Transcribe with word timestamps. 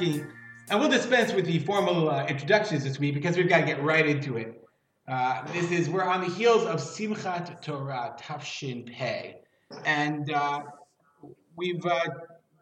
And 0.00 0.80
we'll 0.80 0.88
dispense 0.88 1.32
with 1.32 1.46
the 1.46 1.58
formal 1.60 2.10
uh, 2.10 2.26
introductions 2.26 2.84
this 2.84 2.98
week 2.98 3.14
because 3.14 3.36
we've 3.36 3.48
got 3.48 3.58
to 3.58 3.66
get 3.66 3.82
right 3.82 4.06
into 4.06 4.36
it. 4.36 4.62
Uh, 5.06 5.46
this 5.52 5.70
is, 5.70 5.90
we're 5.90 6.04
on 6.04 6.22
the 6.22 6.28
heels 6.28 6.64
of 6.64 6.80
Simchat 6.80 7.60
Torah 7.60 8.16
Tafshin 8.18 8.90
Pei. 8.90 9.36
And 9.84 10.32
uh, 10.32 10.60
we've, 11.56 11.84
a 11.84 11.94
uh, 11.94 12.00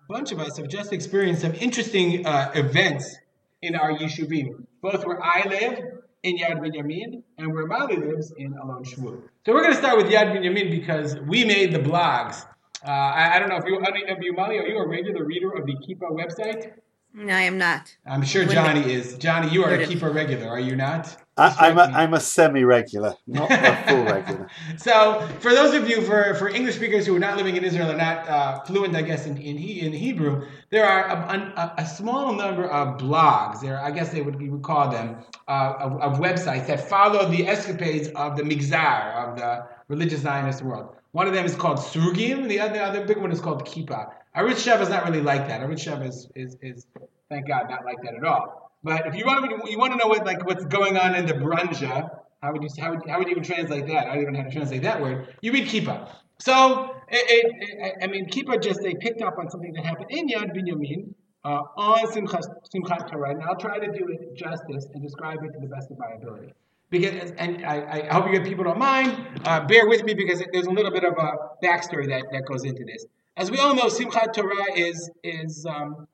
bunch 0.09 0.33
of 0.33 0.41
us 0.41 0.57
have 0.57 0.69
just 0.69 0.93
experienced 0.93 1.43
some 1.43 1.55
interesting 1.55 2.27
uh, 2.27 2.51
events 2.55 3.17
in 3.63 3.77
our 3.77 3.97
Yishuvim, 3.97 4.67
both 4.81 5.07
where 5.07 5.23
I 5.23 5.47
live 5.49 5.79
in 6.25 6.39
Yad 6.39 6.59
Binyamin 6.59 7.23
and 7.39 7.53
where 7.53 7.67
Mali 7.67 7.97
lives 7.97 8.33
in 8.37 8.55
Alon 8.55 8.85
Shvut. 8.85 9.23
So 9.47 9.53
we're 9.53 9.63
going 9.63 9.73
to 9.73 9.79
start 9.79 9.97
with 9.97 10.07
Yad 10.07 10.37
Binyamin 10.37 10.71
because 10.71 11.17
we 11.21 11.45
made 11.45 11.73
the 11.73 11.79
blogs. 11.79 12.45
Uh, 12.85 12.91
I, 12.91 13.37
I, 13.37 13.39
don't 13.39 13.49
know 13.49 13.57
if 13.57 13.65
you, 13.65 13.79
any 13.79 14.11
of 14.11 14.19
you, 14.21 14.33
Mali, 14.33 14.59
are 14.59 14.67
you 14.67 14.79
a 14.79 14.89
regular 14.89 15.25
reader 15.25 15.53
of 15.53 15.67
the 15.67 15.75
Kippah 15.75 16.11
website? 16.11 16.73
No, 17.15 17.35
I 17.35 17.43
am 17.43 17.59
not. 17.59 17.95
I'm 18.07 18.23
sure 18.23 18.45
Johnny 18.47 18.91
is. 18.91 19.19
Johnny, 19.19 19.51
you 19.51 19.65
are 19.65 19.75
a 19.75 19.87
Kippah 19.87 20.15
regular, 20.15 20.49
are 20.49 20.61
you 20.61 20.77
not? 20.77 21.15
I, 21.37 21.69
am 21.69 21.79
a, 21.79 21.83
I'm 21.83 22.15
a 22.15 22.21
semi-regular, 22.21 23.15
not 23.27 23.51
a 23.51 23.85
full 23.89 24.05
regular. 24.13 24.49
so, 24.77 25.27
for 25.41 25.53
those 25.53 25.75
of 25.75 25.89
you, 25.89 26.03
for, 26.03 26.35
for 26.35 26.49
English 26.49 26.77
speakers 26.77 27.07
who 27.07 27.17
are 27.17 27.19
not 27.19 27.37
living 27.37 27.57
in 27.57 27.65
Israel 27.65 27.91
or 27.91 27.97
not 27.97 28.29
uh, 28.29 28.61
fluent, 28.61 28.95
I 28.95 29.03
guess, 29.03 29.27
in, 29.27 29.37
in, 29.39 29.57
he, 29.57 29.81
in 29.81 29.93
Hebrew, 29.93 30.47
there 30.71 30.87
are 30.87 31.07
a, 31.07 31.53
a, 31.57 31.75
a, 31.79 31.87
small 31.87 32.35
number 32.35 32.67
of 32.67 32.99
blogs, 32.99 33.61
there, 33.61 33.79
I 33.79 33.91
guess 33.91 34.11
they 34.11 34.21
would, 34.21 34.37
we 34.37 34.51
would 34.51 34.63
call 34.63 34.91
them, 34.91 35.25
uh, 35.49 35.75
of, 35.79 36.01
of, 36.03 36.19
websites 36.19 36.67
that 36.67 36.87
follow 36.89 37.27
the 37.29 37.47
escapades 37.47 38.09
of 38.09 38.37
the 38.37 38.43
Migzar, 38.43 39.29
of 39.29 39.39
the 39.39 39.67
religious 39.89 40.21
Zionist 40.21 40.63
world. 40.63 40.97
One 41.13 41.27
of 41.27 41.35
them 41.35 41.45
is 41.45 41.55
called 41.55 41.79
Srugim, 41.79 42.49
the 42.49 42.61
other, 42.61 42.81
other 42.81 43.07
big 43.07 43.19
one 43.19 43.33
is 43.33 43.41
called 43.41 43.67
Kippah. 43.67 44.13
Arutz 44.35 44.67
Sheva 44.67 44.81
is 44.81 44.89
not 44.89 45.05
really 45.05 45.21
like 45.21 45.47
that. 45.49 45.61
Arutz 45.61 45.85
Sheva 45.85 46.09
is, 46.09 46.29
is, 46.35 46.57
is, 46.63 46.87
thank 47.29 47.47
God, 47.47 47.69
not 47.69 47.85
like 47.85 48.03
that 48.03 48.15
at 48.15 48.25
all. 48.25 48.73
But 48.83 49.07
if 49.07 49.15
you 49.15 49.25
want 49.27 49.45
to, 49.49 49.71
you 49.71 49.79
want 49.79 49.93
to 49.93 49.99
know 49.99 50.09
what 50.09 50.25
like 50.25 50.45
what's 50.47 50.65
going 50.65 50.97
on 50.97 51.15
in 51.15 51.27
the 51.27 51.35
branja, 51.35 52.11
how 52.43 52.53
would 52.53 52.63
you 52.63 52.69
how 52.79 52.91
would, 52.91 53.09
how 53.09 53.19
would 53.19 53.29
you 53.29 53.33
even 53.33 53.45
translate 53.45 53.87
that? 53.87 54.09
I 54.09 54.15
don't 54.15 54.23
even 54.23 54.33
know 54.33 54.41
how 54.41 54.47
to 54.47 54.53
translate 54.53 54.83
that 54.83 55.01
word. 55.01 55.37
You 55.41 55.53
read 55.53 55.69
kippah. 55.69 56.09
So 56.39 56.97
it, 57.09 57.25
it, 57.29 57.53
it, 57.61 57.95
I 58.03 58.07
mean, 58.09 58.29
kippah 58.29 58.61
just 58.61 58.81
they 58.83 58.95
picked 58.95 59.23
up 59.23 59.39
on 59.39 59.51
something 59.51 59.73
that 59.75 59.85
happened 59.85 60.11
in 60.11 60.29
Yad 60.29 60.57
Binyamin 60.57 61.15
uh, 61.45 61.61
on 61.77 62.07
Simchat, 62.09 62.43
Simchat 62.75 63.11
Torah, 63.11 63.31
and 63.31 63.43
I'll 63.43 63.57
try 63.57 63.79
to 63.79 63.87
do 63.87 64.09
it 64.09 64.35
justice 64.35 64.87
and 64.93 65.03
describe 65.03 65.45
it 65.45 65.53
to 65.53 65.61
the 65.61 65.69
best 65.69 65.91
of 65.91 65.99
my 65.99 66.11
ability. 66.17 66.53
Because, 66.93 67.33
and 67.39 67.65
I, 67.65 68.03
I 68.11 68.13
hope 68.13 68.27
you 68.27 68.33
get 68.33 68.45
people 68.45 68.65
don't 68.65 68.79
mind. 68.79 69.41
Uh, 69.47 69.61
bear 69.67 69.89
with 69.89 70.05
me 70.05 70.13
because 70.13 70.43
there's 70.53 70.67
a 70.67 70.71
little 70.71 70.93
bit 70.93 71.05
of 71.05 71.15
a 71.15 71.33
backstory 71.65 72.07
that, 72.09 72.25
that 72.33 72.45
goes 72.45 72.65
into 72.65 72.85
this. 72.85 73.07
As 73.37 73.51
we 73.51 73.57
all 73.59 73.75
know, 73.75 73.87
Simchat 73.87 74.35
Torah 74.35 74.73
is 74.77 75.11
is 75.25 75.67
um, 75.67 76.07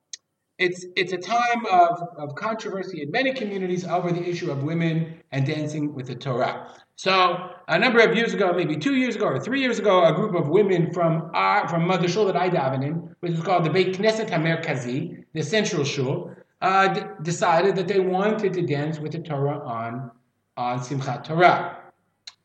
it's, 0.59 0.87
it's 0.97 1.13
a 1.13 1.19
time 1.19 1.67
of, 1.67 2.03
of 2.17 2.35
controversy 2.35 3.03
in 3.03 3.11
many 3.11 3.33
communities 3.33 3.85
over 3.85 4.11
the 4.11 4.29
issue 4.29 4.51
of 4.51 4.63
women 4.63 5.23
and 5.31 5.47
dancing 5.47 5.95
with 5.95 6.07
the 6.07 6.17
Torah. 6.17 6.75
So 6.97 7.51
a 7.69 7.79
number 7.79 8.01
of 8.01 8.17
years 8.17 8.35
ago, 8.35 8.53
maybe 8.53 8.77
two 8.77 8.97
years 8.97 9.15
ago 9.15 9.27
or 9.27 9.41
three 9.41 9.61
years 9.61 9.79
ago, 9.79 10.05
a 10.05 10.13
group 10.13 10.35
of 10.35 10.49
women 10.49 10.93
from 10.93 11.31
our, 11.33 11.69
from 11.69 11.87
Mother 11.87 12.09
Shul 12.09 12.27
that 12.27 12.37
I 12.37 12.51
daven 12.51 12.85
in, 12.85 13.15
which 13.21 13.33
is 13.33 13.41
called 13.41 13.65
the 13.65 13.71
Beit 13.71 13.97
Knesset 13.97 14.31
Hamerkazi, 14.31 15.25
the 15.33 15.43
central 15.43 15.85
shul, 15.85 16.35
uh, 16.61 16.89
d- 16.89 17.03
decided 17.23 17.77
that 17.77 17.87
they 17.87 18.01
wanted 18.01 18.53
to 18.55 18.63
dance 18.63 18.99
with 18.99 19.13
the 19.13 19.21
Torah 19.21 19.61
on 19.65 20.11
on 20.59 20.81
Simchat 20.81 21.23
Torah, 21.23 21.79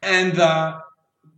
and 0.03 0.40
uh, 0.40 0.79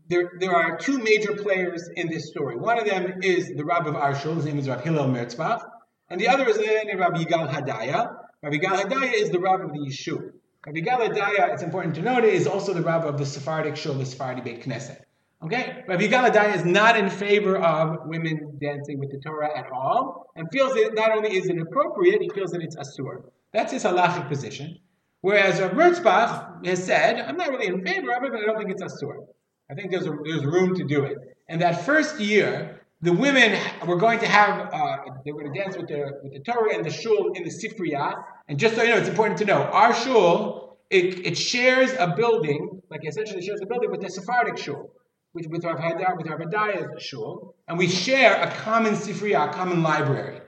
there 0.09 0.33
there 0.39 0.53
are 0.53 0.77
two 0.77 0.99
major 0.99 1.33
players 1.33 1.89
in 1.95 2.09
this 2.09 2.27
story. 2.27 2.57
One 2.57 2.77
of 2.77 2.85
them 2.85 3.21
is 3.23 3.47
the 3.55 3.63
Rav 3.63 3.87
of 3.87 3.95
our 3.95 4.13
shul. 4.13 4.35
His 4.35 4.45
name 4.45 4.59
is 4.59 4.67
Rav 4.67 4.83
Hillel 4.83 5.07
Merzbach. 5.07 5.63
And 6.09 6.21
the 6.21 6.27
other 6.27 6.47
is 6.47 6.57
Rabbi 6.57 7.23
Yigal 7.23 7.49
Hadaya. 7.49 8.15
Rabbi 8.43 8.57
Yigal 8.57 8.81
Hadaya 8.81 9.13
is 9.13 9.31
the 9.31 9.39
Rav 9.39 9.61
of 9.61 9.71
the 9.71 9.79
Yishuv. 9.79 10.31
Rabbi 10.67 10.79
Yigal 10.79 11.09
Hadaya, 11.09 11.53
it's 11.53 11.63
important 11.63 11.95
to 11.95 12.01
note, 12.01 12.25
is 12.25 12.45
also 12.45 12.73
the 12.73 12.81
Rav 12.81 13.05
of 13.05 13.17
the 13.17 13.25
Sephardic 13.25 13.75
Shul, 13.75 13.95
the 13.95 14.05
Sephardi 14.05 14.41
Beit 14.41 14.63
Knesset. 14.63 14.99
Okay? 15.43 15.83
Rabbi 15.87 16.07
Yigal 16.07 16.29
Hadaya 16.29 16.55
is 16.55 16.65
not 16.65 16.97
in 16.97 17.09
favor 17.09 17.57
of 17.57 18.05
women 18.05 18.57
dancing 18.61 18.99
with 18.99 19.11
the 19.11 19.19
Torah 19.19 19.57
at 19.57 19.71
all, 19.71 20.27
and 20.35 20.47
feels 20.51 20.73
that 20.73 20.91
not 20.93 21.11
only 21.11 21.35
is 21.35 21.45
it 21.45 21.51
inappropriate, 21.51 22.21
he 22.21 22.29
feels 22.29 22.51
that 22.51 22.61
it's 22.61 22.75
asur. 22.75 23.23
That's 23.53 23.71
his 23.71 23.83
halachic 23.83 24.27
position. 24.27 24.77
Whereas 25.25 25.59
Rav 25.59 25.71
Merzbach 25.71 26.63
has 26.67 26.83
said, 26.83 27.19
I'm 27.19 27.35
not 27.35 27.49
really 27.49 27.65
in 27.65 27.83
favor 27.83 28.11
of 28.15 28.23
it, 28.25 28.31
but 28.31 28.41
I 28.41 28.45
don't 28.45 28.59
think 28.59 28.69
it's 28.69 28.83
asur. 28.83 29.25
I 29.71 29.73
think 29.73 29.89
there's, 29.89 30.05
a, 30.05 30.15
there's 30.23 30.45
room 30.45 30.75
to 30.75 30.83
do 30.83 31.03
it. 31.03 31.17
And 31.49 31.59
that 31.63 31.83
first 31.83 32.19
year, 32.19 32.81
the 33.01 33.11
women 33.11 33.59
were 33.87 33.95
going 33.95 34.19
to 34.19 34.27
have, 34.27 34.71
uh, 34.71 34.97
they 35.25 35.31
were 35.31 35.41
going 35.41 35.51
to 35.51 35.59
dance 35.59 35.77
with 35.77 35.87
the, 35.87 36.11
with 36.21 36.33
the 36.33 36.41
Torah 36.41 36.75
and 36.75 36.85
the 36.85 36.91
shul 36.91 37.31
in 37.33 37.41
the 37.43 37.49
Sifriya. 37.49 38.23
And 38.47 38.59
just 38.59 38.75
so 38.75 38.83
you 38.83 38.89
know, 38.89 38.97
it's 38.97 39.09
important 39.09 39.39
to 39.39 39.45
know, 39.45 39.63
our 39.63 39.95
shul, 39.95 40.77
it, 40.91 41.25
it 41.25 41.35
shares 41.35 41.91
a 41.97 42.13
building, 42.15 42.83
like 42.91 43.01
essentially 43.03 43.41
shares 43.41 43.61
a 43.63 43.65
building 43.65 43.89
with 43.89 44.01
the 44.01 44.11
Sephardic 44.11 44.59
shul, 44.59 44.91
with, 45.33 45.47
with 45.47 45.65
our 45.65 45.75
Hadar, 45.75 46.17
with 46.17 46.29
our 46.29 46.37
Hadaya's 46.37 47.01
shul. 47.01 47.55
And 47.67 47.79
we 47.79 47.87
share 47.87 48.39
a 48.43 48.51
common 48.51 48.93
Sifriya, 48.93 49.49
a 49.49 49.51
common 49.51 49.81
library. 49.81 50.41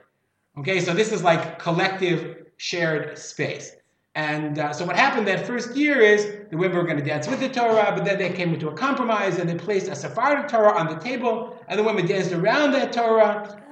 Okay, 0.56 0.78
so 0.78 0.94
this 0.94 1.10
is 1.10 1.24
like 1.24 1.58
collective 1.58 2.46
shared 2.58 3.18
space. 3.18 3.72
And 4.18 4.58
uh, 4.58 4.72
so 4.72 4.84
what 4.84 4.96
happened 4.96 5.28
that 5.28 5.46
first 5.46 5.76
year 5.76 6.00
is 6.00 6.26
the 6.50 6.56
women 6.56 6.76
were 6.76 6.82
going 6.82 6.98
to 6.98 7.04
dance 7.04 7.28
with 7.28 7.38
the 7.38 7.48
Torah, 7.48 7.92
but 7.94 8.04
then 8.04 8.18
they 8.18 8.30
came 8.30 8.52
into 8.52 8.68
a 8.68 8.72
compromise 8.72 9.38
and 9.38 9.48
they 9.48 9.54
placed 9.54 9.86
a 9.86 9.94
Sephardic 9.94 10.48
Torah 10.48 10.76
on 10.76 10.88
the 10.88 10.96
table, 10.96 11.56
and 11.68 11.78
the 11.78 11.84
women 11.84 12.04
danced 12.04 12.32
around 12.32 12.72
that 12.72 12.92
Torah. 12.92 13.62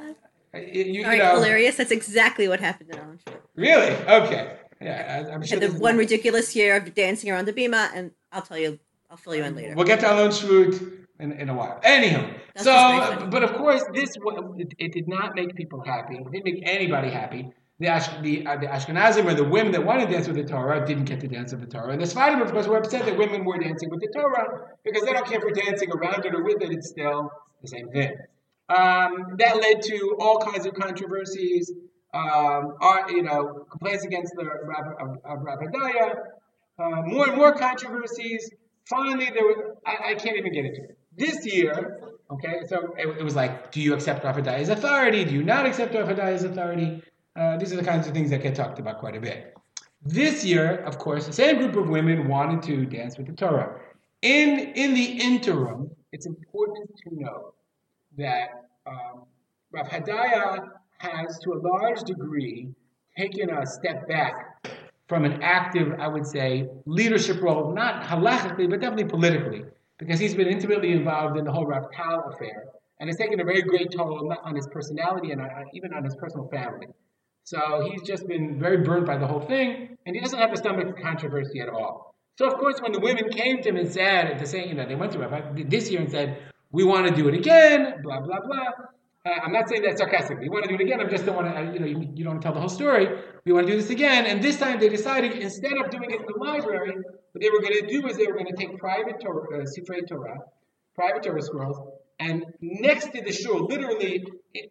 You, 0.54 0.84
you 0.84 1.02
know, 1.02 1.34
hilarious. 1.34 1.74
That's 1.74 1.90
exactly 1.90 2.46
what 2.46 2.60
happened 2.60 2.90
in 2.92 2.98
Alon 3.00 3.18
Really? 3.56 3.90
Okay. 4.06 4.56
Yeah, 4.80 5.30
I'm 5.34 5.44
sure. 5.44 5.58
the 5.58 5.72
one 5.72 5.96
ridiculous 5.96 6.54
year 6.54 6.76
of 6.76 6.94
dancing 6.94 7.28
around 7.28 7.46
the 7.46 7.52
bima, 7.52 7.90
and 7.92 8.12
I'll 8.30 8.42
tell 8.42 8.58
you, 8.58 8.78
I'll 9.10 9.16
fill 9.16 9.34
you 9.34 9.42
in 9.42 9.56
later. 9.56 9.74
We'll 9.74 9.84
get 9.84 9.98
to 10.00 10.14
Alon 10.14 10.30
Shvut 10.30 11.06
in, 11.18 11.32
in 11.32 11.48
a 11.48 11.54
while. 11.54 11.80
Anyhow, 11.82 12.30
so, 12.54 13.26
but 13.32 13.42
of 13.42 13.52
course, 13.54 13.82
this 13.92 14.14
it, 14.58 14.74
it 14.78 14.92
did 14.92 15.08
not 15.08 15.34
make 15.34 15.56
people 15.56 15.82
happy. 15.84 16.18
It 16.18 16.30
didn't 16.30 16.44
make 16.44 16.62
anybody 16.68 17.10
happy 17.10 17.52
the, 17.78 17.88
Ash, 17.88 18.09
the, 18.22 18.47
uh, 18.47 18.56
the 18.56 18.66
Ashkenazim 18.66 19.26
or 19.26 19.34
the 19.34 19.44
women 19.44 19.72
that 19.72 19.84
wanted 19.84 20.06
to 20.06 20.12
dance 20.12 20.26
with 20.26 20.37
the 20.37 20.44
Torah 20.44 20.87
didn't 20.87 21.04
get 21.04 21.20
to 21.20 21.28
dance 21.28 21.53
with 21.53 21.60
the 21.60 21.66
Torah. 21.66 21.92
And 21.92 22.00
the 22.00 22.06
Sephardim, 22.06 22.41
of 22.41 22.50
course, 22.50 22.66
were 22.66 22.78
upset 22.78 23.04
that 23.04 23.19
women 23.19 23.44
were 23.44 23.59
dancing 23.59 23.91
with 23.91 24.00
the 24.00 24.09
Torah 24.14 24.69
because 24.84 25.03
they 25.03 25.12
don't 25.12 25.26
care 25.26 25.41
for 25.41 25.50
dancing 25.50 25.91
around 25.92 26.25
it 26.25 26.34
or 26.34 26.42
with 26.42 26.62
it. 26.62 26.70
It's 26.70 26.88
still 26.88 27.31
the 27.60 27.69
same 27.69 27.88
thing. 27.91 28.12
Um, 28.69 29.37
that 29.38 29.56
led 29.60 29.82
to 29.82 30.16
all 30.19 30.38
kinds 30.38 30.66
of 30.66 30.75
controversies. 30.75 31.72
Um, 32.14 32.76
are, 32.81 33.10
you 33.10 33.22
know, 33.22 33.66
complaints 33.70 34.04
against 34.04 34.32
the 34.37 34.44
Rabbi 34.47 35.19
of, 35.26 35.43
Rabbi 35.43 35.66
uh, 36.78 37.03
more 37.03 37.28
and 37.28 37.37
more 37.37 37.53
controversies. 37.53 38.50
Finally, 38.88 39.31
there 39.34 39.44
was, 39.44 39.56
I, 39.84 40.12
I, 40.12 40.14
can't 40.14 40.37
even 40.37 40.53
get 40.53 40.64
into 40.64 40.82
it. 40.82 40.98
This 41.14 41.44
year, 41.44 42.00
okay, 42.31 42.60
so 42.69 42.94
it, 42.97 43.19
it 43.19 43.22
was 43.22 43.34
like, 43.34 43.70
do 43.70 43.82
you 43.82 43.93
accept 43.93 44.25
Rabbi 44.25 44.41
authority? 44.41 45.25
Do 45.25 45.34
you 45.34 45.43
not 45.43 45.66
accept 45.66 45.94
Rabbi 45.94 46.12
authority? 46.12 47.03
Uh, 47.36 47.56
these 47.58 47.72
are 47.72 47.76
the 47.76 47.84
kinds 47.84 48.06
of 48.06 48.14
things 48.14 48.30
that 48.30 48.42
get 48.42 48.54
talked 48.54 48.78
about 48.78 48.98
quite 48.98 49.14
a 49.14 49.20
bit. 49.20 49.54
This 50.02 50.44
year, 50.44 50.76
of 50.84 50.99
course, 50.99 51.26
the 51.26 51.32
same 51.32 51.58
group 51.58 51.76
of 51.76 51.88
women 51.88 52.28
wanted 52.28 52.62
to 52.62 52.87
dance 52.87 53.19
with 53.19 53.26
the 53.26 53.34
Torah. 53.34 53.78
In, 54.22 54.58
in 54.75 54.94
the 54.94 55.05
interim, 55.05 55.90
it's 56.12 56.26
important 56.26 56.88
to 57.05 57.20
know 57.20 57.52
that 58.16 58.64
um, 58.87 59.25
Rav 59.72 59.87
Hadaya 59.88 60.69
has, 60.99 61.38
to 61.40 61.52
a 61.52 61.58
large 61.58 62.00
degree, 62.05 62.69
taken 63.19 63.50
a 63.50 63.66
step 63.66 64.08
back 64.08 64.66
from 65.06 65.25
an 65.25 65.43
active, 65.43 65.94
I 65.99 66.08
would 66.08 66.26
say, 66.26 66.69
leadership 66.87 67.43
role, 67.43 67.75
not 67.75 68.02
halachically, 68.02 68.69
but 68.70 68.81
definitely 68.81 69.11
politically, 69.11 69.64
because 69.99 70.19
he's 70.19 70.34
been 70.34 70.49
intimately 70.49 70.93
involved 70.93 71.37
in 71.37 71.44
the 71.44 71.52
whole 71.52 71.66
Rav 71.66 71.90
Tal 71.93 72.31
affair, 72.32 72.64
and 72.99 73.11
it's 73.11 73.19
taken 73.19 73.40
a 73.40 73.44
very 73.44 73.62
great 73.62 73.93
toll 73.93 74.34
on 74.43 74.55
his 74.55 74.66
personality 74.69 75.32
and 75.32 75.43
even 75.75 75.93
on 75.93 76.02
his 76.02 76.16
personal 76.16 76.49
family. 76.49 76.87
So 77.46 77.88
he's 77.88 78.02
just 78.02 78.26
been 78.26 78.58
very 78.58 78.78
burnt 78.78 79.06
by 79.06 79.19
the 79.19 79.26
whole 79.28 79.40
thing, 79.40 79.96
and 80.04 80.16
he 80.16 80.20
doesn't 80.20 80.38
have 80.38 80.52
a 80.52 80.56
stomach 80.56 80.88
for 80.88 81.00
controversy 81.00 81.60
at 81.60 81.69
all. 81.69 82.12
So 82.38 82.44
of 82.48 82.54
course, 82.58 82.81
when 82.81 82.90
the 82.90 82.98
women 82.98 83.28
came 83.31 83.62
to 83.62 83.69
him 83.69 83.76
and 83.76 83.88
said, 83.90 84.37
the 84.40 84.46
same, 84.46 84.69
you 84.69 84.75
know, 84.75 84.84
they 84.84 84.96
went 84.96 85.12
to 85.12 85.20
Rabbi 85.20 85.62
this 85.62 85.88
year 85.88 86.00
and 86.00 86.10
said, 86.10 86.38
"We 86.72 86.82
want 86.82 87.06
to 87.06 87.14
do 87.14 87.28
it 87.28 87.34
again," 87.34 88.02
blah 88.02 88.20
blah 88.20 88.40
blah. 88.40 88.70
Uh, 89.25 89.40
I'm 89.44 89.52
not 89.52 89.69
saying 89.69 89.82
that 89.82 89.96
sarcastically. 89.96 90.48
We 90.48 90.54
want 90.54 90.64
to 90.64 90.70
do 90.70 90.75
it 90.75 90.81
again. 90.81 91.00
I 91.00 91.04
just 91.04 91.25
don't 91.25 91.37
want 91.37 91.48
to, 91.54 91.72
you 91.72 91.78
know, 91.78 91.87
you, 91.87 92.12
you 92.16 92.25
don't 92.25 92.40
tell 92.40 92.52
the 92.52 92.60
whole 92.60 92.69
story. 92.69 93.06
We 93.44 93.52
want 93.52 93.66
to 93.69 93.72
do 93.72 93.81
this 93.81 93.90
again. 93.90 94.26
And 94.26 94.42
this 94.42 94.58
time 94.58 94.81
they 94.81 94.88
decided 94.88 95.32
instead 95.38 95.76
of 95.78 95.90
doing 95.90 96.10
it 96.10 96.20
in 96.20 96.26
the 96.26 96.38
library, 96.38 96.94
what 97.32 97.40
they 97.42 97.50
were 97.50 97.60
going 97.60 97.78
to 97.81 97.87
do 97.87 98.06
is 98.08 98.16
they 98.16 98.26
were 98.26 98.34
going 98.34 98.46
to 98.46 98.56
take 98.56 98.76
private 98.78 99.20
Torah, 99.20 99.62
uh, 99.62 99.64
Sifrei 99.64 100.06
Torah, 100.08 100.38
private 100.94 101.22
Torah 101.22 101.42
scrolls, 101.42 101.78
and 102.18 102.44
next 102.60 103.12
to 103.12 103.20
the 103.20 103.32
shul, 103.32 103.66
literally 103.66 104.24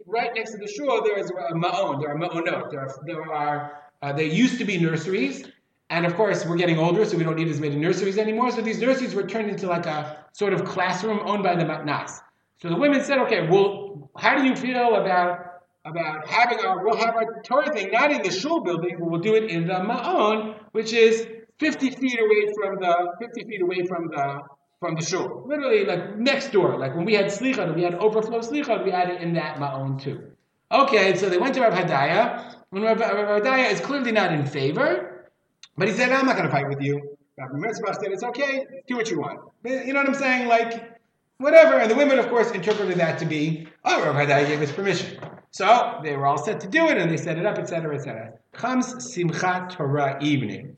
right 0.07 0.31
next 0.35 0.51
to 0.51 0.57
the 0.57 0.67
shul, 0.67 1.03
there 1.03 1.19
is 1.19 1.29
a 1.29 1.53
ma'on. 1.53 2.01
There 2.01 2.11
are 2.11 2.17
ma'onot. 2.17 2.71
There 2.71 2.81
are, 2.81 2.99
there 3.05 3.33
are 3.33 3.81
uh, 4.01 4.13
they 4.13 4.29
used 4.29 4.57
to 4.59 4.65
be 4.65 4.77
nurseries, 4.77 5.45
and 5.89 6.05
of 6.05 6.15
course 6.15 6.45
we're 6.45 6.57
getting 6.57 6.79
older, 6.79 7.05
so 7.05 7.17
we 7.17 7.23
don't 7.23 7.35
need 7.35 7.47
as 7.47 7.59
many 7.59 7.75
nurseries 7.75 8.17
anymore. 8.17 8.51
So 8.51 8.61
these 8.61 8.81
nurseries 8.81 9.13
were 9.13 9.27
turned 9.27 9.49
into 9.49 9.67
like 9.67 9.85
a 9.85 10.25
sort 10.33 10.53
of 10.53 10.65
classroom 10.65 11.19
owned 11.25 11.43
by 11.43 11.55
the 11.55 11.65
matnas. 11.65 12.19
So 12.61 12.69
the 12.69 12.75
women 12.75 13.03
said, 13.03 13.19
okay, 13.19 13.47
well, 13.47 14.09
how 14.17 14.37
do 14.37 14.45
you 14.45 14.55
feel 14.55 14.95
about 14.95 15.45
about 15.85 16.27
having 16.27 16.59
our 16.59 16.83
we'll 16.83 16.97
have 16.97 17.15
our 17.15 17.41
Torah 17.43 17.71
thing 17.71 17.91
not 17.91 18.11
in 18.11 18.23
the 18.23 18.31
shul 18.31 18.61
building, 18.61 18.95
but 18.99 19.09
we'll 19.09 19.21
do 19.21 19.35
it 19.35 19.51
in 19.51 19.67
the 19.67 19.73
Ma'on, 19.73 20.55
which 20.71 20.93
is 20.93 21.27
50 21.59 21.91
feet 21.91 22.19
away 22.19 22.53
from 22.55 22.79
the 22.79 23.11
50 23.19 23.43
feet 23.43 23.61
away 23.61 23.85
from 23.85 24.07
the 24.07 24.41
from 24.79 24.95
the 24.95 25.01
shul. 25.01 25.43
Literally 25.45 25.85
like 25.85 26.17
next 26.17 26.51
door. 26.51 26.77
Like 26.77 26.95
when 26.95 27.05
we 27.05 27.13
had 27.13 27.25
slichot, 27.25 27.75
we 27.75 27.83
had 27.83 27.95
overflow 27.95 28.39
slichot, 28.39 28.83
we 28.83 28.91
had 28.91 29.09
it 29.09 29.21
in 29.21 29.33
that 29.33 29.57
Ma'on 29.57 30.01
too. 30.01 30.31
Okay, 30.71 31.15
so 31.15 31.29
they 31.29 31.37
went 31.37 31.53
to 31.55 31.61
Rav 31.61 31.73
Hadaya, 31.73 32.55
and 32.71 32.83
Rav, 32.83 32.99
Rav 32.99 33.43
Hadaya 33.43 33.71
is 33.71 33.79
clearly 33.79 34.11
not 34.11 34.33
in 34.33 34.45
favor, 34.45 35.29
but 35.77 35.87
he 35.87 35.93
said, 35.93 36.11
I'm 36.11 36.25
not 36.25 36.35
going 36.35 36.47
to 36.47 36.51
fight 36.51 36.67
with 36.67 36.81
you. 36.81 37.17
Rav 37.37 37.51
Merzbach 37.51 37.95
said, 38.01 38.11
it's 38.11 38.23
okay, 38.23 38.65
do 38.87 38.95
what 38.95 39.09
you 39.11 39.19
want. 39.19 39.39
You 39.63 39.93
know 39.93 39.99
what 39.99 40.09
I'm 40.09 40.15
saying? 40.15 40.47
Like, 40.47 40.99
whatever. 41.37 41.79
And 41.79 41.91
the 41.91 41.95
women, 41.95 42.17
of 42.17 42.29
course, 42.29 42.51
interpreted 42.51 42.97
that 42.97 43.19
to 43.19 43.25
be, 43.25 43.67
oh, 43.83 44.03
Rav 44.05 44.15
Hadaya 44.15 44.47
gave 44.47 44.61
us 44.61 44.71
permission. 44.71 45.19
So 45.51 45.99
they 46.03 46.15
were 46.15 46.25
all 46.25 46.37
set 46.37 46.59
to 46.61 46.67
do 46.67 46.87
it, 46.89 46.97
and 46.97 47.11
they 47.11 47.17
set 47.17 47.37
it 47.37 47.45
up, 47.45 47.57
etc., 47.57 47.95
etc. 47.95 48.33
Comes 48.51 48.93
Simchat 48.95 49.69
Torah 49.69 50.17
evening, 50.21 50.77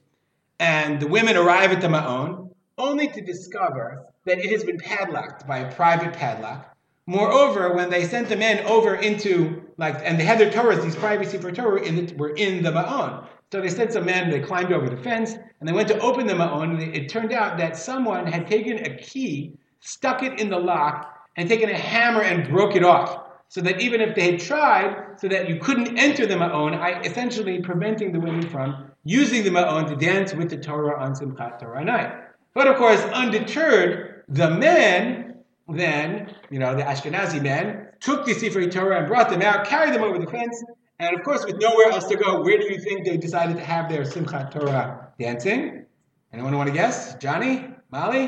and 0.60 1.00
the 1.00 1.08
women 1.08 1.38
arrive 1.38 1.72
at 1.72 1.82
the 1.82 1.88
Ma'on, 1.88 2.47
only 2.78 3.08
to 3.08 3.22
discover 3.22 4.06
that 4.26 4.40
it 4.40 4.52
has 4.52 4.64
been 4.64 4.78
padlocked 4.78 5.48
by 5.48 5.60
a 5.60 5.72
private 5.74 6.14
padlock. 6.14 6.76
Moreover, 7.06 7.74
when 7.74 7.90
they 7.90 8.06
sent 8.06 8.28
the 8.28 8.36
men 8.36 8.66
over 8.66 8.96
into 8.96 9.64
like, 9.78 10.00
and 10.04 10.20
they 10.20 10.26
had 10.26 10.40
their 10.40 10.52
Torahs, 10.52 10.84
these 10.84 10.96
privacy 10.96 11.38
for 11.38 11.52
Torah 11.52 11.82
in 11.82 11.96
the, 11.96 12.14
were 12.16 12.36
in 12.36 12.64
the 12.64 12.72
Ma'on. 12.72 13.26
So 13.52 13.62
they 13.62 13.70
sent 13.70 13.94
some 13.94 14.06
men, 14.06 14.30
they 14.30 14.42
climbed 14.42 14.74
over 14.74 14.90
the 14.90 14.98
fence, 14.98 15.34
and 15.34 15.68
they 15.68 15.72
went 15.72 15.88
to 15.88 16.00
open 16.00 16.28
the 16.28 16.34
Ma'on, 16.34 16.72
and 16.72 16.96
it 16.96 17.08
turned 17.08 17.32
out 17.32 17.58
that 17.60 17.78
someone 17.78 18.28
had 18.28 18.48
taken 18.48 18.80
a 18.80 18.98
key, 18.98 19.54
stuck 19.80 20.22
it 20.22 20.40
in 20.40 20.50
the 20.50 20.60
lock, 20.60 21.14
and 21.38 21.48
taken 21.48 21.70
a 21.70 21.78
hammer 21.78 22.24
and 22.24 22.50
broke 22.50 22.76
it 22.76 22.84
off 22.84 23.24
so 23.50 23.62
that 23.62 23.80
even 23.80 24.02
if 24.02 24.16
they 24.16 24.32
had 24.32 24.40
tried, 24.42 25.20
so 25.20 25.28
that 25.30 25.48
you 25.48 25.58
couldn't 25.60 25.98
enter 25.98 26.26
the 26.26 26.36
Ma'on, 26.36 26.78
I, 26.78 27.00
essentially 27.02 27.62
preventing 27.62 28.12
the 28.12 28.20
women 28.20 28.50
from 28.50 28.92
using 29.06 29.44
the 29.44 29.50
Ma'on 29.50 29.88
to 29.88 29.96
dance 29.96 30.34
with 30.34 30.50
the 30.50 30.58
Torah 30.58 31.02
on 31.02 31.14
Simchat 31.14 31.60
Torah 31.60 31.86
night. 31.86 32.27
But 32.58 32.66
of 32.66 32.78
course, 32.78 33.00
undeterred, 33.14 34.24
the 34.30 34.50
men 34.50 35.44
then, 35.70 36.34
you 36.50 36.58
know, 36.58 36.76
the 36.76 36.82
Ashkenazi 36.82 37.40
men, 37.40 37.90
took 38.00 38.26
the 38.26 38.34
Sefer 38.34 38.68
Torah 38.68 38.98
and 38.98 39.08
brought 39.08 39.30
them 39.30 39.44
out, 39.44 39.68
carried 39.68 39.94
them 39.94 40.02
over 40.02 40.18
the 40.18 40.26
fence, 40.26 40.64
and 40.98 41.16
of 41.16 41.24
course, 41.24 41.46
with 41.46 41.58
nowhere 41.62 41.92
else 41.92 42.08
to 42.08 42.16
go, 42.16 42.42
where 42.42 42.58
do 42.58 42.66
you 42.66 42.80
think 42.80 43.06
they 43.06 43.16
decided 43.16 43.58
to 43.58 43.64
have 43.64 43.88
their 43.90 44.02
Simchat 44.02 44.50
Torah 44.50 45.10
dancing? 45.20 45.86
Anyone 46.34 46.58
want 46.58 46.66
to 46.66 46.74
guess? 46.74 47.14
Johnny? 47.18 47.68
Molly? 47.92 48.24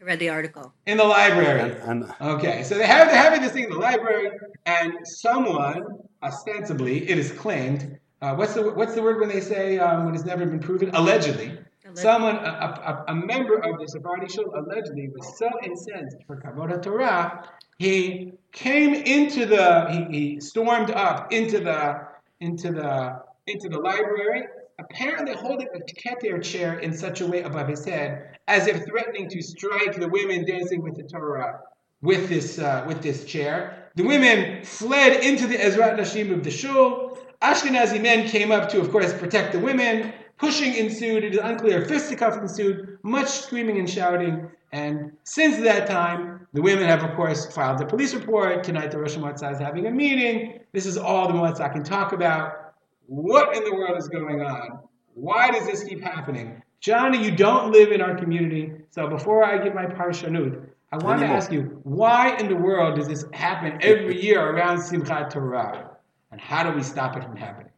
I 0.00 0.04
read 0.04 0.18
the 0.18 0.30
article. 0.30 0.72
In 0.86 0.96
the 0.96 1.04
library. 1.04 1.76
And, 1.84 2.04
and 2.04 2.14
Okay, 2.20 2.64
so 2.64 2.76
they 2.78 2.86
have 2.88 3.06
they're 3.06 3.16
having 3.16 3.42
this 3.42 3.52
thing 3.52 3.62
in 3.62 3.70
the 3.70 3.78
library, 3.78 4.32
and 4.66 4.94
someone, 5.04 5.84
ostensibly, 6.20 7.08
it 7.08 7.16
is 7.16 7.30
claimed. 7.30 8.00
Uh, 8.20 8.34
what's 8.34 8.54
the 8.54 8.72
what's 8.72 8.96
the 8.96 9.02
word 9.02 9.20
when 9.20 9.28
they 9.28 9.40
say 9.40 9.78
um, 9.78 10.06
when 10.06 10.16
it's 10.16 10.24
never 10.24 10.44
been 10.46 10.58
proven? 10.58 10.90
Allegedly, 10.94 11.58
someone, 11.94 12.36
a, 12.36 13.04
a, 13.08 13.12
a 13.12 13.14
member 13.14 13.56
of 13.58 13.78
the 13.78 13.86
Sephardi 13.86 14.28
Shul, 14.28 14.52
allegedly 14.54 15.08
was 15.08 15.38
so 15.38 15.48
incensed 15.62 16.18
for 16.26 16.36
Kavod 16.36 16.82
Torah, 16.82 17.48
he 17.78 18.32
came 18.52 18.94
into 18.94 19.46
the 19.46 19.90
he, 19.90 20.18
he 20.18 20.40
stormed 20.40 20.90
up 20.90 21.32
into 21.32 21.58
the 21.58 22.06
into 22.40 22.72
the 22.72 23.22
into 23.46 23.68
the 23.68 23.78
library 23.78 24.44
apparently 24.78 25.34
holding 25.34 25.68
a 25.74 25.80
keter 25.80 26.42
chair 26.42 26.78
in 26.78 26.92
such 26.92 27.20
a 27.20 27.26
way 27.26 27.42
above 27.42 27.68
his 27.68 27.84
head, 27.84 28.38
as 28.48 28.66
if 28.66 28.84
threatening 28.84 29.28
to 29.28 29.42
strike 29.42 29.94
the 29.94 30.08
women 30.08 30.44
dancing 30.44 30.82
with 30.82 30.96
the 30.96 31.02
Torah 31.04 31.60
with 32.02 32.28
this 32.28 32.58
uh, 32.58 32.84
with 32.86 33.02
this 33.02 33.24
chair. 33.24 33.90
The 33.94 34.02
women 34.02 34.64
fled 34.64 35.22
into 35.22 35.46
the 35.46 35.56
Ezrat 35.56 35.98
Nashim 35.98 36.32
of 36.32 36.42
the 36.42 36.50
shul. 36.50 37.18
Ashkenazi 37.42 38.00
men 38.00 38.28
came 38.28 38.52
up 38.52 38.68
to, 38.70 38.80
of 38.80 38.90
course, 38.90 39.12
protect 39.12 39.52
the 39.52 39.58
women. 39.58 40.12
Pushing 40.38 40.74
ensued. 40.74 41.24
It 41.24 41.34
is 41.34 41.40
unclear. 41.40 41.84
Fisticuffs 41.84 42.36
ensued. 42.36 42.98
Much 43.02 43.28
screaming 43.28 43.78
and 43.78 43.88
shouting. 43.88 44.50
And 44.72 45.12
since 45.24 45.58
that 45.58 45.86
time, 45.86 46.46
the 46.52 46.62
women 46.62 46.84
have, 46.84 47.02
of 47.02 47.14
course, 47.14 47.46
filed 47.54 47.80
a 47.80 47.86
police 47.86 48.14
report. 48.14 48.64
Tonight, 48.64 48.90
the 48.90 48.98
Russian 48.98 49.22
Hashanah 49.22 49.52
is 49.52 49.58
having 49.58 49.86
a 49.86 49.90
meeting. 49.90 50.60
This 50.72 50.86
is 50.86 50.96
all 50.96 51.28
the 51.28 51.34
Motzah 51.34 51.72
can 51.72 51.84
talk 51.84 52.12
about. 52.12 52.74
What 53.06 53.56
in 53.56 53.64
the 53.64 53.74
world 53.74 53.98
is 53.98 54.08
going 54.08 54.40
on? 54.40 54.80
Why 55.14 55.50
does 55.50 55.66
this 55.66 55.84
keep 55.84 56.02
happening? 56.02 56.62
Johnny, 56.80 57.22
you 57.22 57.30
don't 57.30 57.70
live 57.70 57.92
in 57.92 58.00
our 58.00 58.16
community, 58.16 58.72
so 58.90 59.06
before 59.06 59.44
I 59.44 59.62
give 59.62 59.74
my 59.74 59.86
parshanut, 59.86 60.66
I 60.90 60.96
want 60.96 61.20
to 61.20 61.26
ask 61.26 61.52
you, 61.52 61.80
why 61.84 62.36
in 62.36 62.48
the 62.48 62.56
world 62.56 62.96
does 62.96 63.08
this 63.08 63.24
happen 63.32 63.78
every 63.82 64.20
year 64.20 64.40
around 64.40 64.78
Simchat 64.78 65.30
Torah? 65.30 65.90
And 66.32 66.40
how 66.40 66.68
do 66.68 66.76
we 66.76 66.82
stop 66.82 67.16
it 67.16 67.22
from 67.22 67.36
happening? 67.36 67.71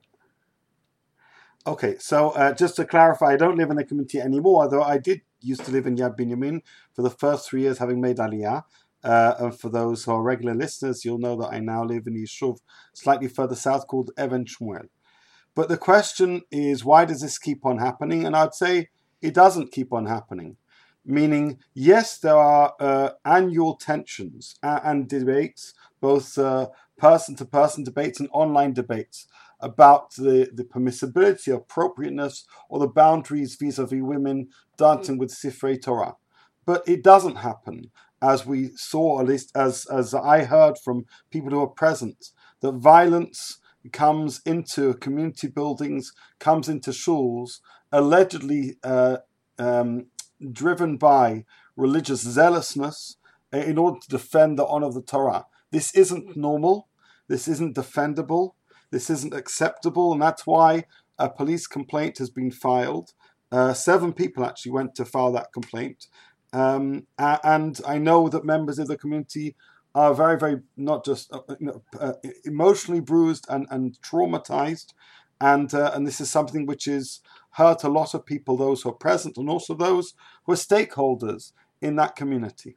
Okay, 1.66 1.96
so 1.99 2.31
uh, 2.31 2.52
just 2.52 2.76
to 2.76 2.84
clarify, 2.84 3.32
I 3.32 3.37
don't 3.37 3.56
live 3.56 3.70
in 3.70 3.76
the 3.76 3.84
community 3.84 4.20
anymore, 4.20 4.64
although 4.64 4.82
I 4.82 4.99
did 4.99 5.22
used 5.40 5.64
to 5.64 5.70
live 5.70 5.87
in 5.87 5.96
Yad 5.96 6.19
Binyamin 6.19 6.61
for 6.93 7.00
the 7.00 7.11
first 7.11 7.49
three 7.49 7.62
years, 7.62 7.78
having 7.78 8.00
made 8.00 8.19
Aliyah. 8.19 8.64
Uh, 9.02 9.34
and 9.38 9.58
for 9.58 9.69
those 9.69 10.05
who 10.05 10.12
are 10.12 10.22
regular 10.22 10.55
listeners, 10.55 11.05
you'll 11.05 11.19
know 11.19 11.37
that 11.37 11.52
I 11.52 11.61
now 11.61 11.84
live 11.84 12.06
in 12.06 12.14
Yishuv 12.14 12.58
slightly 12.94 13.28
further 13.28 13.55
south 13.55 13.87
called 13.87 14.11
Even 14.19 14.44
Shmuel. 14.44 14.88
But 15.55 15.69
the 15.69 15.76
question 15.76 16.43
is, 16.50 16.84
why 16.84 17.05
does 17.05 17.20
this 17.20 17.38
keep 17.38 17.64
on 17.64 17.78
happening? 17.78 18.26
And 18.26 18.34
I'd 18.34 18.55
say 18.55 18.88
it 19.22 19.34
doesn't 19.34 19.72
keep 19.72 19.93
on 19.93 20.06
happening. 20.06 20.56
Meaning, 21.06 21.58
yes, 21.75 22.19
there 22.19 22.37
are 22.37 22.75
uh, 22.81 23.11
annual 23.26 23.76
tensions 23.76 24.55
and, 24.62 24.81
and 24.84 25.08
debates, 25.08 25.75
both 26.00 26.38
person 26.99 27.35
to 27.37 27.44
person 27.44 27.85
debates 27.85 28.20
and 28.20 28.29
online 28.32 28.73
debates 28.73 29.26
about 29.61 30.14
the, 30.14 30.50
the 30.52 30.64
permissibility, 30.64 31.55
appropriateness, 31.55 32.46
or 32.69 32.78
the 32.78 32.87
boundaries 32.87 33.57
vis 33.57 33.78
a 33.78 33.87
vis 33.87 34.02
women 34.02 34.49
dancing 34.76 35.19
with 35.19 35.30
Sifrei 35.30 35.80
Torah. 35.80 36.16
But 36.66 36.87
it 36.87 37.02
doesn't 37.02 37.37
happen, 37.37 37.90
as 38.23 38.47
we 38.47 38.71
saw, 38.75 39.21
at 39.21 39.26
least 39.26 39.52
as, 39.54 39.87
as 39.87 40.14
I 40.14 40.45
heard 40.45 40.78
from 40.78 41.07
people 41.30 41.50
who 41.50 41.61
were 41.61 41.66
present, 41.66 42.30
that 42.61 42.73
violence 42.73 43.59
comes 43.92 44.40
into 44.47 44.95
community 44.95 45.47
buildings, 45.47 46.12
comes 46.38 46.69
into 46.69 46.90
shuls, 46.90 47.61
allegedly 47.92 48.76
uh, 48.83 49.19
um, 49.59 50.07
driven 50.52 50.97
by 50.97 51.45
religious 51.76 52.23
zealousness 52.23 53.16
uh, 53.52 53.59
in 53.59 53.78
order 53.78 53.99
to 54.00 54.09
defend 54.09 54.59
the 54.59 54.66
honor 54.66 54.87
of 54.87 54.95
the 54.95 55.02
Torah. 55.02 55.47
This 55.75 55.93
isn't 55.97 56.37
normal. 56.37 56.88
This 57.26 57.49
isn't 57.49 57.75
defendable. 57.75 58.52
This 58.93 59.11
isn't 59.11 59.35
acceptable, 59.35 60.12
and 60.12 60.23
that's 60.23 60.47
why 60.47 60.85
a 61.19 61.28
police 61.28 61.66
complaint 61.66 62.19
has 62.19 62.31
been 62.31 62.52
filed. 62.52 63.11
Uh, 63.50 63.73
seven 63.73 64.12
people 64.12 64.45
actually 64.45 64.71
went 64.71 64.95
to 64.95 65.04
file 65.04 65.33
that 65.33 65.52
complaint. 65.52 66.07
Um, 66.52 67.09
and 67.19 67.81
I 67.85 67.99
know 67.99 68.28
that 68.28 68.45
members 68.45 68.78
of 68.78 68.87
the 68.87 68.97
community 68.97 69.57
are 69.97 70.14
very, 70.14 70.38
very 70.38 70.61
not 70.76 71.04
just 71.04 71.33
uh, 71.33 71.40
uh, 71.99 72.12
emotionally 72.45 73.00
bruised 73.00 73.45
and, 73.49 73.66
and 73.69 73.99
traumatized. 74.00 74.95
And, 75.40 75.75
uh, 75.75 75.90
and 75.93 76.07
this 76.07 76.21
is 76.21 76.31
something 76.31 76.66
which 76.66 76.85
has 76.85 77.19
hurt 77.50 77.83
a 77.83 77.88
lot 77.88 78.14
of 78.14 78.25
people, 78.25 78.57
those 78.57 78.83
who 78.83 78.90
are 78.90 79.07
present, 79.09 79.37
and 79.38 79.50
also 79.50 79.75
those 79.75 80.14
who 80.45 80.52
are 80.52 80.66
stakeholders 80.71 81.50
in 81.83 81.97
that 81.97 82.14
community. 82.14 82.76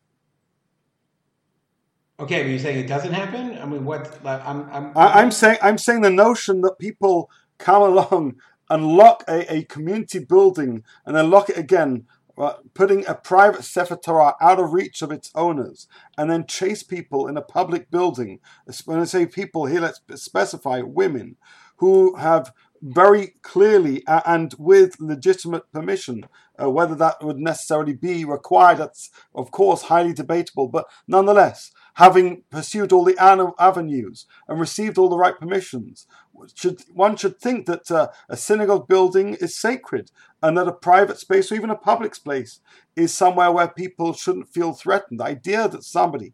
Okay, 2.20 2.42
but 2.42 2.50
you're 2.50 2.60
saying 2.60 2.80
it 2.80 2.88
doesn't 2.88 3.14
happen? 3.14 3.60
I 3.60 3.66
mean, 3.66 3.86
what? 3.86 4.24
Like, 4.24 4.44
I'm, 4.46 4.68
I'm, 4.72 4.98
I, 4.98 5.22
I'm 5.22 5.30
saying 5.30 5.60
I'm 5.62 5.78
saying 5.78 6.02
the 6.02 6.10
notion 6.10 6.62
that 6.62 6.80
people 6.80 7.30
come 7.60 7.82
along 7.84 8.38
and 8.70 8.88
lock 8.88 9.24
a, 9.28 9.54
a 9.54 9.64
community 9.64 10.20
building 10.20 10.84
and 11.06 11.16
then 11.16 11.30
lock 11.30 11.50
it 11.50 11.58
again, 11.58 12.08
uh, 12.38 12.54
putting 12.74 13.06
a 13.06 13.14
private 13.14 13.64
Sefer 13.64 13.98
Torah 13.98 14.34
out 14.42 14.60
of 14.60 14.74
reach 14.74 15.04
of 15.04 15.12
its 15.12 15.32
owners, 15.36 15.88
and 16.18 16.30
then 16.32 16.48
chase 16.48 16.82
people 16.82 17.28
in 17.28 17.38
a 17.38 17.42
public 17.42 17.92
building. 17.92 18.40
When 18.86 19.00
I 19.00 19.06
say 19.06 19.28
people 19.28 19.68
here, 19.68 19.82
let's 19.82 20.02
specify 20.16 20.82
women 20.82 21.36
who 21.78 22.16
have 22.16 22.52
very 22.82 23.36
clearly 23.42 24.04
and 24.08 24.56
with 24.58 25.00
legitimate 25.00 25.72
permission. 25.72 26.26
Uh, 26.60 26.70
whether 26.72 26.96
that 26.96 27.24
would 27.24 27.38
necessarily 27.38 27.94
be 27.94 28.26
required, 28.26 28.80
that's 28.80 29.12
of 29.36 29.52
course 29.52 29.84
highly 29.84 30.12
debatable, 30.14 30.68
but 30.68 30.88
nonetheless, 31.08 31.72
having 31.98 32.44
pursued 32.52 32.92
all 32.94 33.04
the 33.04 33.18
avenues 33.60 34.28
and 34.48 34.60
received 34.60 35.00
all 35.00 35.10
the 35.10 35.18
right 35.18 35.40
permissions, 35.40 36.06
should, 36.54 36.84
one 36.94 37.16
should 37.16 37.40
think 37.40 37.66
that 37.66 37.90
uh, 37.90 38.08
a 38.30 38.38
synagogue 38.38 38.88
building 38.88 39.34
is 39.42 39.58
sacred 39.58 40.12
and 40.44 40.56
that 40.56 40.68
a 40.68 40.72
private 40.72 41.18
space 41.18 41.52
or 41.52 41.56
even 41.56 41.72
a 41.72 41.76
public 41.76 42.14
space 42.14 42.60
is 42.96 43.12
somewhere 43.12 43.52
where 43.52 43.68
people 43.68 44.14
shouldn't 44.14 44.48
feel 44.48 44.74
threatened. 44.74 45.20
The 45.20 45.26
idea 45.26 45.68
that 45.68 45.84
somebody 45.84 46.34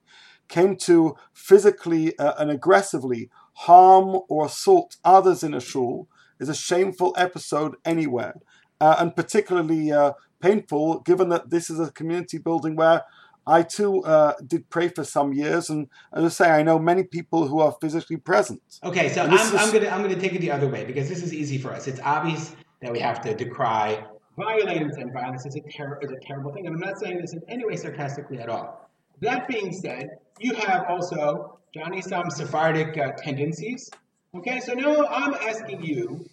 came 0.50 0.76
to 0.76 1.16
physically 1.32 2.18
uh, 2.20 2.34
and 2.38 2.52
aggressively 2.52 3.30
harm 3.54 4.20
or 4.28 4.48
assault 4.48 4.98
others 5.06 5.44
in 5.44 5.54
a 5.54 5.62
shul 5.62 6.10
is 6.42 6.50
a 6.50 6.54
shameful 6.54 7.14
episode 7.16 7.76
anywhere, 7.86 8.36
uh, 8.82 8.98
and 9.00 9.16
particularly 9.16 9.94
uh, 9.94 10.12
painful 10.42 11.00
given 11.00 11.30
that 11.30 11.52
this 11.52 11.70
is 11.70 11.80
a 11.80 11.90
community 11.90 12.38
building 12.38 12.76
where 12.76 13.04
I 13.46 13.64
too 13.64 14.04
uh, 14.04 14.34
did 14.46 14.70
pray 14.70 14.88
for 14.88 15.04
some 15.04 15.34
years, 15.34 15.70
and 15.70 15.88
as 16.14 16.24
I 16.24 16.30
say, 16.30 16.50
I 16.52 16.64
know 16.64 16.80
many 16.80 17.04
people 17.04 17.48
who 17.48 17.60
are 17.60 17.76
physically 17.82 18.18
present. 18.18 18.62
Okay, 18.84 19.10
so 19.10 19.24
I'm, 19.24 19.34
is- 19.34 19.54
I'm 19.54 19.74
gonna 19.74 19.90
I'm 19.90 20.02
gonna 20.02 20.16
take 20.20 20.34
it 20.34 20.42
the 20.42 20.52
other 20.52 20.68
way 20.70 20.86
because 20.86 21.10
this 21.10 21.22
is 21.22 21.34
easy 21.34 21.58
for 21.58 21.72
us. 21.72 21.88
It's 21.88 22.00
obvious 22.04 22.56
that 22.82 22.92
we 22.92 23.00
have 23.00 23.22
to 23.22 23.34
decry 23.36 24.04
violence 24.38 24.98
and 24.98 25.12
violence 25.14 25.46
is 25.46 25.56
a 25.56 25.62
ter- 25.62 26.00
is 26.02 26.12
a 26.12 26.20
terrible 26.26 26.54
thing, 26.54 26.66
and 26.68 26.76
I'm 26.76 26.82
not 26.82 26.98
saying 27.00 27.20
this 27.20 27.34
in 27.34 27.42
any 27.50 27.66
way 27.66 27.76
sarcastically 27.76 28.40
at 28.40 28.50
all. 28.50 28.90
That 29.20 29.48
being 29.48 29.72
said, 29.74 30.10
you 30.40 30.54
have 30.56 30.86
also 30.90 31.60
Johnny 31.74 32.02
some 32.02 32.30
Sephardic 32.30 32.98
uh, 32.98 33.12
tendencies. 33.18 33.90
Okay, 34.36 34.60
so 34.62 34.74
now 34.74 35.06
I'm 35.08 35.34
asking 35.34 35.84
you. 35.84 36.26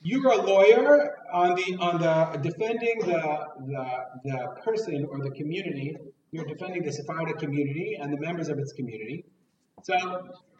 You're 0.00 0.30
a 0.30 0.36
lawyer 0.36 1.16
on 1.32 1.56
the 1.56 1.76
on 1.80 2.00
the 2.00 2.38
defending 2.38 3.00
the 3.00 3.20
the, 3.66 3.84
the 4.24 4.38
person 4.64 5.04
or 5.10 5.18
the 5.20 5.30
community. 5.32 5.96
You're 6.30 6.44
defending 6.44 6.84
the 6.84 6.92
Sephardic 6.92 7.38
community 7.38 7.98
and 8.00 8.12
the 8.12 8.18
members 8.18 8.48
of 8.48 8.58
its 8.58 8.72
community. 8.72 9.24
So, 9.82 9.94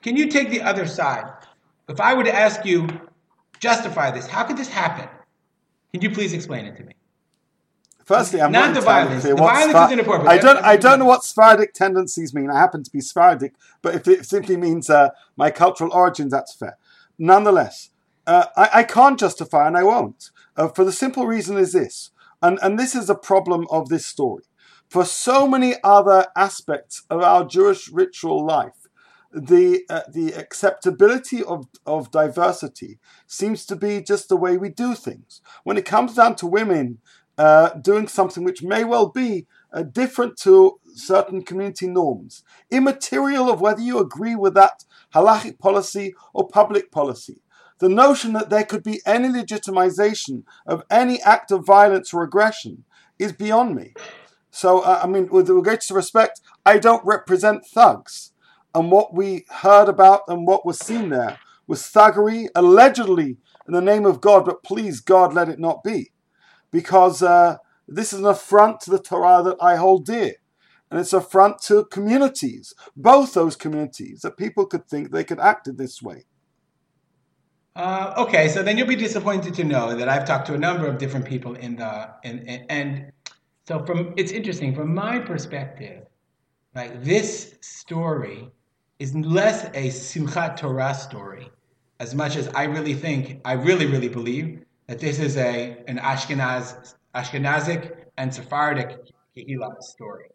can 0.02 0.16
you 0.16 0.28
take 0.28 0.50
the 0.50 0.62
other 0.62 0.86
side? 0.86 1.30
If 1.88 2.00
I 2.00 2.14
were 2.14 2.24
to 2.24 2.34
ask 2.34 2.64
you, 2.64 2.88
justify 3.60 4.10
this, 4.10 4.26
how 4.26 4.44
could 4.44 4.56
this 4.56 4.68
happen? 4.68 5.08
Can 5.92 6.02
you 6.02 6.10
please 6.10 6.32
explain 6.32 6.66
it 6.66 6.76
to 6.76 6.84
me? 6.84 6.92
Firstly, 8.04 8.40
I'm 8.40 8.52
Not 8.52 8.68
not, 8.68 8.74
the 8.74 8.80
violence. 8.80 9.22
The 9.22 9.34
violence 9.34 9.78
is 9.78 9.92
inappropriate. 9.92 10.32
I 10.32 10.38
don't. 10.38 10.64
I 10.64 10.76
don't 10.78 10.98
know 10.98 11.04
what 11.04 11.24
Sephardic 11.24 11.74
tendencies 11.74 12.32
mean. 12.32 12.50
I 12.50 12.58
happen 12.58 12.82
to 12.82 12.90
be 12.90 13.02
Sephardic, 13.02 13.54
but 13.82 13.94
if 13.94 14.08
it 14.08 14.24
simply 14.24 14.56
means 14.56 14.88
uh, 14.88 15.10
my 15.36 15.50
cultural 15.50 15.92
origins, 15.92 16.32
that's 16.32 16.54
fair. 16.54 16.78
Nonetheless, 17.18 17.90
uh, 18.26 18.46
I, 18.56 18.70
I 18.72 18.82
can't 18.84 19.20
justify, 19.20 19.66
and 19.66 19.76
I 19.76 19.82
won't, 19.82 20.30
uh, 20.56 20.68
for 20.68 20.84
the 20.86 20.92
simple 20.92 21.26
reason 21.26 21.58
is 21.58 21.72
this, 21.72 22.10
and 22.40 22.58
and 22.62 22.78
this 22.78 22.94
is 22.94 23.10
a 23.10 23.14
problem 23.14 23.66
of 23.70 23.90
this 23.90 24.06
story. 24.06 24.44
For 24.88 25.04
so 25.04 25.46
many 25.46 25.74
other 25.84 26.26
aspects 26.34 27.02
of 27.10 27.22
our 27.22 27.44
Jewish 27.44 27.90
ritual 27.90 28.44
life, 28.44 28.88
the 29.30 29.82
uh, 29.90 30.00
the 30.10 30.32
acceptability 30.32 31.44
of, 31.44 31.66
of 31.84 32.10
diversity 32.10 32.98
seems 33.26 33.66
to 33.66 33.76
be 33.76 34.00
just 34.00 34.30
the 34.30 34.36
way 34.36 34.56
we 34.56 34.70
do 34.70 34.94
things. 34.94 35.42
When 35.64 35.76
it 35.76 35.84
comes 35.84 36.14
down 36.14 36.36
to 36.36 36.46
women 36.46 37.00
uh, 37.36 37.74
doing 37.74 38.08
something 38.08 38.44
which 38.44 38.62
may 38.62 38.84
well 38.84 39.10
be 39.10 39.46
uh, 39.74 39.82
different 39.82 40.38
to 40.38 40.80
certain 40.94 41.42
community 41.42 41.86
norms, 41.86 42.42
immaterial 42.70 43.50
of 43.50 43.60
whether 43.60 43.82
you 43.82 43.98
agree 43.98 44.34
with 44.34 44.54
that 44.54 44.84
halachic 45.14 45.58
policy 45.58 46.14
or 46.32 46.48
public 46.48 46.90
policy. 46.90 47.42
The 47.78 47.90
notion 47.90 48.32
that 48.32 48.48
there 48.48 48.64
could 48.64 48.82
be 48.82 49.02
any 49.04 49.28
legitimization 49.28 50.44
of 50.66 50.82
any 50.90 51.20
act 51.20 51.52
of 51.52 51.66
violence 51.66 52.14
or 52.14 52.22
aggression 52.22 52.84
is 53.18 53.32
beyond 53.32 53.76
me. 53.76 53.92
So, 54.50 54.80
uh, 54.80 55.00
I 55.02 55.06
mean, 55.06 55.28
with 55.28 55.46
the 55.46 55.60
greatest 55.60 55.90
respect, 55.90 56.40
I 56.64 56.78
don't 56.78 57.04
represent 57.04 57.66
thugs. 57.66 58.32
And 58.74 58.90
what 58.90 59.14
we 59.14 59.44
heard 59.48 59.88
about 59.88 60.22
and 60.28 60.46
what 60.46 60.66
was 60.66 60.78
seen 60.78 61.10
there 61.10 61.38
was 61.66 61.82
thuggery, 61.82 62.48
allegedly 62.54 63.36
in 63.66 63.74
the 63.74 63.82
name 63.82 64.06
of 64.06 64.20
God, 64.20 64.44
but 64.44 64.62
please, 64.62 65.00
God, 65.00 65.34
let 65.34 65.48
it 65.48 65.58
not 65.58 65.84
be. 65.84 66.10
Because 66.70 67.22
uh, 67.22 67.56
this 67.86 68.12
is 68.12 68.20
an 68.20 68.26
affront 68.26 68.80
to 68.80 68.90
the 68.90 68.98
Torah 68.98 69.42
that 69.42 69.56
I 69.60 69.76
hold 69.76 70.06
dear. 70.06 70.34
And 70.90 70.98
it's 70.98 71.12
an 71.12 71.18
affront 71.18 71.60
to 71.62 71.84
communities, 71.84 72.74
both 72.96 73.34
those 73.34 73.56
communities, 73.56 74.22
that 74.22 74.38
people 74.38 74.64
could 74.64 74.88
think 74.88 75.10
they 75.10 75.24
could 75.24 75.38
act 75.38 75.68
in 75.68 75.76
this 75.76 76.02
way. 76.02 76.24
Uh, 77.76 78.12
okay, 78.16 78.48
so 78.48 78.62
then 78.62 78.76
you'll 78.76 78.88
be 78.88 78.96
disappointed 78.96 79.54
to 79.54 79.62
know 79.62 79.94
that 79.94 80.08
I've 80.08 80.24
talked 80.24 80.46
to 80.48 80.54
a 80.54 80.58
number 80.58 80.86
of 80.86 80.98
different 80.98 81.26
people 81.26 81.54
in 81.54 81.76
the 81.76 82.10
in, 82.24 82.40
in 82.40 82.66
and 82.68 83.12
so 83.68 83.84
from 83.84 84.14
it's 84.16 84.32
interesting 84.32 84.74
from 84.74 84.94
my 84.94 85.18
perspective, 85.18 86.06
like 86.74 87.04
this 87.04 87.56
story 87.60 88.50
is 88.98 89.14
less 89.14 89.66
a 89.74 89.90
Simchat 89.90 90.56
Torah 90.56 90.94
story, 90.94 91.50
as 92.00 92.14
much 92.14 92.36
as 92.36 92.48
I 92.54 92.64
really 92.64 92.94
think 92.94 93.42
I 93.44 93.52
really 93.52 93.84
really 93.84 94.08
believe 94.08 94.64
that 94.86 94.98
this 94.98 95.18
is 95.18 95.36
a 95.36 95.84
an 95.86 95.98
Ashkenaz 95.98 96.94
Ashkenazic 97.14 98.06
and 98.16 98.34
Sephardic 98.34 99.00
Kehillah 99.36 99.82
story. 99.82 100.30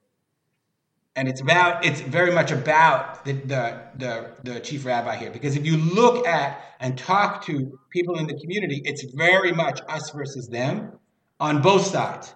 And 1.15 1.27
it's 1.27 1.41
about 1.41 1.83
it's 1.83 2.01
very 2.01 2.31
much 2.31 2.51
about 2.51 3.25
the, 3.25 3.33
the 3.33 3.81
the 3.97 4.13
the 4.43 4.59
chief 4.59 4.85
rabbi 4.85 5.15
here 5.15 5.31
because 5.31 5.55
if 5.55 5.65
you 5.65 5.77
look 5.77 6.27
at 6.27 6.63
and 6.81 6.95
talk 6.95 7.43
to 7.45 7.79
people 7.89 8.19
in 8.19 8.27
the 8.27 8.39
community 8.39 8.83
it's 8.85 9.03
very 9.15 9.51
much 9.51 9.81
us 9.89 10.11
versus 10.11 10.47
them 10.49 10.99
on 11.39 11.63
both 11.63 11.87
sides 11.87 12.35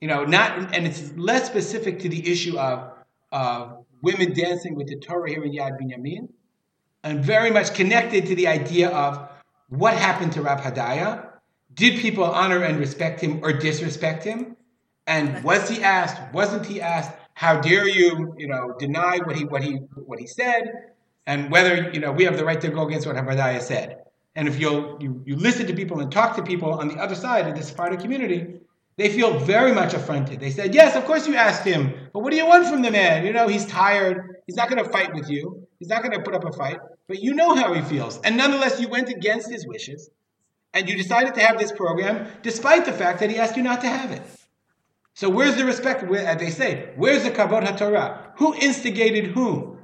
you 0.00 0.08
know 0.08 0.24
not 0.24 0.74
and 0.74 0.86
it's 0.86 1.12
less 1.16 1.46
specific 1.46 1.98
to 2.00 2.08
the 2.08 2.30
issue 2.30 2.58
of 2.58 2.92
of 3.32 3.84
women 4.02 4.32
dancing 4.32 4.74
with 4.74 4.86
the 4.88 4.96
torah 4.96 5.28
here 5.28 5.44
in 5.44 5.52
yad 5.52 5.78
binyamin 5.80 6.28
and 7.04 7.24
very 7.24 7.50
much 7.50 7.74
connected 7.74 8.26
to 8.26 8.34
the 8.34 8.46
idea 8.46 8.90
of 8.90 9.28
what 9.68 9.94
happened 9.94 10.32
to 10.32 10.42
rab 10.42 10.60
hadaya. 10.60 11.26
Did 11.74 12.00
people 12.00 12.24
honor 12.24 12.62
and 12.62 12.78
respect 12.78 13.20
him 13.20 13.40
or 13.42 13.52
disrespect 13.52 14.24
him? 14.24 14.56
And 15.06 15.42
was 15.44 15.68
he 15.68 15.82
asked 15.82 16.32
wasn't 16.34 16.66
he 16.66 16.80
asked 16.80 17.12
how 17.34 17.60
dare 17.60 17.88
you, 17.88 18.34
you 18.36 18.48
know, 18.48 18.74
deny 18.78 19.18
what 19.18 19.36
he 19.36 19.44
what 19.44 19.62
he 19.62 19.74
what 20.10 20.18
he 20.18 20.26
said, 20.26 20.92
and 21.26 21.50
whether 21.50 21.90
you 21.92 22.00
know 22.00 22.12
we 22.12 22.24
have 22.24 22.36
the 22.36 22.44
right 22.44 22.60
to 22.60 22.68
go 22.68 22.86
against 22.86 23.06
what 23.06 23.16
Hadaya 23.16 23.62
said. 23.62 24.02
And 24.34 24.48
if 24.48 24.58
you'll 24.58 24.98
you, 25.00 25.22
you 25.24 25.36
listen 25.36 25.66
to 25.66 25.72
people 25.72 26.00
and 26.00 26.10
talk 26.10 26.36
to 26.36 26.42
people 26.42 26.74
on 26.74 26.88
the 26.88 26.96
other 26.96 27.14
side 27.14 27.46
of 27.48 27.56
this 27.56 27.70
part 27.70 27.92
of 27.92 28.00
community, 28.00 28.60
they 28.98 29.08
feel 29.08 29.38
very 29.38 29.72
much 29.72 29.94
affronted. 29.94 30.40
They 30.40 30.50
said, 30.50 30.74
"Yes, 30.74 30.94
of 30.96 31.04
course 31.06 31.26
you 31.28 31.34
asked 31.36 31.64
him, 31.64 31.94
but 32.12 32.20
what 32.22 32.30
do 32.32 32.36
you 32.36 32.46
want 32.46 32.66
from 32.66 32.82
the 32.82 32.90
man? 32.90 33.24
You 33.24 33.32
know, 33.32 33.46
he's 33.48 33.64
tired. 33.64 34.16
He's 34.46 34.56
not 34.56 34.68
going 34.68 34.82
to 34.84 34.90
fight 34.90 35.14
with 35.14 35.30
you. 35.30 35.66
He's 35.78 35.88
not 35.88 36.02
going 36.02 36.16
to 36.18 36.22
put 36.26 36.34
up 36.34 36.44
a 36.44 36.52
fight. 36.52 36.78
But 37.06 37.20
you 37.22 37.32
know 37.34 37.54
how 37.54 37.72
he 37.72 37.80
feels, 37.82 38.20
and 38.24 38.36
nonetheless, 38.36 38.80
you 38.80 38.88
went 38.88 39.08
against 39.08 39.50
his 39.50 39.66
wishes, 39.66 40.10
and 40.74 40.88
you 40.88 40.94
decided 40.96 41.32
to 41.34 41.40
have 41.40 41.56
this 41.58 41.72
program, 41.72 42.26
despite 42.42 42.84
the 42.84 42.92
fact 42.92 43.20
that 43.20 43.30
he 43.30 43.36
asked 43.38 43.56
you 43.56 43.62
not 43.62 43.80
to 43.80 43.88
have 43.88 44.10
it." 44.10 44.22
So 45.14 45.28
where's 45.30 45.56
the 45.56 45.64
respect? 45.64 46.06
Where, 46.10 46.26
as 46.26 46.38
they 46.38 46.50
say, 46.50 46.90
where's 46.96 47.22
the 47.24 47.30
kavod 47.30 47.64
haTorah? 47.66 48.18
Who 48.36 48.54
instigated 48.54 49.26
whom? 49.36 49.78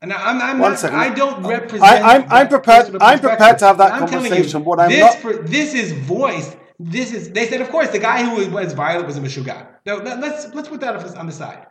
And 0.00 0.12
I'm, 0.12 0.40
I'm 0.40 0.58
One 0.60 0.72
not, 0.72 0.78
second. 0.78 1.00
I 1.00 1.08
don't 1.14 1.44
represent. 1.46 1.82
I'm- 1.82 2.24
I'm 2.30 2.48
prepared- 2.48 2.96
I'm 3.00 3.18
prepared 3.18 3.58
to 3.58 3.66
have 3.66 3.78
that. 3.78 3.92
I'm 3.92 4.08
conversation. 4.08 4.64
What 4.64 4.80
I'm 4.80 4.90
this, 4.90 5.24
not- 5.24 5.46
this 5.46 5.74
is 5.74 5.92
voiced. 5.92 6.56
This 6.78 7.12
is. 7.12 7.30
They 7.32 7.48
said, 7.48 7.60
of 7.60 7.70
course, 7.70 7.88
the 7.90 7.98
guy 7.98 8.22
who 8.22 8.50
was 8.50 8.72
violent 8.72 9.06
was 9.06 9.16
a 9.16 9.20
meshuga. 9.20 9.66
Now, 9.84 9.96
let- 9.96 10.20
let's 10.20 10.54
let's 10.54 10.68
put 10.68 10.80
that 10.80 10.94
on 11.16 11.26
the 11.26 11.32
side. 11.32 11.66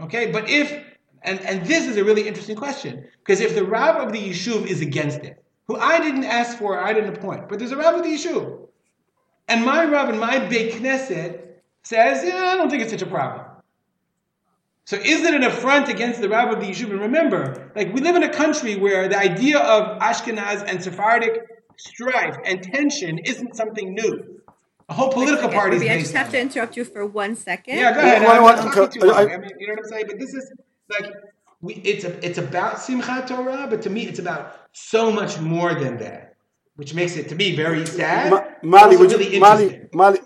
Okay, 0.00 0.30
but 0.30 0.48
if 0.48 0.84
and 1.22 1.40
and 1.40 1.66
this 1.66 1.86
is 1.86 1.96
a 1.96 2.04
really 2.04 2.28
interesting 2.28 2.56
question 2.56 3.06
because 3.18 3.40
if 3.40 3.54
the 3.54 3.64
rab 3.64 3.96
of 3.96 4.12
the 4.12 4.20
yishuv 4.30 4.66
is 4.66 4.80
against 4.82 5.20
it, 5.20 5.42
who 5.66 5.76
I 5.76 5.98
didn't 6.00 6.24
ask 6.24 6.58
for, 6.58 6.78
I 6.78 6.92
didn't 6.92 7.16
appoint, 7.16 7.48
but 7.48 7.58
there's 7.58 7.72
a 7.72 7.76
rab 7.76 7.94
of 7.96 8.02
the 8.04 8.10
yishuv, 8.10 8.68
and 9.48 9.64
my 9.64 9.84
rab 9.84 10.10
and 10.10 10.20
my 10.20 10.38
beit 10.38 10.74
knesset 10.74 11.40
says, 11.82 12.24
yeah, 12.24 12.36
I 12.36 12.56
don't 12.56 12.68
think 12.68 12.82
it's 12.82 12.90
such 12.92 13.02
a 13.02 13.06
problem. 13.06 13.44
So 14.84 14.96
is 14.96 15.24
it 15.24 15.34
an 15.34 15.42
affront 15.42 15.88
against 15.88 16.20
the 16.20 16.28
rabbi 16.28 16.52
of 16.52 16.60
the 16.60 16.66
yishuv? 16.66 16.90
And 16.90 17.00
remember, 17.00 17.72
like 17.74 17.92
we 17.92 18.00
live 18.00 18.14
in 18.14 18.22
a 18.22 18.32
country 18.32 18.76
where 18.76 19.08
the 19.08 19.18
idea 19.18 19.58
of 19.58 19.98
Ashkenaz 20.00 20.62
and 20.68 20.82
Sephardic 20.82 21.40
strife 21.76 22.36
and 22.44 22.62
tension 22.62 23.18
isn't 23.18 23.56
something 23.56 23.94
new. 23.94 24.35
A 24.88 24.94
whole 24.94 25.10
political 25.10 25.48
Okay, 25.48 25.56
party 25.56 25.76
is 25.76 25.82
I 25.82 25.98
just 25.98 26.12
have 26.14 26.30
to 26.30 26.40
interrupt 26.40 26.76
you 26.76 26.84
for 26.84 27.04
one 27.04 27.34
second. 27.34 27.78
Yeah, 27.78 27.92
go 27.92 28.00
ahead. 28.00 28.22
Well, 28.22 28.30
I'm, 28.36 28.42
well, 28.44 28.60
I'm 28.60 28.68
okay, 28.68 28.80
talking 28.80 29.00
too 29.00 29.06
long. 29.08 29.16
I- 29.16 29.34
I 29.34 29.38
mean, 29.38 29.50
you 29.58 29.66
know 29.66 29.74
what 29.74 29.80
I'm 29.84 29.90
saying? 29.90 30.04
But 30.06 30.18
this 30.20 30.32
is 30.32 30.52
like 30.88 31.12
we. 31.60 31.74
It's 31.74 32.04
a. 32.04 32.24
It's 32.24 32.38
about 32.38 32.76
Simchat 32.76 33.26
Torah, 33.26 33.66
but 33.68 33.82
to 33.82 33.90
me, 33.90 34.06
it's 34.06 34.20
about 34.20 34.54
so 34.72 35.10
much 35.10 35.40
more 35.40 35.74
than 35.74 35.96
that, 35.98 36.36
which 36.76 36.94
makes 36.94 37.16
it 37.16 37.28
to 37.30 37.34
me 37.34 37.56
very 37.56 37.84
sad. 37.84 38.30
Ma- 38.30 38.44
Mali, 38.62 38.96
also 38.96 39.18
would 39.18 39.32
you, 39.32 39.40
Mali. 39.40 39.80
Mali, 39.92 40.20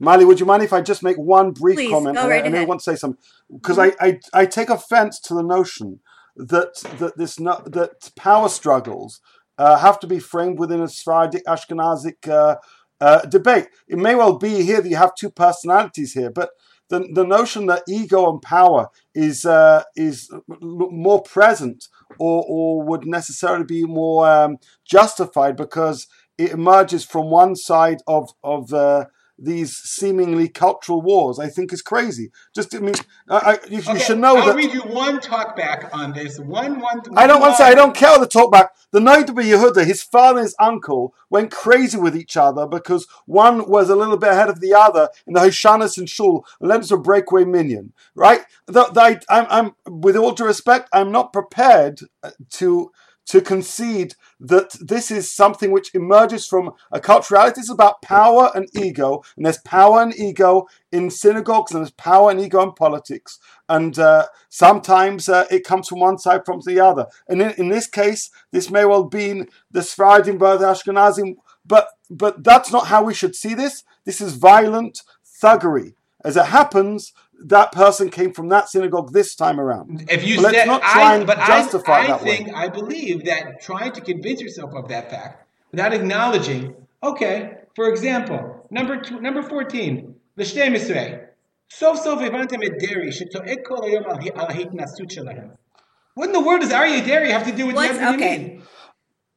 Mali, 0.00 0.24
would 0.24 0.40
you 0.40 0.46
mind 0.46 0.64
if 0.64 0.72
I 0.72 0.80
just 0.80 1.04
make 1.04 1.16
one 1.16 1.52
brief 1.52 1.76
Please, 1.76 1.90
comment? 1.90 2.16
go 2.16 2.22
and 2.22 2.30
right 2.30 2.42
I, 2.42 2.46
and 2.46 2.56
I 2.56 2.64
want 2.64 2.80
to 2.80 2.84
say 2.84 2.96
something 2.96 3.18
because 3.52 3.78
I, 3.78 3.92
I, 4.00 4.18
I 4.32 4.46
take 4.46 4.70
offence 4.70 5.20
to 5.20 5.34
the 5.34 5.42
notion 5.42 6.00
that 6.36 6.74
that 6.98 7.16
this 7.16 7.38
no, 7.38 7.62
that 7.66 8.10
power 8.16 8.48
struggles 8.48 9.20
uh, 9.56 9.76
have 9.78 9.98
to 10.00 10.06
be 10.06 10.18
framed 10.20 10.58
within 10.58 10.80
a 10.80 10.88
Sephardic 10.88 11.44
Ashkenazic 11.46 12.28
uh, 12.28 12.56
uh, 13.00 13.20
debate. 13.22 13.68
It 13.88 13.98
may 13.98 14.14
well 14.14 14.38
be 14.38 14.62
here 14.62 14.80
that 14.80 14.88
you 14.88 14.96
have 14.96 15.14
two 15.14 15.30
personalities 15.30 16.12
here, 16.12 16.30
but 16.30 16.50
the, 16.88 17.08
the 17.12 17.24
notion 17.24 17.66
that 17.66 17.82
ego 17.86 18.30
and 18.30 18.40
power 18.40 18.88
is 19.14 19.44
uh, 19.44 19.84
is 19.94 20.30
more 20.48 21.22
present 21.22 21.84
or, 22.18 22.44
or 22.48 22.82
would 22.82 23.06
necessarily 23.06 23.64
be 23.64 23.84
more 23.84 24.28
um, 24.28 24.56
justified 24.86 25.56
because 25.56 26.06
it 26.38 26.52
emerges 26.52 27.04
from 27.04 27.30
one 27.30 27.56
side 27.56 27.98
of 28.06 28.30
of 28.42 28.68
the 28.68 29.08
these 29.38 29.76
seemingly 29.76 30.48
cultural 30.48 31.00
wars, 31.00 31.38
I 31.38 31.48
think 31.48 31.72
is 31.72 31.82
crazy. 31.82 32.30
Just, 32.54 32.74
I 32.74 32.80
mean, 32.80 32.94
I, 33.28 33.36
I, 33.36 33.58
you, 33.68 33.78
you 33.78 33.90
Okay, 33.90 33.98
should 33.98 34.18
know 34.18 34.36
I'll 34.36 34.46
that. 34.46 34.56
read 34.56 34.72
you 34.72 34.82
one 34.82 35.20
talk 35.20 35.56
back 35.56 35.88
on 35.92 36.12
this. 36.12 36.38
One, 36.40 36.80
one. 36.80 37.00
I 37.16 37.26
don't 37.26 37.40
want 37.40 37.52
to 37.52 37.56
say 37.58 37.64
I 37.64 37.74
don't 37.74 37.94
care 37.94 38.18
the 38.18 38.26
talk 38.26 38.50
back. 38.50 38.74
The 38.90 39.00
Noda 39.00 39.26
Yehuda, 39.28 39.84
his 39.84 40.02
father 40.02 40.38
and 40.40 40.44
his 40.46 40.56
uncle 40.58 41.14
went 41.30 41.50
crazy 41.52 41.98
with 41.98 42.16
each 42.16 42.36
other 42.36 42.66
because 42.66 43.06
one 43.26 43.68
was 43.68 43.90
a 43.90 43.96
little 43.96 44.16
bit 44.16 44.30
ahead 44.30 44.48
of 44.48 44.60
the 44.60 44.74
other 44.74 45.08
in 45.26 45.34
the 45.34 45.40
Hoshanas 45.40 45.98
and 45.98 46.08
Shul 46.08 46.44
and 46.60 46.68
led 46.68 46.82
to 46.84 46.94
a 46.94 46.98
breakaway 46.98 47.44
minyan. 47.44 47.92
Right? 48.14 48.42
The, 48.66 48.84
the, 48.86 49.00
I, 49.00 49.20
I'm, 49.28 49.46
I'm, 49.86 50.00
with 50.00 50.16
all 50.16 50.32
due 50.32 50.46
respect, 50.46 50.88
I'm 50.92 51.12
not 51.12 51.32
prepared 51.32 52.00
uh, 52.22 52.30
to 52.52 52.90
to 53.26 53.42
concede 53.42 54.14
that 54.40 54.76
this 54.80 55.10
is 55.10 55.30
something 55.30 55.70
which 55.70 55.94
emerges 55.94 56.46
from 56.46 56.72
a 56.92 57.00
culturality. 57.00 57.60
Is 57.60 57.70
about 57.70 58.02
power 58.02 58.50
and 58.54 58.68
ego, 58.76 59.22
and 59.36 59.44
there's 59.44 59.58
power 59.58 60.02
and 60.02 60.14
ego 60.16 60.66
in 60.92 61.10
synagogues, 61.10 61.72
and 61.72 61.80
there's 61.80 61.90
power 61.90 62.30
and 62.30 62.40
ego 62.40 62.62
in 62.62 62.72
politics. 62.72 63.38
And 63.68 63.98
uh, 63.98 64.26
sometimes 64.48 65.28
uh, 65.28 65.46
it 65.50 65.64
comes 65.64 65.88
from 65.88 66.00
one 66.00 66.18
side, 66.18 66.44
from 66.46 66.60
the 66.64 66.80
other. 66.80 67.06
And 67.28 67.42
in, 67.42 67.50
in 67.52 67.68
this 67.68 67.86
case, 67.86 68.30
this 68.52 68.70
may 68.70 68.84
well 68.84 69.04
be 69.04 69.44
the 69.70 69.80
Sfaradim 69.80 70.38
versus 70.38 70.64
Ashkenazim, 70.64 71.36
but 71.66 71.88
but 72.10 72.44
that's 72.44 72.72
not 72.72 72.86
how 72.86 73.02
we 73.02 73.14
should 73.14 73.36
see 73.36 73.54
this. 73.54 73.84
This 74.04 74.20
is 74.20 74.34
violent 74.34 75.02
thuggery. 75.42 75.94
As 76.24 76.36
it 76.36 76.46
happens, 76.46 77.12
that 77.46 77.72
person 77.72 78.10
came 78.10 78.32
from 78.32 78.48
that 78.48 78.68
synagogue 78.68 79.12
this 79.12 79.34
time 79.34 79.60
around. 79.60 80.06
If 80.10 80.26
you 80.26 80.42
but 80.42 80.54
said, 80.54 80.66
not 80.66 80.82
try 80.82 81.12
I, 81.12 81.16
and 81.16 81.26
but 81.26 81.38
justify 81.46 82.00
I, 82.00 82.02
I 82.02 82.06
that 82.08 82.20
think, 82.22 82.48
way. 82.48 82.52
I 82.54 82.68
believe 82.68 83.24
that 83.24 83.60
trying 83.60 83.92
to 83.92 84.00
convince 84.00 84.40
yourself 84.40 84.72
of 84.74 84.88
that 84.88 85.10
fact 85.10 85.46
without 85.70 85.92
acknowledging, 85.92 86.74
okay, 87.02 87.58
for 87.74 87.88
example, 87.88 88.66
number 88.70 89.00
two, 89.00 89.20
number 89.20 89.42
14, 89.42 90.14
L'shtei 90.36 90.68
Misrei, 90.68 91.28
evantem 91.70 92.22
et 92.22 92.26
הבנתם 92.26 92.62
את 92.62 93.46
et 93.46 93.62
kol 93.64 93.76
כל 93.76 93.84
היום 93.84 94.04
על 94.34 94.46
ההתנסות 94.48 95.10
שלהם. 95.10 95.50
What 96.14 96.26
in 96.26 96.32
the 96.32 96.40
world 96.40 96.62
does 96.62 96.72
Aryeh 96.72 97.04
Deri 97.06 97.30
have 97.30 97.44
to 97.44 97.52
do 97.52 97.66
with 97.66 97.76
the 97.76 98.14
okay. 98.14 98.60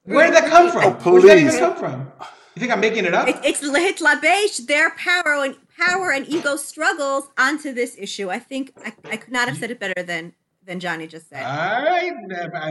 Where 0.03 0.25
did 0.25 0.35
that 0.35 0.49
come 0.49 0.71
from? 0.71 0.97
Oh, 1.05 1.13
Where 1.13 1.35
did 1.35 1.51
that 1.51 1.59
come 1.59 1.75
from? 1.75 2.11
You 2.55 2.59
think 2.59 2.71
I'm 2.71 2.81
making 2.81 3.05
it 3.05 3.13
up? 3.13 3.27
It, 3.27 3.37
it's 3.43 3.61
Hitlabesh, 3.61 4.67
their 4.67 4.91
power 4.91 5.43
and 5.43 5.55
power 5.77 6.11
and 6.11 6.27
ego 6.27 6.57
struggles 6.57 7.29
onto 7.37 7.73
this 7.73 7.95
issue. 7.97 8.29
I 8.29 8.39
think 8.39 8.73
I, 8.83 8.93
I 9.09 9.17
could 9.17 9.31
not 9.31 9.47
have 9.47 9.57
said 9.57 9.71
it 9.71 9.79
better 9.79 10.03
than 10.03 10.33
than 10.65 10.79
Johnny 10.79 11.07
just 11.07 11.29
said. 11.29 11.43
All 11.43 11.83
right, 11.83 12.13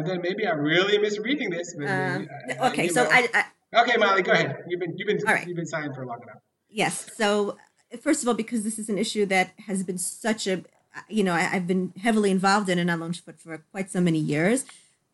then 0.06 0.20
maybe 0.22 0.46
I'm 0.46 0.60
really 0.60 0.98
misreading 0.98 1.50
this. 1.50 1.74
uh, 1.78 2.24
okay, 2.62 2.84
you 2.84 2.90
so. 2.90 3.08
I, 3.10 3.28
I 3.34 3.44
Okay, 3.72 3.96
Molly, 3.96 4.22
go 4.22 4.32
ahead. 4.32 4.64
You've 4.68 4.80
been 4.80 4.96
you've 4.98 5.06
been 5.06 5.18
right. 5.18 5.46
you've 5.46 5.56
been 5.56 5.66
silent 5.66 5.94
for 5.94 6.04
long 6.04 6.20
enough. 6.22 6.42
Yes. 6.68 7.08
So, 7.16 7.56
first 8.00 8.22
of 8.22 8.28
all, 8.28 8.34
because 8.34 8.64
this 8.64 8.78
is 8.78 8.88
an 8.88 8.98
issue 8.98 9.26
that 9.26 9.52
has 9.66 9.82
been 9.82 9.98
such 9.98 10.46
a, 10.46 10.64
you 11.08 11.22
know, 11.22 11.32
I, 11.32 11.50
I've 11.52 11.66
been 11.66 11.92
heavily 12.02 12.30
involved 12.30 12.68
in 12.68 12.78
in 12.78 12.88
Alon 12.90 13.12
Shvut 13.12 13.38
for 13.38 13.58
quite 13.70 13.90
so 13.90 14.00
many 14.00 14.18
years. 14.18 14.64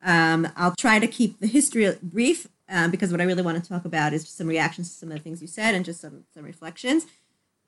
Um, 0.03 0.49
I'll 0.57 0.75
try 0.77 0.99
to 0.99 1.07
keep 1.07 1.41
the 1.41 1.47
history 1.47 1.91
brief 2.03 2.49
um, 2.69 2.91
because 2.91 3.11
what 3.11 3.21
I 3.21 3.25
really 3.25 3.43
want 3.43 3.63
to 3.63 3.69
talk 3.69 3.85
about 3.85 4.13
is 4.13 4.25
just 4.25 4.39
some 4.39 4.49
reactions 4.49 4.91
to 4.91 4.99
some 4.99 5.11
of 5.11 5.19
the 5.19 5.23
things 5.23 5.41
you 5.41 5.49
said 5.49 5.75
and 5.75 5.85
just 5.85 6.01
some 6.01 6.25
some 6.35 6.45
reflections. 6.45 7.07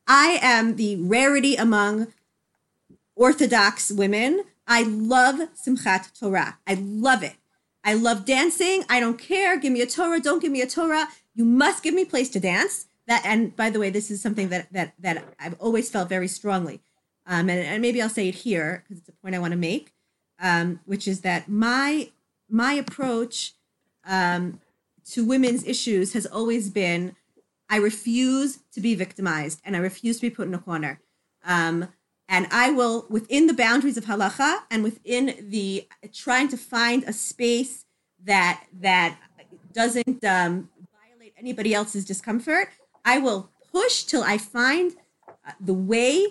I 0.07 0.39
am 0.43 0.77
the 0.77 0.97
rarity 0.97 1.55
among 1.57 2.09
Orthodox 3.15 3.91
women. 3.91 4.45
I 4.67 4.83
love 4.83 5.49
Simchat 5.55 6.19
Torah. 6.19 6.59
I 6.67 6.75
love 6.75 7.23
it. 7.23 7.35
I 7.85 7.95
love 7.95 8.25
dancing. 8.25 8.85
I 8.89 9.01
don't 9.01 9.19
care. 9.19 9.59
Give 9.59 9.73
me 9.73 9.81
a 9.83 9.87
Torah. 9.87 10.21
Don't 10.21 10.41
give 10.41 10.53
me 10.53 10.63
a 10.63 10.67
Torah. 10.67 11.09
You 11.35 11.45
must 11.45 11.83
give 11.83 11.95
me 11.95 12.05
place 12.05 12.29
to 12.31 12.41
dance. 12.41 12.87
That 13.07 13.23
and 13.25 13.55
by 13.57 13.71
the 13.71 13.81
way, 13.81 13.91
this 13.91 14.11
is 14.11 14.21
something 14.21 14.49
that 14.49 14.73
that 14.73 14.95
that 14.99 15.25
I've 15.39 15.59
always 15.61 15.91
felt 15.91 16.09
very 16.09 16.29
strongly. 16.29 16.81
Um, 17.27 17.51
and, 17.51 17.61
and 17.61 17.83
maybe 17.83 18.01
I'll 18.01 18.09
say 18.09 18.29
it 18.29 18.35
here 18.35 18.83
because 18.83 19.01
it's 19.01 19.09
a 19.09 19.13
point 19.13 19.35
I 19.35 19.39
want 19.39 19.53
to 19.53 19.59
make, 19.59 19.93
um, 20.41 20.81
which 20.87 21.07
is 21.07 21.21
that 21.21 21.49
my 21.49 22.11
my 22.49 22.73
approach 22.73 23.53
um, 24.05 24.61
to 25.13 25.25
women's 25.25 25.65
issues 25.65 26.13
has 26.13 26.27
always 26.27 26.71
been 26.71 27.17
I 27.71 27.77
refuse 27.77 28.61
to 28.73 28.81
be 28.81 28.95
victimized 28.95 29.61
and 29.65 29.77
I 29.77 29.81
refuse 29.81 30.17
to 30.17 30.23
be 30.23 30.31
put 30.31 30.49
in 30.49 30.55
a 30.55 30.59
corner. 30.59 31.01
Um, 31.45 31.89
and 32.29 32.47
I 32.51 32.71
will, 32.71 33.07
within 33.09 33.47
the 33.47 33.55
boundaries 33.55 33.97
of 33.97 34.05
halacha 34.05 34.61
and 34.71 34.83
within 34.83 35.47
the 35.49 35.89
trying 36.13 36.49
to 36.49 36.57
find 36.57 37.05
a 37.05 37.13
space 37.13 37.85
that 38.25 38.65
that 38.81 39.19
doesn't 39.73 40.25
um, 40.25 40.69
violate 41.09 41.35
anybody 41.39 41.75
else's 41.75 42.05
discomfort, 42.05 42.69
I 43.05 43.19
will 43.19 43.51
push 43.73 44.03
till 44.05 44.23
I 44.23 44.37
find 44.37 44.93
uh, 45.47 45.53
the 45.61 45.75
way 45.75 46.27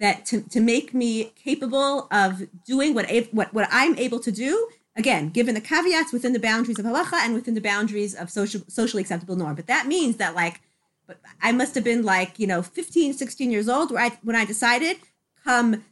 that 0.00 0.26
to, 0.26 0.42
to 0.42 0.60
make 0.60 0.92
me 0.92 1.32
capable 1.36 2.08
of 2.10 2.42
doing 2.66 2.94
what, 2.94 3.10
what 3.32 3.52
what 3.54 3.68
I'm 3.70 3.96
able 3.96 4.20
to 4.20 4.32
do. 4.32 4.68
Again, 4.98 5.30
given 5.30 5.54
the 5.54 5.60
caveats 5.60 6.12
within 6.12 6.32
the 6.34 6.40
boundaries 6.40 6.78
of 6.78 6.84
halacha 6.84 7.14
and 7.14 7.32
within 7.32 7.54
the 7.54 7.60
boundaries 7.60 8.14
of 8.14 8.30
social 8.30 8.60
socially 8.68 9.00
acceptable 9.00 9.36
norm. 9.36 9.54
But 9.54 9.68
that 9.68 9.86
means 9.86 10.16
that 10.16 10.34
like 10.34 10.60
but 11.08 11.18
I 11.42 11.52
must 11.52 11.74
have 11.74 11.82
been 11.84 12.04
like, 12.04 12.38
you 12.38 12.46
know, 12.46 12.62
15, 12.62 13.14
16 13.14 13.50
years 13.50 13.68
old 13.68 13.90
when 13.90 14.36
I 14.36 14.44
decided, 14.44 14.98
come 15.42 15.82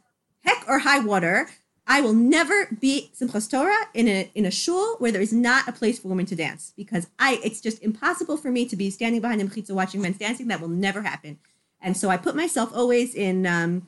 heck 0.41 0.63
or 0.67 0.79
high 0.79 0.99
water, 0.99 1.49
I 1.87 2.01
will 2.01 2.13
never 2.13 2.67
be 2.79 3.11
Simchas 3.19 3.49
Torah 3.49 3.87
in 3.93 4.07
a, 4.07 4.29
in 4.35 4.45
a 4.45 4.51
shul 4.51 4.97
where 4.99 5.11
there 5.11 5.21
is 5.21 5.33
not 5.33 5.67
a 5.67 5.71
place 5.71 5.97
for 5.97 6.09
women 6.09 6.27
to 6.27 6.35
dance 6.35 6.71
because 6.77 7.07
I, 7.17 7.39
it's 7.43 7.61
just 7.61 7.81
impossible 7.81 8.37
for 8.37 8.51
me 8.51 8.67
to 8.67 8.75
be 8.75 8.91
standing 8.91 9.21
behind 9.21 9.41
a 9.41 9.45
mechitza 9.45 9.71
watching 9.71 10.01
men 10.01 10.13
dancing. 10.13 10.49
That 10.49 10.61
will 10.61 10.67
never 10.67 11.01
happen. 11.01 11.39
And 11.81 11.97
so 11.97 12.09
I 12.09 12.17
put 12.17 12.35
myself 12.35 12.71
always 12.73 13.15
in, 13.15 13.47
um, 13.47 13.87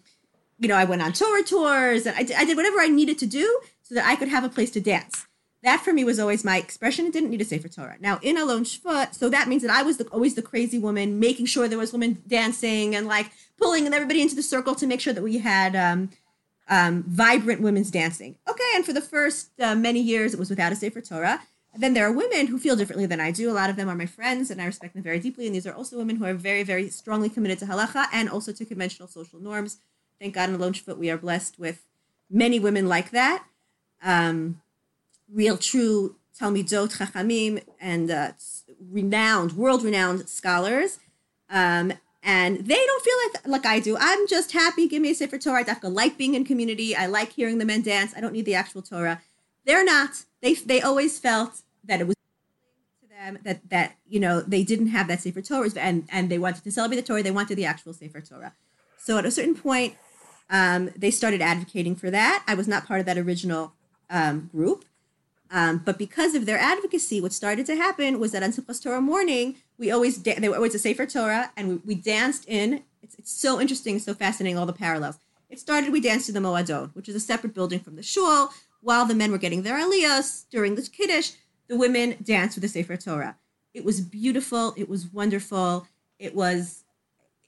you 0.59 0.67
know, 0.67 0.75
I 0.75 0.83
went 0.83 1.01
on 1.01 1.13
Torah 1.13 1.43
tours 1.43 2.05
and 2.05 2.15
I 2.15 2.23
did, 2.23 2.35
I 2.35 2.45
did 2.45 2.57
whatever 2.57 2.79
I 2.79 2.87
needed 2.87 3.17
to 3.19 3.25
do 3.25 3.61
so 3.81 3.95
that 3.95 4.05
I 4.05 4.15
could 4.15 4.27
have 4.27 4.43
a 4.43 4.49
place 4.49 4.71
to 4.71 4.81
dance. 4.81 5.25
That 5.63 5.81
for 5.81 5.91
me 5.91 6.03
was 6.03 6.19
always 6.19 6.45
my 6.45 6.57
expression. 6.57 7.05
It 7.05 7.13
didn't 7.13 7.31
need 7.31 7.41
a 7.41 7.45
Sefer 7.45 7.67
Torah. 7.67 7.97
Now 7.99 8.19
in 8.21 8.37
Alon 8.37 8.63
Shvut, 8.63 9.13
so 9.13 9.29
that 9.29 9.47
means 9.47 9.61
that 9.61 9.71
I 9.71 9.83
was 9.83 9.97
the, 9.97 10.05
always 10.05 10.35
the 10.35 10.41
crazy 10.41 10.79
woman, 10.79 11.19
making 11.19 11.47
sure 11.47 11.67
there 11.67 11.77
was 11.77 11.91
women 11.91 12.21
dancing 12.27 12.95
and 12.95 13.07
like 13.07 13.31
pulling 13.57 13.85
everybody 13.93 14.21
into 14.21 14.35
the 14.35 14.43
circle 14.43 14.75
to 14.75 14.87
make 14.87 15.01
sure 15.01 15.13
that 15.13 15.23
we 15.23 15.39
had 15.39 15.75
um, 15.75 16.09
um, 16.69 17.03
vibrant 17.07 17.61
women's 17.61 17.91
dancing. 17.91 18.37
Okay, 18.49 18.71
and 18.75 18.85
for 18.85 18.93
the 18.93 19.01
first 19.01 19.51
uh, 19.59 19.75
many 19.75 19.99
years, 19.99 20.33
it 20.33 20.39
was 20.39 20.49
without 20.49 20.71
a 20.71 20.75
Sefer 20.75 21.01
Torah. 21.01 21.41
And 21.73 21.83
then 21.83 21.93
there 21.93 22.07
are 22.07 22.11
women 22.11 22.47
who 22.47 22.57
feel 22.57 22.75
differently 22.75 23.05
than 23.05 23.19
I 23.19 23.31
do. 23.31 23.51
A 23.51 23.53
lot 23.53 23.69
of 23.69 23.75
them 23.75 23.89
are 23.89 23.95
my 23.95 24.05
friends, 24.05 24.49
and 24.49 24.61
I 24.61 24.65
respect 24.65 24.93
them 24.93 25.03
very 25.03 25.19
deeply. 25.19 25.45
And 25.45 25.53
these 25.53 25.67
are 25.67 25.73
also 25.73 25.97
women 25.97 26.15
who 26.15 26.25
are 26.25 26.33
very, 26.33 26.63
very 26.63 26.89
strongly 26.89 27.29
committed 27.29 27.59
to 27.59 27.65
halacha 27.65 28.07
and 28.11 28.29
also 28.29 28.51
to 28.51 28.65
conventional 28.65 29.07
social 29.07 29.39
norms. 29.39 29.79
Thank 30.19 30.35
God 30.35 30.49
in 30.49 30.55
Alon 30.55 30.73
Shvut 30.73 30.97
we 30.97 31.09
are 31.09 31.17
blessed 31.17 31.59
with 31.59 31.85
many 32.29 32.59
women 32.59 32.87
like 32.87 33.11
that. 33.11 33.45
Um, 34.03 34.61
real, 35.31 35.57
true 35.57 36.15
Talmidot 36.39 36.97
Chachamim 36.97 37.63
and 37.79 38.09
uh, 38.11 38.31
renowned, 38.91 39.53
world-renowned 39.53 40.27
scholars. 40.29 40.99
Um, 41.49 41.93
and 42.21 42.65
they 42.65 42.75
don't 42.75 43.03
feel 43.03 43.15
like 43.23 43.47
like 43.47 43.65
I 43.65 43.79
do. 43.79 43.97
I'm 43.99 44.27
just 44.27 44.51
happy. 44.51 44.87
Give 44.87 45.01
me 45.01 45.11
a 45.11 45.15
Sefer 45.15 45.37
Torah. 45.37 45.65
I 45.67 45.87
like 45.87 46.17
being 46.17 46.35
in 46.35 46.43
community. 46.43 46.95
I 46.95 47.05
like 47.05 47.31
hearing 47.31 47.57
the 47.57 47.65
men 47.65 47.81
dance. 47.81 48.13
I 48.15 48.21
don't 48.21 48.33
need 48.33 48.45
the 48.45 48.55
actual 48.55 48.81
Torah. 48.81 49.21
They're 49.65 49.85
not. 49.85 50.25
They 50.41 50.55
they 50.55 50.81
always 50.81 51.17
felt 51.17 51.61
that 51.85 52.01
it 52.01 52.07
was 52.07 52.15
to 53.01 53.07
them 53.09 53.39
that 53.43 53.69
that 53.69 53.95
you 54.07 54.19
know 54.19 54.41
they 54.41 54.63
didn't 54.63 54.87
have 54.87 55.07
that 55.07 55.21
Sefer 55.21 55.41
Torah 55.41 55.69
and 55.77 56.07
and 56.11 56.29
they 56.29 56.37
wanted 56.37 56.63
to 56.65 56.71
celebrate 56.71 56.97
the 56.97 57.03
Torah. 57.03 57.23
They 57.23 57.31
wanted 57.31 57.55
the 57.55 57.65
actual 57.65 57.93
Sefer 57.93 58.21
Torah. 58.21 58.53
So 58.97 59.17
at 59.17 59.25
a 59.25 59.31
certain 59.31 59.55
point, 59.55 59.95
um, 60.49 60.89
they 60.95 61.11
started 61.11 61.41
advocating 61.41 61.95
for 61.95 62.09
that. 62.09 62.43
I 62.47 62.55
was 62.55 62.67
not 62.67 62.85
part 62.85 62.99
of 62.99 63.05
that 63.05 63.17
original 63.17 63.73
um, 64.09 64.49
group. 64.51 64.85
Um, 65.51 65.81
but 65.83 65.97
because 65.97 66.35
of 66.35 66.45
their 66.45 66.59
advocacy, 66.59 67.21
what 67.21 67.33
started 67.33 67.65
to 67.67 67.75
happen 67.75 68.19
was 68.19 68.31
that 68.33 68.43
on 68.43 68.51
Simchas 68.51 68.81
Torah 68.81 69.01
morning, 69.01 69.55
we 69.77 69.89
always 69.89 70.17
da- 70.17 70.39
there 70.39 70.51
were 70.51 70.55
always 70.55 70.75
a 70.75 70.79
Sefer 70.79 71.07
Torah, 71.07 71.51
and 71.57 71.67
we, 71.67 71.75
we 71.85 71.95
danced 71.95 72.45
in. 72.47 72.83
It's, 73.01 73.15
it's 73.15 73.31
so 73.31 73.59
interesting, 73.59 73.97
so 73.97 74.13
fascinating, 74.13 74.57
all 74.57 74.67
the 74.67 74.73
parallels. 74.73 75.17
It 75.49 75.59
started 75.59 75.91
we 75.91 76.01
danced 76.01 76.29
in 76.29 76.35
the 76.35 76.41
Moadon, 76.41 76.91
which 76.93 77.09
is 77.09 77.15
a 77.15 77.19
separate 77.19 77.55
building 77.55 77.79
from 77.79 77.95
the 77.95 78.03
shul. 78.03 78.51
While 78.81 79.05
the 79.05 79.15
men 79.15 79.31
were 79.31 79.37
getting 79.39 79.63
their 79.63 79.77
aliyahs 79.77 80.45
during 80.49 80.75
the 80.75 80.83
kiddush, 80.83 81.31
the 81.67 81.77
women 81.77 82.17
danced 82.23 82.55
with 82.55 82.61
the 82.61 82.67
Sefer 82.69 82.95
Torah. 82.95 83.35
It 83.73 83.83
was 83.83 84.01
beautiful. 84.01 84.73
It 84.77 84.87
was 84.87 85.07
wonderful. 85.07 85.87
It 86.19 86.35
was 86.35 86.83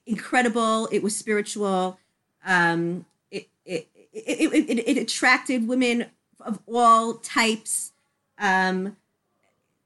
incredible. 0.05 0.87
It 0.91 1.03
was 1.03 1.15
spiritual. 1.15 1.99
Um, 2.45 3.06
it, 3.30 3.47
it, 3.65 3.88
it, 4.13 4.69
it, 4.69 4.80
it, 4.88 4.97
attracted 4.97 5.67
women 5.67 6.08
of 6.39 6.60
all 6.67 7.15
types, 7.15 7.93
um, 8.38 8.97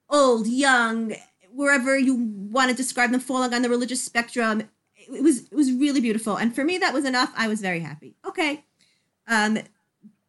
old, 0.09 0.47
young, 0.47 1.15
wherever 1.53 1.97
you 1.97 2.15
want 2.15 2.69
to 2.71 2.75
describe 2.75 3.11
them, 3.11 3.19
falling 3.19 3.53
on 3.53 3.61
the 3.61 3.69
religious 3.69 4.01
spectrum. 4.01 4.63
It 4.95 5.21
was 5.21 5.43
it 5.51 5.53
was 5.53 5.71
really 5.71 6.01
beautiful, 6.01 6.35
and 6.35 6.55
for 6.55 6.63
me 6.63 6.77
that 6.79 6.93
was 6.93 7.05
enough. 7.05 7.31
I 7.37 7.47
was 7.47 7.61
very 7.61 7.81
happy. 7.81 8.15
Okay, 8.25 8.63
um, 9.27 9.59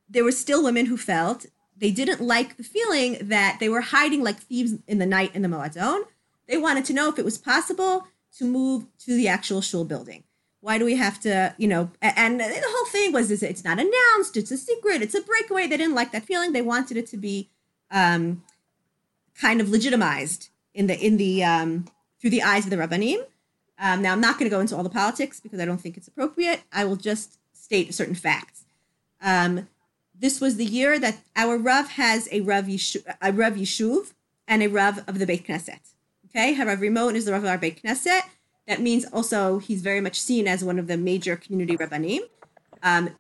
there 0.08 0.24
were 0.24 0.32
still 0.32 0.62
women 0.62 0.86
who 0.86 0.98
felt 0.98 1.46
they 1.76 1.90
didn't 1.90 2.20
like 2.20 2.56
the 2.56 2.62
feeling 2.62 3.16
that 3.22 3.58
they 3.60 3.68
were 3.68 3.80
hiding 3.80 4.22
like 4.22 4.40
thieves 4.40 4.74
in 4.86 4.98
the 4.98 5.06
night 5.06 5.34
in 5.34 5.42
the 5.42 5.48
Moadon. 5.48 6.02
They 6.46 6.58
wanted 6.58 6.84
to 6.86 6.92
know 6.92 7.08
if 7.08 7.18
it 7.18 7.24
was 7.24 7.38
possible 7.38 8.06
to 8.38 8.44
move 8.44 8.86
to 8.98 9.14
the 9.14 9.28
actual 9.28 9.60
shul 9.60 9.84
building? 9.84 10.24
Why 10.66 10.78
do 10.78 10.84
we 10.84 10.96
have 10.96 11.20
to, 11.20 11.54
you 11.58 11.68
know? 11.68 11.92
And 12.02 12.40
the 12.40 12.64
whole 12.66 12.86
thing 12.86 13.12
was, 13.12 13.30
is 13.30 13.40
it's 13.40 13.62
not 13.62 13.78
announced, 13.78 14.36
it's 14.36 14.50
a 14.50 14.56
secret, 14.56 15.00
it's 15.00 15.14
a 15.14 15.20
breakaway. 15.20 15.68
They 15.68 15.76
didn't 15.76 15.94
like 15.94 16.10
that 16.10 16.24
feeling. 16.24 16.52
They 16.52 16.60
wanted 16.60 16.96
it 16.96 17.06
to 17.10 17.16
be 17.16 17.50
um, 17.92 18.42
kind 19.40 19.60
of 19.60 19.68
legitimized 19.70 20.48
in 20.74 20.88
the 20.88 20.98
in 20.98 21.18
the 21.18 21.44
um, 21.44 21.84
through 22.20 22.30
the 22.30 22.42
eyes 22.42 22.64
of 22.64 22.70
the 22.70 22.76
rabbanim. 22.76 23.18
Um, 23.78 24.02
now, 24.02 24.10
I'm 24.10 24.20
not 24.20 24.40
going 24.40 24.50
to 24.50 24.56
go 24.56 24.58
into 24.58 24.74
all 24.76 24.82
the 24.82 24.90
politics 24.90 25.38
because 25.38 25.60
I 25.60 25.66
don't 25.66 25.80
think 25.80 25.96
it's 25.96 26.08
appropriate. 26.08 26.62
I 26.72 26.84
will 26.84 26.96
just 26.96 27.38
state 27.52 27.94
certain 27.94 28.16
facts. 28.16 28.64
Um, 29.22 29.68
this 30.18 30.40
was 30.40 30.56
the 30.56 30.64
year 30.64 30.98
that 30.98 31.18
our 31.36 31.58
Rav 31.58 31.90
has 31.90 32.28
a 32.32 32.40
Rav, 32.40 32.68
a 32.68 33.32
Rav 33.32 33.54
Yishuv 33.54 34.14
and 34.48 34.64
a 34.64 34.66
Rav 34.66 35.04
of 35.06 35.20
the 35.20 35.26
Beit 35.26 35.46
Knesset. 35.46 35.92
Okay, 36.28 36.60
Rav 36.60 36.80
Rimon 36.80 37.14
is 37.14 37.24
the 37.24 37.30
Rav 37.30 37.44
of 37.44 37.50
our 37.50 37.56
Beit 37.56 37.84
Knesset. 37.84 38.22
That 38.66 38.80
means 38.80 39.04
also 39.12 39.58
he's 39.58 39.82
very 39.82 40.00
much 40.00 40.20
seen 40.20 40.48
as 40.48 40.64
one 40.64 40.78
of 40.78 40.86
the 40.86 40.96
major 40.96 41.36
community 41.36 41.76
Rabbanim. 41.76 42.20
Um, 42.82 43.10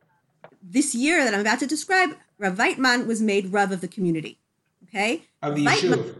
this 0.62 0.94
year 0.94 1.22
that 1.24 1.32
I'm 1.34 1.40
about 1.40 1.60
to 1.60 1.66
describe, 1.66 2.10
Rav 2.38 2.56
Weitman 2.56 3.06
was 3.06 3.22
made 3.22 3.52
Rav 3.52 3.70
of 3.72 3.80
the 3.80 3.88
community. 3.88 4.38
Okay, 4.88 5.22
Of 5.42 5.54
the 5.56 5.64
Weitman- 5.66 6.14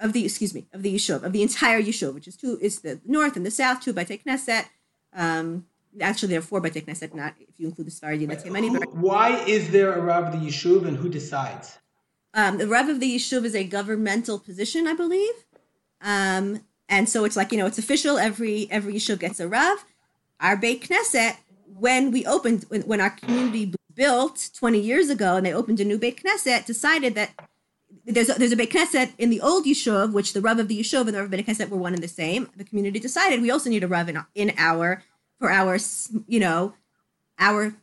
of 0.00 0.12
the 0.12 0.24
excuse 0.24 0.54
me 0.54 0.66
of 0.72 0.82
the 0.82 0.94
Yishuv 0.94 1.22
of 1.24 1.32
the 1.32 1.42
entire 1.42 1.80
Yishuv, 1.82 2.14
which 2.14 2.28
is 2.28 2.36
two 2.36 2.58
is 2.60 2.80
the 2.80 3.00
north 3.04 3.36
and 3.36 3.44
the 3.44 3.50
south, 3.50 3.80
two 3.80 3.92
Beit 3.92 4.24
Knesset. 4.24 4.66
Um, 5.12 5.66
actually, 6.00 6.28
there 6.30 6.38
are 6.38 6.42
four 6.42 6.60
Beit 6.60 6.74
Knesset, 6.86 7.14
not 7.14 7.34
if 7.40 7.58
you 7.58 7.66
include 7.66 7.86
the 7.88 7.90
Sfaradi 7.90 8.22
and 8.28 8.30
the. 8.32 8.86
Who- 8.90 9.00
Why 9.00 9.38
is 9.44 9.70
there 9.70 9.92
a 9.92 10.00
Rav 10.00 10.32
of 10.32 10.40
the 10.40 10.46
Yishuv 10.46 10.86
and 10.86 10.96
who 10.96 11.08
decides? 11.08 11.78
Um, 12.34 12.58
the 12.58 12.68
Rav 12.68 12.88
of 12.88 13.00
the 13.00 13.16
Yishuv 13.16 13.44
is 13.44 13.54
a 13.54 13.64
governmental 13.64 14.38
position, 14.38 14.86
I 14.86 14.94
believe. 14.94 15.34
Um, 16.00 16.60
and 16.88 17.08
so 17.08 17.24
it's 17.24 17.36
like, 17.36 17.52
you 17.52 17.58
know, 17.58 17.66
it's 17.66 17.78
official. 17.78 18.18
Every 18.18 18.68
every 18.70 18.94
Yishuv 18.94 19.18
gets 19.18 19.40
a 19.40 19.48
Rav. 19.48 19.84
Our 20.40 20.56
Beit 20.56 20.88
Knesset, 20.88 21.36
when 21.78 22.10
we 22.10 22.24
opened, 22.24 22.64
when, 22.68 23.00
our 23.00 23.10
community 23.10 23.74
built 23.94 24.50
20 24.54 24.78
years 24.78 25.10
ago 25.10 25.36
and 25.36 25.44
they 25.44 25.52
opened 25.52 25.80
a 25.80 25.84
new 25.84 25.98
Beit 25.98 26.22
Knesset, 26.22 26.64
decided 26.64 27.16
that 27.16 27.30
there's 28.04 28.30
a, 28.30 28.34
there's 28.34 28.52
a 28.52 28.56
Beit 28.56 28.70
Knesset 28.70 29.12
in 29.18 29.30
the 29.30 29.40
old 29.40 29.64
Yishuv, 29.64 30.12
which 30.12 30.32
the 30.32 30.40
Rav 30.40 30.58
of 30.58 30.68
the 30.68 30.78
Yishuv 30.78 31.00
and 31.00 31.08
the 31.08 31.18
Rav 31.18 31.24
of 31.24 31.30
Beit 31.30 31.46
Knesset 31.46 31.68
were 31.68 31.76
one 31.76 31.92
and 31.92 32.02
the 32.02 32.08
same. 32.08 32.48
The 32.56 32.64
community 32.64 33.00
decided 33.00 33.42
we 33.42 33.50
also 33.50 33.68
need 33.68 33.82
a 33.82 33.88
Rav 33.88 34.08
in, 34.08 34.24
in 34.34 34.54
our, 34.56 35.02
for 35.38 35.50
our, 35.50 35.78
you 36.26 36.40
know, 36.40 36.74
our 37.38 37.74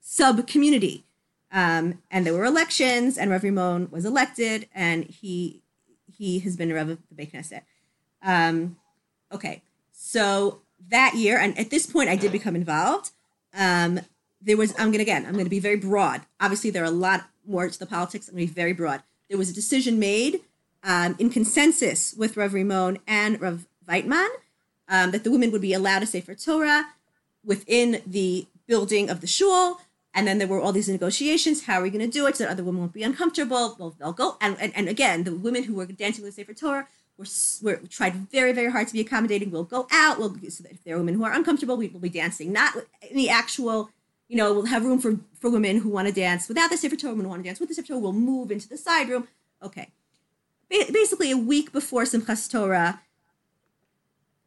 sub 0.00 0.46
community. 0.46 1.04
Um, 1.52 2.02
and 2.10 2.26
there 2.26 2.34
were 2.34 2.44
elections, 2.44 3.16
and 3.16 3.30
Rav 3.30 3.42
Rimon 3.42 3.90
was 3.90 4.04
elected, 4.04 4.68
and 4.74 5.04
he 5.04 5.62
he 6.06 6.40
has 6.40 6.56
been 6.56 6.70
a 6.70 6.74
Rav 6.74 6.88
of 6.88 6.98
the 7.08 7.14
Beit 7.14 7.32
Knesset. 7.32 7.62
Um, 8.22 8.76
okay, 9.32 9.62
so 9.92 10.60
that 10.90 11.14
year, 11.14 11.38
and 11.38 11.58
at 11.58 11.70
this 11.70 11.86
point, 11.86 12.08
I 12.08 12.16
did 12.16 12.32
become 12.32 12.56
involved. 12.56 13.10
Um, 13.54 14.00
there 14.40 14.56
was 14.56 14.74
I'm 14.78 14.90
gonna 14.90 15.02
again 15.02 15.26
I'm 15.26 15.36
gonna 15.36 15.48
be 15.48 15.60
very 15.60 15.76
broad. 15.76 16.22
Obviously, 16.40 16.70
there 16.70 16.82
are 16.82 16.86
a 16.86 16.90
lot 16.90 17.28
more 17.46 17.68
to 17.68 17.78
the 17.78 17.86
politics. 17.86 18.28
I'm 18.28 18.34
gonna 18.34 18.46
be 18.46 18.52
very 18.52 18.72
broad. 18.72 19.02
There 19.28 19.38
was 19.38 19.50
a 19.50 19.54
decision 19.54 19.98
made 19.98 20.40
um, 20.82 21.16
in 21.18 21.30
consensus 21.30 22.14
with 22.14 22.36
Rav 22.36 22.52
Rimon 22.52 22.98
and 23.06 23.40
Rav 23.40 23.66
Weitman 23.88 24.28
um, 24.88 25.10
that 25.10 25.24
the 25.24 25.30
women 25.30 25.50
would 25.50 25.60
be 25.60 25.74
allowed 25.74 26.00
to 26.00 26.06
Sefer 26.06 26.34
Torah 26.34 26.86
within 27.44 28.02
the 28.06 28.46
building 28.66 29.10
of 29.10 29.20
the 29.20 29.26
shul. 29.26 29.80
And 30.14 30.26
then 30.26 30.38
there 30.38 30.48
were 30.48 30.60
all 30.60 30.72
these 30.72 30.88
negotiations. 30.88 31.64
How 31.64 31.80
are 31.80 31.82
we 31.82 31.90
going 31.90 32.04
to 32.04 32.10
do 32.10 32.26
it 32.26 32.36
so 32.36 32.44
that 32.44 32.50
other 32.50 32.64
women 32.64 32.80
won't 32.80 32.92
be 32.92 33.02
uncomfortable? 33.02 33.76
Well, 33.78 33.94
they'll 33.98 34.12
go. 34.12 34.36
And, 34.40 34.56
and, 34.58 34.72
and 34.74 34.88
again, 34.88 35.24
the 35.24 35.34
women 35.34 35.64
who 35.64 35.74
were 35.74 35.86
dancing 35.86 36.24
with 36.24 36.34
the 36.34 36.42
Sefer 36.42 36.54
Torah 36.54 36.88
were, 37.18 37.26
were 37.62 37.76
tried 37.88 38.14
very, 38.30 38.52
very 38.52 38.70
hard 38.70 38.86
to 38.86 38.92
be 38.92 39.00
accommodating. 39.00 39.50
We'll 39.50 39.64
go 39.64 39.86
out. 39.90 40.18
We'll, 40.18 40.34
so 40.48 40.64
if 40.70 40.82
there 40.84 40.94
are 40.94 40.98
women 40.98 41.14
who 41.14 41.24
are 41.24 41.32
uncomfortable, 41.32 41.76
we 41.76 41.88
will 41.88 42.00
be 42.00 42.08
dancing. 42.08 42.52
Not 42.52 42.74
the 43.12 43.28
actual, 43.28 43.90
you 44.28 44.36
know, 44.36 44.54
we'll 44.54 44.66
have 44.66 44.84
room 44.84 45.00
for, 45.00 45.18
for 45.38 45.50
women 45.50 45.80
who 45.80 45.88
want 45.88 46.06
to 46.08 46.14
dance 46.14 46.48
without 46.48 46.70
the 46.70 46.96
Torah, 46.96 47.12
women 47.12 47.24
who 47.24 47.30
want 47.30 47.42
to 47.42 47.48
dance 47.48 47.60
with 47.60 47.74
the 47.74 47.82
Torah. 47.82 47.98
We'll 47.98 48.12
move 48.12 48.50
into 48.50 48.68
the 48.68 48.78
side 48.78 49.08
room. 49.08 49.28
Okay. 49.62 49.88
Ba- 50.70 50.92
basically, 50.92 51.30
a 51.30 51.36
week 51.36 51.72
before 51.72 52.04
Simchas 52.04 52.50
Torah, 52.50 53.00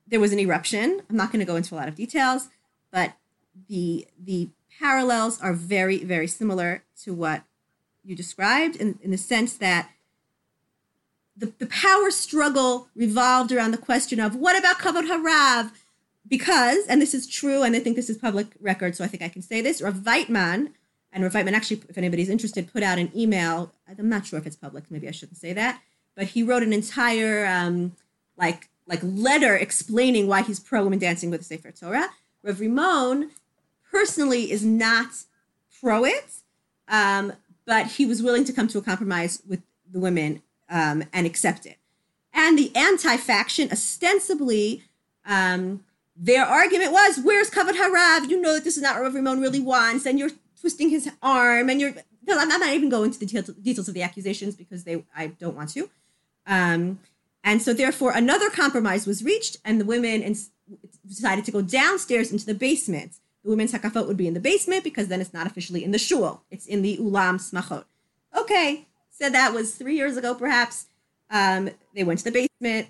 there 0.07 0.19
was 0.19 0.31
an 0.31 0.39
eruption. 0.39 1.01
I'm 1.09 1.17
not 1.17 1.31
going 1.31 1.39
to 1.39 1.45
go 1.45 1.55
into 1.55 1.75
a 1.75 1.77
lot 1.77 1.87
of 1.87 1.95
details, 1.95 2.49
but 2.91 3.13
the 3.67 4.07
the 4.17 4.49
parallels 4.79 5.41
are 5.41 5.53
very 5.53 6.03
very 6.03 6.27
similar 6.27 6.83
to 7.03 7.13
what 7.13 7.43
you 8.03 8.15
described 8.15 8.75
in, 8.75 8.97
in 9.01 9.11
the 9.11 9.17
sense 9.17 9.53
that 9.57 9.89
the, 11.35 11.53
the 11.59 11.65
power 11.67 12.11
struggle 12.11 12.87
revolved 12.95 13.51
around 13.51 13.71
the 13.71 13.77
question 13.77 14.19
of 14.19 14.35
what 14.35 14.57
about 14.57 14.79
kavod 14.79 15.07
harav 15.07 15.71
because 16.27 16.85
and 16.87 17.01
this 17.01 17.13
is 17.13 17.27
true 17.27 17.63
and 17.63 17.75
i 17.75 17.79
think 17.79 17.95
this 17.95 18.09
is 18.09 18.17
public 18.17 18.47
record 18.59 18.95
so 18.95 19.03
i 19.03 19.07
think 19.07 19.23
i 19.23 19.29
can 19.29 19.41
say 19.41 19.61
this 19.61 19.81
rav 19.81 19.95
Weitman, 19.95 20.71
and 21.11 21.23
rav 21.23 21.33
Weitman 21.33 21.53
actually 21.53 21.81
if 21.89 21.97
anybody's 21.97 22.29
interested 22.29 22.71
put 22.71 22.83
out 22.83 22.99
an 22.99 23.11
email 23.15 23.73
i'm 23.87 24.09
not 24.09 24.25
sure 24.25 24.39
if 24.39 24.45
it's 24.45 24.55
public 24.55 24.89
maybe 24.89 25.07
i 25.07 25.11
shouldn't 25.11 25.37
say 25.37 25.53
that 25.53 25.81
but 26.15 26.27
he 26.27 26.43
wrote 26.43 26.63
an 26.63 26.73
entire 26.73 27.45
um, 27.45 27.93
like 28.37 28.69
like 28.87 28.99
letter 29.03 29.55
explaining 29.55 30.27
why 30.27 30.41
he's 30.41 30.59
pro 30.59 30.83
women 30.83 30.99
dancing 30.99 31.29
with 31.29 31.41
the 31.41 31.45
Sefer 31.45 31.71
Torah. 31.71 32.09
Rav 32.43 32.57
Rimon 32.57 33.29
personally 33.89 34.51
is 34.51 34.65
not 34.65 35.23
pro 35.79 36.03
it, 36.05 36.33
um, 36.87 37.33
but 37.65 37.87
he 37.87 38.05
was 38.05 38.21
willing 38.21 38.43
to 38.45 38.53
come 38.53 38.67
to 38.67 38.77
a 38.77 38.81
compromise 38.81 39.41
with 39.47 39.61
the 39.89 39.99
women 39.99 40.41
um, 40.71 41.03
and 41.13 41.27
accept 41.27 41.65
it. 41.67 41.77
And 42.33 42.57
the 42.57 42.71
anti-faction, 42.75 43.71
ostensibly, 43.71 44.83
um, 45.25 45.83
their 46.15 46.45
argument 46.45 46.91
was, 46.91 47.19
"Where's 47.19 47.49
Kavod 47.49 47.75
Harav? 47.75 48.29
You 48.29 48.41
know 48.41 48.53
that 48.53 48.63
this 48.63 48.77
is 48.77 48.83
not 48.83 48.95
what 48.95 49.03
Rav 49.03 49.13
Rimon 49.13 49.41
really 49.41 49.59
wants, 49.59 50.05
and 50.05 50.17
you're 50.17 50.31
twisting 50.59 50.89
his 50.89 51.09
arm, 51.21 51.69
and 51.69 51.79
you're." 51.79 51.93
No, 52.27 52.37
I'm 52.37 52.47
not 52.47 52.73
even 52.73 52.89
going 52.89 53.07
into 53.07 53.19
the 53.19 53.25
details, 53.25 53.87
of 53.87 53.93
the 53.93 54.03
accusations 54.03 54.55
because 54.55 54.83
they 54.83 55.03
I 55.15 55.27
don't 55.27 55.55
want 55.55 55.69
to. 55.71 55.89
Um, 56.47 56.99
and 57.43 57.61
so, 57.61 57.73
therefore, 57.73 58.11
another 58.11 58.49
compromise 58.49 59.07
was 59.07 59.23
reached, 59.23 59.57
and 59.65 59.81
the 59.81 59.85
women 59.85 60.21
decided 61.07 61.43
to 61.45 61.51
go 61.51 61.61
downstairs 61.61 62.31
into 62.31 62.45
the 62.45 62.53
basement. 62.53 63.13
The 63.43 63.49
women's 63.49 63.73
hakafot 63.73 64.07
would 64.07 64.17
be 64.17 64.27
in 64.27 64.35
the 64.35 64.39
basement 64.39 64.83
because 64.83 65.07
then 65.07 65.19
it's 65.19 65.33
not 65.33 65.47
officially 65.47 65.83
in 65.83 65.91
the 65.91 65.99
shul; 65.99 66.43
it's 66.51 66.67
in 66.67 66.81
the 66.81 66.97
ulam 66.97 67.37
smachot. 67.39 67.85
Okay, 68.37 68.85
so 69.21 69.29
that 69.29 69.53
was 69.53 69.75
three 69.75 69.95
years 69.95 70.17
ago, 70.17 70.33
perhaps. 70.33 70.87
Um, 71.29 71.69
they 71.95 72.03
went 72.03 72.19
to 72.19 72.25
the 72.25 72.31
basement. 72.31 72.87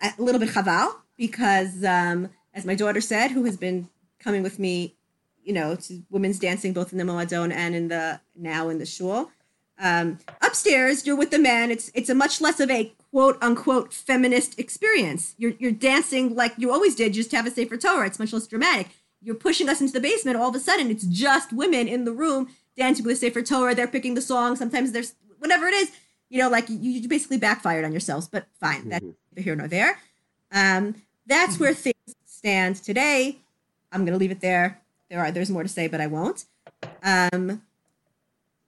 A, 0.00 0.14
a 0.18 0.22
little 0.22 0.40
bit 0.40 0.48
chaval 0.48 0.94
because, 1.18 1.84
um, 1.84 2.30
as 2.54 2.64
my 2.64 2.74
daughter 2.74 3.02
said, 3.02 3.30
who 3.30 3.44
has 3.44 3.58
been 3.58 3.88
coming 4.18 4.42
with 4.42 4.58
me, 4.58 4.94
you 5.44 5.52
know, 5.52 5.76
to 5.76 6.02
women's 6.10 6.38
dancing 6.38 6.72
both 6.72 6.92
in 6.92 6.98
the 6.98 7.04
moadon 7.04 7.52
and 7.52 7.74
in 7.74 7.88
the 7.88 8.20
now 8.34 8.70
in 8.70 8.78
the 8.78 8.86
shul. 8.86 9.30
Um, 9.78 10.18
upstairs, 10.40 11.06
you're 11.06 11.16
with 11.16 11.30
the 11.30 11.38
men. 11.38 11.70
It's 11.70 11.90
it's 11.94 12.08
a 12.08 12.14
much 12.14 12.40
less 12.40 12.60
of 12.60 12.70
a 12.70 12.94
quote 13.10 13.36
unquote 13.42 13.92
feminist 13.92 14.58
experience. 14.58 15.34
You're 15.36 15.52
you're 15.58 15.72
dancing 15.72 16.34
like 16.34 16.54
you 16.56 16.72
always 16.72 16.94
did. 16.94 17.14
You 17.14 17.22
just 17.22 17.32
have 17.32 17.46
a 17.46 17.50
Sefer 17.50 17.76
Torah. 17.76 18.06
It's 18.06 18.18
much 18.18 18.32
less 18.32 18.46
dramatic. 18.46 18.88
You're 19.20 19.34
pushing 19.34 19.68
us 19.68 19.82
into 19.82 19.92
the 19.92 20.00
basement. 20.00 20.38
All 20.38 20.48
of 20.48 20.54
a 20.54 20.60
sudden, 20.60 20.90
it's 20.90 21.04
just 21.04 21.52
women 21.52 21.86
in 21.88 22.06
the 22.06 22.12
room 22.12 22.48
dancing 22.76 23.04
with 23.04 23.16
a 23.16 23.16
Sefer 23.16 23.42
Torah. 23.42 23.74
They're 23.74 23.86
picking 23.86 24.14
the 24.14 24.22
song. 24.22 24.56
Sometimes 24.56 24.92
there's 24.92 25.14
whatever 25.44 25.66
it 25.68 25.74
is. 25.74 25.92
You 26.30 26.40
know, 26.40 26.48
like 26.48 26.68
you, 26.68 26.78
you 26.78 27.08
basically 27.08 27.36
backfired 27.36 27.84
on 27.84 27.92
yourselves. 27.92 28.26
But 28.26 28.46
fine, 28.58 28.88
that's 28.88 29.04
neither 29.04 29.42
here 29.42 29.54
nor 29.54 29.68
there. 29.68 30.00
Um, 30.50 30.96
that's 31.26 31.60
where 31.60 31.74
things 31.74 32.16
stand 32.24 32.76
today. 32.76 33.38
I'm 33.92 34.04
gonna 34.04 34.16
leave 34.16 34.32
it 34.32 34.40
there. 34.40 34.80
There 35.10 35.20
are 35.20 35.30
there's 35.30 35.50
more 35.50 35.62
to 35.62 35.68
say, 35.68 35.86
but 35.86 36.00
I 36.00 36.06
won't. 36.06 36.46
Um, 37.02 37.62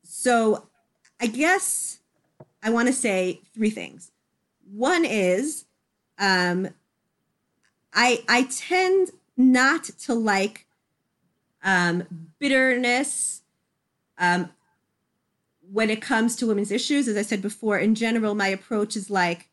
so 0.05 0.69
I 1.21 1.27
guess 1.27 1.99
I 2.63 2.71
want 2.71 2.89
to 2.89 2.93
say 2.93 3.41
three 3.55 3.71
things. 3.71 4.13
One 4.71 5.05
is 5.05 5.65
um, 6.19 6.69
I 7.93 8.23
I 8.29 8.45
tend 8.45 9.11
not 9.37 9.85
to 9.85 10.15
like 10.15 10.67
um, 11.65 12.05
bitterness 12.39 13.43
um, 14.19 14.51
when 15.73 15.91
it 15.91 16.01
comes 16.01 16.37
to 16.37 16.47
women's 16.47 16.71
issues. 16.71 17.09
As 17.09 17.17
I 17.17 17.23
said 17.23 17.43
before, 17.43 17.79
in 17.79 17.95
general, 17.95 18.35
my 18.35 18.49
approach 18.49 18.97
is 18.97 19.11
like 19.11 19.49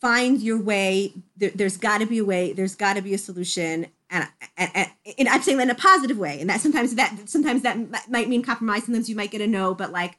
find 0.00 0.40
your 0.40 0.60
way. 0.60 1.12
There, 1.36 1.50
there's 1.54 1.76
got 1.76 1.98
to 1.98 2.06
be 2.06 2.18
a 2.18 2.24
way. 2.24 2.52
There's 2.52 2.74
got 2.74 2.94
to 2.94 3.02
be 3.02 3.14
a 3.14 3.18
solution, 3.18 3.86
and, 4.10 4.28
and, 4.56 4.70
and, 4.74 4.88
and 5.18 5.28
I'm 5.28 5.42
saying 5.42 5.58
that 5.58 5.64
in 5.64 5.70
a 5.70 5.74
positive 5.74 6.18
way. 6.18 6.40
And 6.40 6.48
that 6.50 6.60
sometimes 6.60 6.94
that 6.94 7.28
sometimes 7.28 7.62
that 7.62 7.78
might 8.08 8.28
mean 8.28 8.42
compromise. 8.42 8.84
Sometimes 8.84 9.08
you 9.08 9.16
might 9.16 9.30
get 9.30 9.40
a 9.40 9.46
no, 9.46 9.74
but 9.74 9.92
like 9.92 10.18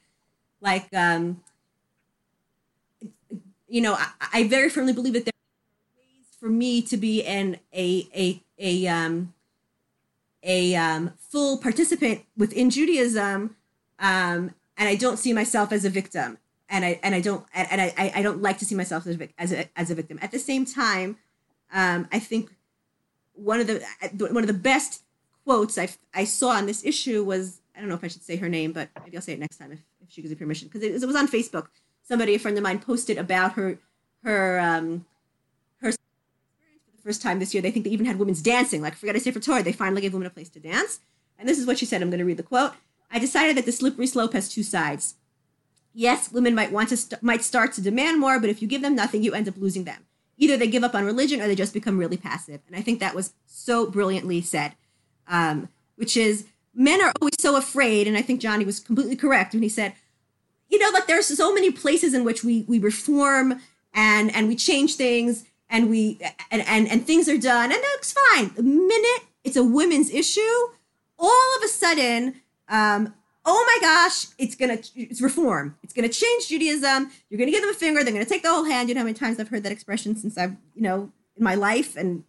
like 0.62 0.88
um 0.94 1.42
you 3.68 3.82
know 3.82 3.94
I, 3.94 4.08
I 4.34 4.48
very 4.48 4.70
firmly 4.70 4.94
believe 4.94 5.14
that 5.14 5.26
there 5.26 5.34
are 5.34 5.98
ways 5.98 6.26
for 6.40 6.50
me 6.50 6.82
to 6.84 6.98
be 6.98 7.24
an 7.24 7.58
a 7.74 8.08
a 8.14 8.44
a 8.58 8.88
um 8.88 9.34
a 10.44 10.76
um, 10.76 11.14
full 11.18 11.58
participant 11.58 12.22
within 12.38 12.70
Judaism, 12.70 13.56
um, 14.00 14.54
and 14.80 14.90
I 14.90 14.96
don't 14.96 15.18
see 15.18 15.34
myself 15.34 15.72
as 15.72 15.86
a 15.86 15.90
victim, 15.90 16.40
and 16.70 16.84
I 16.84 17.00
and 17.04 17.14
I 17.14 17.22
don't 17.22 17.46
and 17.54 17.80
I 17.82 17.94
I- 18.16 18.22
don't 18.24 18.42
like 18.42 18.58
to 18.60 18.66
see 18.66 18.76
myself 18.76 19.06
as 19.06 19.52
a, 19.52 19.70
as 19.78 19.92
a 19.92 19.96
victim. 19.96 20.18
At 20.22 20.32
the 20.32 20.40
same 20.40 20.66
time, 20.66 21.18
Um, 21.72 22.08
I 22.12 22.20
think 22.20 22.50
one 23.34 23.60
of 23.60 23.68
the 23.68 23.78
one 24.18 24.44
of 24.44 24.48
the 24.48 24.54
best 24.72 25.04
quotes 25.46 25.78
I, 25.78 25.90
I 26.14 26.24
saw 26.26 26.50
on 26.50 26.66
this 26.66 26.84
issue 26.84 27.24
was 27.24 27.62
I 27.76 27.80
don't 27.80 27.90
know 27.90 27.96
if 27.96 28.04
I 28.04 28.08
should 28.08 28.24
say 28.24 28.36
her 28.38 28.50
name, 28.50 28.72
but 28.72 28.90
maybe 29.04 29.16
I'll 29.18 29.22
say 29.22 29.34
it 29.34 29.40
next 29.40 29.58
time 29.58 29.72
if, 29.72 29.80
if 30.02 30.12
she 30.12 30.22
gives 30.22 30.32
me 30.32 30.36
permission 30.36 30.68
because 30.68 30.84
it, 30.84 30.92
it, 31.02 31.06
was 31.06 31.16
on 31.16 31.28
Facebook. 31.28 31.68
Somebody, 32.04 32.36
a 32.36 32.40
friend 32.40 32.58
of 32.58 32.64
mine, 32.64 32.80
posted 32.80 33.18
about 33.18 33.54
her 33.54 33.78
her 34.24 34.60
um, 34.60 35.06
her 35.82 35.90
experience 35.90 36.84
for 36.86 36.98
the 36.98 37.04
first 37.04 37.22
time 37.22 37.40
this 37.40 37.54
year. 37.54 37.62
They 37.62 37.72
think 37.72 37.86
they 37.86 37.92
even 37.92 38.06
had 38.06 38.20
women's 38.20 38.42
dancing. 38.42 38.82
Like 38.82 38.96
I 39.04 39.18
say 39.20 39.32
for 39.32 39.40
Torah, 39.40 39.64
they 39.64 39.72
finally 39.72 40.02
gave 40.02 40.14
women 40.14 40.28
a 40.28 40.32
place 40.32 40.50
to 40.50 40.60
dance. 40.60 41.00
And 41.38 41.48
this 41.48 41.58
is 41.58 41.66
what 41.66 41.78
she 41.80 41.86
said. 41.86 42.02
I'm 42.02 42.10
going 42.10 42.20
to 42.20 42.26
read 42.26 42.38
the 42.38 42.44
quote. 42.44 42.74
I 43.12 43.20
decided 43.20 43.58
that 43.58 43.66
the 43.66 43.72
slippery 43.72 44.08
slope 44.08 44.34
has 44.34 44.50
two 44.50 44.64
sides. 44.64 45.16
Yes, 45.94 46.32
women 46.32 46.54
might 46.54 46.72
want 46.72 46.90
to 46.90 46.98
st- 46.98 47.24
might 47.24 47.44
start 47.44 47.74
to 47.74 47.82
demand 47.82 48.20
more, 48.20 48.40
but 48.40 48.50
if 48.50 48.62
you 48.62 48.68
give 48.68 48.82
them 48.82 48.96
nothing, 48.96 49.24
you 49.24 49.34
end 49.34 49.48
up 49.48 49.58
losing 49.58 49.84
them. 49.84 50.06
Either 50.38 50.56
they 50.56 50.68
give 50.68 50.84
up 50.84 50.96
on 50.96 51.06
religion 51.06 51.42
or 51.42 51.48
they 51.48 51.56
just 51.56 51.74
become 51.74 51.98
really 51.98 52.18
passive. 52.18 52.62
And 52.68 52.76
I 52.76 52.82
think 52.82 53.00
that 53.00 53.16
was 53.16 53.34
so 53.46 53.90
brilliantly 53.90 54.42
said, 54.42 54.76
um, 55.28 55.68
which 55.96 56.16
is 56.16 56.46
men 56.74 57.02
are 57.02 57.12
always 57.20 57.36
so 57.40 57.56
afraid. 57.58 58.08
And 58.08 58.16
I 58.16 58.22
think 58.22 58.40
Johnny 58.40 58.64
was 58.64 58.80
completely 58.80 59.16
correct 59.16 59.54
when 59.54 59.64
he 59.64 59.70
said, 59.70 59.94
you 60.70 60.80
know, 60.80 60.90
like 60.94 61.08
there's 61.08 61.26
so 61.26 61.54
many 61.54 61.72
places 61.72 62.14
in 62.14 62.24
which 62.24 62.44
we 62.44 62.64
we 62.68 62.80
reform 62.80 63.60
and 63.94 64.34
and 64.34 64.48
we 64.48 64.56
change 64.56 64.96
things 64.96 65.46
and 65.70 65.90
we 65.90 66.20
and 66.52 66.62
and, 66.68 66.88
and 66.88 67.06
things 67.06 67.28
are 67.28 67.38
done 67.38 67.72
and 67.72 67.82
that's 67.82 68.14
fine. 68.14 68.52
The 68.56 68.64
minute 68.64 69.24
it's 69.44 69.58
a 69.58 69.64
women's 69.64 70.12
issue, 70.12 70.70
all 71.18 71.58
of 71.58 71.64
a 71.64 71.68
sudden 71.68 72.36
um, 72.70 73.14
oh 73.46 73.66
my 73.66 73.88
gosh, 73.88 74.28
it's 74.38 74.56
gonna 74.56 74.78
it's 74.96 75.22
reform. 75.22 75.76
It's 75.84 75.94
gonna 75.94 76.10
change 76.10 76.48
Judaism. 76.48 77.12
You're 77.30 77.40
gonna 77.40 77.52
give 77.52 77.62
them 77.62 77.72
a 77.72 77.74
finger. 77.74 78.04
They're 78.04 78.14
gonna 78.14 78.26
take 78.26 78.44
the 78.44 78.50
whole 78.50 78.66
hand. 78.66 78.90
You 78.90 78.96
know 78.96 79.02
how 79.02 79.06
many 79.06 79.18
times 79.18 79.40
I've 79.40 79.50
heard 79.50 79.64
that 79.64 79.72
expression 79.72 80.16
since 80.16 80.38
I've 80.38 80.56
you 80.76 80.82
know 80.82 81.12
in 81.36 81.44
my 81.44 81.56
life, 81.56 81.96
and 81.96 82.24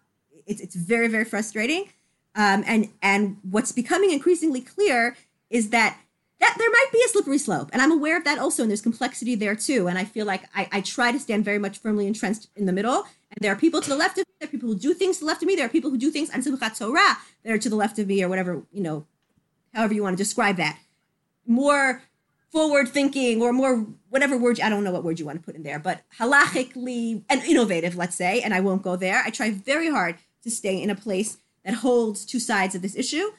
it's 0.46 0.60
it's 0.60 0.74
very 0.74 1.08
very 1.08 1.24
frustrating. 1.24 1.88
Um, 2.34 2.64
and 2.66 2.88
and 3.02 3.36
what's 3.48 3.72
becoming 3.72 4.10
increasingly 4.10 4.60
clear 4.60 5.16
is 5.50 5.70
that 5.70 5.98
that 6.40 6.54
there 6.56 6.70
might 6.70 6.86
be 6.90 7.02
a 7.04 7.08
slippery 7.08 7.38
slope, 7.38 7.68
and 7.72 7.82
I'm 7.82 7.92
aware 7.92 8.16
of 8.16 8.24
that 8.24 8.38
also. 8.38 8.62
And 8.62 8.70
there's 8.70 8.80
complexity 8.80 9.34
there 9.34 9.54
too. 9.54 9.88
And 9.88 9.98
I 9.98 10.04
feel 10.04 10.26
like 10.26 10.44
I, 10.54 10.68
I 10.72 10.80
try 10.80 11.12
to 11.12 11.18
stand 11.18 11.44
very 11.44 11.58
much 11.58 11.78
firmly 11.78 12.06
entrenched 12.06 12.48
in 12.56 12.64
the 12.66 12.72
middle. 12.72 13.04
And 13.30 13.38
there 13.40 13.52
are 13.52 13.56
people 13.56 13.80
to 13.82 13.90
the 13.90 13.96
left 13.96 14.16
of 14.18 14.26
me. 14.26 14.32
There 14.40 14.48
are 14.48 14.50
people 14.50 14.68
who 14.70 14.78
do 14.78 14.94
things 14.94 15.18
to 15.18 15.20
the 15.20 15.26
left 15.26 15.42
of 15.42 15.48
me. 15.48 15.54
There 15.54 15.66
are 15.66 15.70
people 15.70 15.90
who 15.90 15.98
do 15.98 16.10
things 16.10 16.30
on 16.30 16.42
Simchat 16.42 16.78
Torah 16.78 17.18
that 17.44 17.52
are 17.52 17.58
to 17.58 17.68
the 17.68 17.76
left 17.76 17.98
of 17.98 18.06
me, 18.06 18.22
or 18.22 18.28
whatever 18.28 18.62
you 18.72 18.82
know, 18.82 19.06
however 19.74 19.94
you 19.94 20.02
want 20.02 20.16
to 20.16 20.22
describe 20.22 20.56
that 20.56 20.78
more 21.46 22.02
forward 22.50 22.88
thinking 22.88 23.42
or 23.42 23.52
more 23.52 23.86
whatever 24.08 24.36
word 24.36 24.60
I 24.60 24.68
don't 24.68 24.84
know 24.84 24.92
what 24.92 25.04
word 25.04 25.18
you 25.18 25.26
want 25.26 25.38
to 25.38 25.44
put 25.44 25.54
in 25.54 25.62
there, 25.62 25.78
but 25.78 26.02
halachically 26.18 27.22
and 27.28 27.42
innovative, 27.42 27.96
let's 27.96 28.16
say, 28.16 28.40
and 28.40 28.54
I 28.54 28.60
won't 28.60 28.82
go 28.82 28.96
there. 28.96 29.22
I 29.24 29.30
try 29.30 29.50
very 29.50 29.90
hard 29.90 30.16
to 30.42 30.50
stay 30.50 30.80
in 30.80 30.90
a 30.90 30.94
place 30.94 31.38
that 31.64 31.74
holds 31.74 32.24
two 32.24 32.40
sides 32.40 32.74
of 32.74 32.82
this 32.82 32.96
issue. 32.96 33.30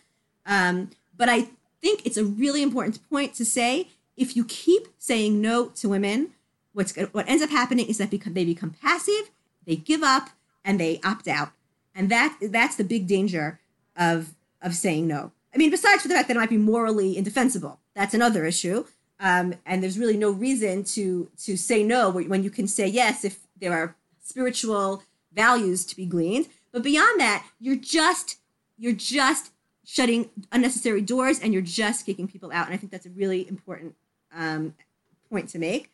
Um, 0.46 0.92
but 1.16 1.30
I 1.30 1.50
think 1.82 2.06
it's 2.06 2.18
a 2.18 2.26
really 2.26 2.62
important 2.62 3.08
point 3.10 3.34
to 3.36 3.46
say 3.46 3.90
if 4.16 4.36
you 4.36 4.46
keep 4.46 4.88
saying 4.98 5.42
no 5.42 5.68
to 5.68 5.90
women, 5.90 6.32
what's 6.74 6.96
what 6.96 7.28
ends 7.28 7.44
up 7.44 7.50
happening 7.50 7.88
is 7.88 7.98
that 7.98 8.10
become, 8.10 8.34
they 8.34 8.46
become 8.46 8.76
passive, 8.82 9.32
they 9.66 9.76
give 9.76 10.04
up, 10.04 10.30
and 10.64 10.80
they 10.80 11.00
opt 11.04 11.28
out, 11.28 11.52
and 11.96 12.10
that 12.10 12.38
that's 12.42 12.76
the 12.76 12.84
big 12.84 13.08
danger 13.08 13.60
of 13.96 14.36
of 14.62 14.76
saying 14.76 15.08
no. 15.08 15.32
I 15.54 15.58
mean, 15.58 15.70
besides 15.70 16.02
for 16.02 16.08
the 16.08 16.14
fact 16.14 16.28
that 16.28 16.38
it 16.38 16.40
might 16.40 16.50
be 16.50 16.58
morally 16.58 17.18
indefensible, 17.18 17.80
that's 17.94 18.14
another 18.14 18.46
issue. 18.46 18.86
Um, 19.20 19.56
and 19.66 19.84
there's 19.84 20.00
really 20.00 20.18
no 20.18 20.32
reason 20.32 20.84
to 20.86 21.30
to 21.44 21.56
say 21.56 21.84
no 21.84 22.10
when 22.10 22.44
you 22.44 22.50
can 22.50 22.68
say 22.68 22.88
yes 22.88 23.24
if 23.24 23.40
there 23.60 23.74
are 23.74 23.96
spiritual 24.24 25.04
values 25.32 25.86
to 25.86 25.96
be 25.96 26.06
gleaned. 26.06 26.48
But 26.72 26.84
beyond 26.84 27.20
that, 27.20 27.46
you're 27.60 27.76
just 27.76 28.38
you're 28.78 28.94
just 28.94 29.52
shutting 29.86 30.30
unnecessary 30.52 31.02
doors 31.02 31.40
and 31.40 31.54
you're 31.54 31.62
just 31.62 32.06
kicking 32.06 32.28
people 32.28 32.52
out. 32.52 32.66
And 32.66 32.74
I 32.74 32.78
think 32.78 32.92
that's 32.92 33.06
a 33.06 33.12
really 33.12 33.48
important 33.48 33.96
um, 34.34 34.74
point 35.30 35.50
to 35.50 35.60
make. 35.60 35.92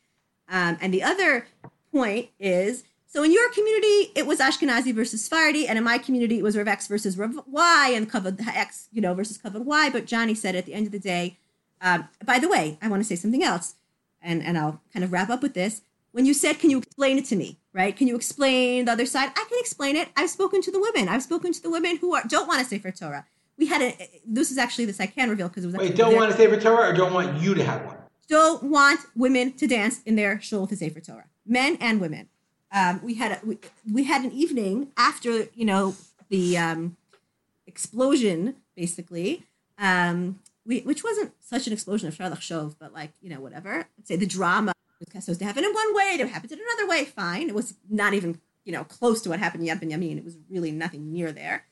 Um, 0.49 0.77
and 0.79 0.93
the 0.93 1.03
other 1.03 1.47
point 1.91 2.29
is 2.39 2.83
so 3.07 3.23
in 3.23 3.31
your 3.31 3.49
community, 3.51 4.11
it 4.15 4.27
was 4.27 4.39
Ashkenazi 4.39 4.93
versus 4.93 5.23
Sephardi, 5.23 5.67
and 5.67 5.77
in 5.77 5.83
my 5.83 5.97
community, 5.97 6.39
it 6.39 6.43
was 6.43 6.57
Rav 6.57 6.67
X 6.67 6.87
versus 6.87 7.17
Rav 7.17 7.39
Y, 7.47 7.91
and 7.95 8.11
Kavod 8.11 8.45
X, 8.45 8.89
you 8.91 9.01
know, 9.01 9.13
versus 9.13 9.37
Kavod 9.37 9.63
Y. 9.63 9.89
But 9.89 10.05
Johnny 10.05 10.35
said 10.35 10.55
at 10.55 10.65
the 10.65 10.73
end 10.73 10.85
of 10.85 10.91
the 10.91 10.99
day, 10.99 11.37
um, 11.81 12.09
by 12.25 12.37
the 12.37 12.49
way, 12.49 12.77
I 12.81 12.89
want 12.89 13.01
to 13.01 13.07
say 13.07 13.15
something 13.15 13.43
else, 13.43 13.75
and 14.21 14.43
and 14.43 14.57
I'll 14.57 14.81
kind 14.91 15.05
of 15.05 15.11
wrap 15.11 15.29
up 15.29 15.41
with 15.41 15.53
this. 15.53 15.81
When 16.11 16.25
you 16.25 16.33
said, 16.33 16.59
"Can 16.59 16.69
you 16.69 16.79
explain 16.79 17.17
it 17.17 17.25
to 17.25 17.35
me?" 17.35 17.59
Right? 17.73 17.95
Can 17.95 18.07
you 18.07 18.15
explain 18.15 18.85
the 18.85 18.91
other 18.91 19.05
side? 19.05 19.29
I 19.35 19.45
can 19.47 19.57
explain 19.59 19.95
it. 19.95 20.09
I've 20.17 20.29
spoken 20.29 20.61
to 20.63 20.71
the 20.71 20.79
women. 20.79 21.07
I've 21.07 21.23
spoken 21.23 21.53
to 21.53 21.61
the 21.61 21.69
women 21.69 21.97
who 21.97 22.15
are, 22.15 22.23
don't 22.27 22.47
want 22.47 22.59
to 22.59 22.65
Sefer 22.65 22.91
Torah. 22.91 23.25
We 23.57 23.67
had 23.67 23.81
a. 23.81 24.09
This 24.25 24.51
is 24.51 24.57
actually 24.57 24.85
this 24.85 24.99
I 24.99 25.05
can 25.05 25.29
reveal 25.29 25.47
because 25.47 25.63
it 25.63 25.67
was. 25.67 25.75
Wait, 25.75 25.95
don't 25.95 26.15
want 26.15 26.31
to 26.31 26.37
say 26.37 26.47
for 26.47 26.59
Torah, 26.59 26.89
or 26.89 26.93
don't 26.93 27.13
want 27.13 27.41
you 27.41 27.53
to 27.55 27.63
have 27.63 27.85
one? 27.85 27.97
Don't 28.27 28.63
want 28.63 28.99
women 29.15 29.53
to 29.53 29.67
dance 29.67 30.01
in 30.03 30.15
their 30.15 30.41
shul 30.41 30.67
to 30.67 30.75
Sefer 30.75 30.99
Torah. 30.99 31.27
Men 31.45 31.77
and 31.79 32.01
women. 32.01 32.27
Um, 32.71 33.01
we 33.03 33.15
had 33.15 33.31
a, 33.31 33.45
we, 33.45 33.59
we 33.91 34.03
had 34.03 34.23
an 34.23 34.31
evening 34.31 34.89
after 34.97 35.47
you 35.53 35.65
know 35.65 35.95
the 36.29 36.57
um, 36.57 36.97
explosion, 37.65 38.55
basically. 38.75 39.43
Um, 39.77 40.39
we, 40.65 40.81
which 40.81 41.03
wasn't 41.03 41.31
such 41.39 41.67
an 41.67 41.73
explosion 41.73 42.07
of 42.07 42.15
Sharlach 42.15 42.39
Shov, 42.39 42.75
but 42.79 42.93
like, 42.93 43.11
you 43.21 43.29
know, 43.29 43.39
whatever. 43.39 43.87
I'd 43.97 44.07
say 44.07 44.15
the 44.17 44.25
drama 44.25 44.73
was 44.99 45.23
supposed 45.23 45.39
to 45.39 45.45
happen 45.45 45.63
in 45.63 45.73
one 45.73 45.95
way, 45.95 46.17
it 46.19 46.27
happened 46.27 46.51
in 46.51 46.59
another 46.59 46.89
way, 46.89 47.05
fine. 47.05 47.47
It 47.47 47.55
was 47.55 47.75
not 47.89 48.13
even, 48.13 48.41
you 48.65 48.73
know, 48.73 48.83
close 48.83 49.21
to 49.21 49.29
what 49.29 49.39
happened 49.39 49.67
in 49.67 49.77
Yad 49.77 49.81
Yamin. 49.81 50.17
It 50.17 50.25
was 50.25 50.37
really 50.49 50.71
nothing 50.71 51.11
near 51.11 51.31
there. 51.31 51.63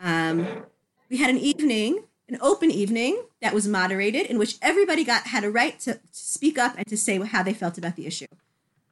Um, 0.00 0.64
we 1.10 1.18
had 1.18 1.28
an 1.28 1.38
evening, 1.38 2.04
an 2.28 2.38
open 2.40 2.70
evening 2.70 3.22
that 3.42 3.52
was 3.52 3.68
moderated 3.68 4.26
in 4.26 4.38
which 4.38 4.56
everybody 4.62 5.04
got 5.04 5.26
had 5.26 5.44
a 5.44 5.50
right 5.50 5.78
to, 5.80 5.94
to 5.94 6.00
speak 6.12 6.56
up 6.56 6.74
and 6.78 6.86
to 6.86 6.96
say 6.96 7.18
how 7.18 7.42
they 7.42 7.52
felt 7.52 7.76
about 7.76 7.96
the 7.96 8.06
issue. 8.06 8.26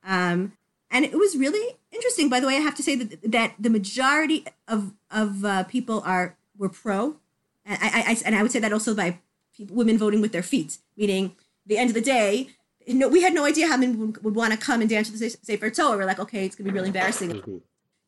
Um, 0.05 0.53
and 0.91 1.05
it 1.05 1.19
was 1.19 1.37
really 1.37 1.77
interesting. 1.93 2.29
By 2.29 2.41
the 2.41 2.47
way, 2.47 2.57
I 2.57 2.61
have 2.61 2.75
to 2.77 2.83
say 2.83 2.97
that, 2.97 3.31
that 3.31 3.55
the 3.59 3.71
majority 3.71 4.47
of, 4.67 4.95
of 5.11 5.45
uh, 5.45 5.65
people 5.65 6.03
are 6.05 6.37
were 6.57 6.69
pro. 6.69 7.17
And 7.65 7.79
I, 7.81 8.05
I, 8.09 8.17
and 8.25 8.35
I 8.35 8.43
would 8.43 8.51
say 8.51 8.59
that 8.59 8.73
also 8.73 8.95
by 8.95 9.19
people, 9.55 9.77
women 9.77 9.99
voting 9.99 10.21
with 10.21 10.33
their 10.33 10.43
feet, 10.43 10.79
meaning 10.97 11.37
the 11.67 11.79
end 11.79 11.91
of 11.91 11.95
the 11.95 12.01
day, 12.01 12.49
no, 12.87 13.09
we 13.09 13.23
had 13.23 13.35
no 13.35 13.45
idea 13.45 13.69
how 13.69 13.77
many 13.77 13.93
would, 13.93 14.25
would 14.25 14.35
want 14.35 14.53
to 14.53 14.59
come 14.59 14.81
and 14.81 14.89
dance 14.89 15.11
to 15.11 15.19
the 15.19 15.31
Sefer 15.31 15.71
Torah. 15.71 15.99
We're 15.99 16.07
like, 16.07 16.19
okay, 16.19 16.47
it's 16.47 16.57
going 16.57 16.67
to 16.67 16.73
be 16.73 16.75
really 16.75 16.89
embarrassing. 16.89 17.31
Mm-hmm. 17.31 17.59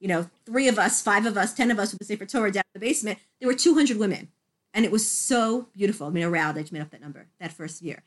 You 0.01 0.09
know, 0.09 0.31
three 0.47 0.69
of 0.69 0.79
us, 0.79 1.03
five 1.03 1.27
of 1.27 1.37
us, 1.37 1.53
ten 1.53 1.71
of 1.71 1.79
us 1.79 1.93
with 1.93 1.99
the 1.99 2.07
Sefer 2.07 2.25
Torah 2.25 2.51
down 2.51 2.65
in 2.75 2.81
the 2.81 2.87
basement. 2.87 3.19
There 3.39 3.49
were 3.49 3.55
200 3.55 3.99
women. 3.99 4.29
And 4.73 4.85
it 4.85 4.93
was 4.93 5.09
so 5.09 5.67
beautiful. 5.77 6.07
I 6.07 6.11
mean, 6.11 6.25
around, 6.25 6.57
I 6.57 6.63
just 6.63 6.73
made 6.73 6.81
up 6.81 6.91
that 6.91 7.01
number 7.01 7.27
that 7.41 7.53
first 7.53 7.83
year. 7.83 8.03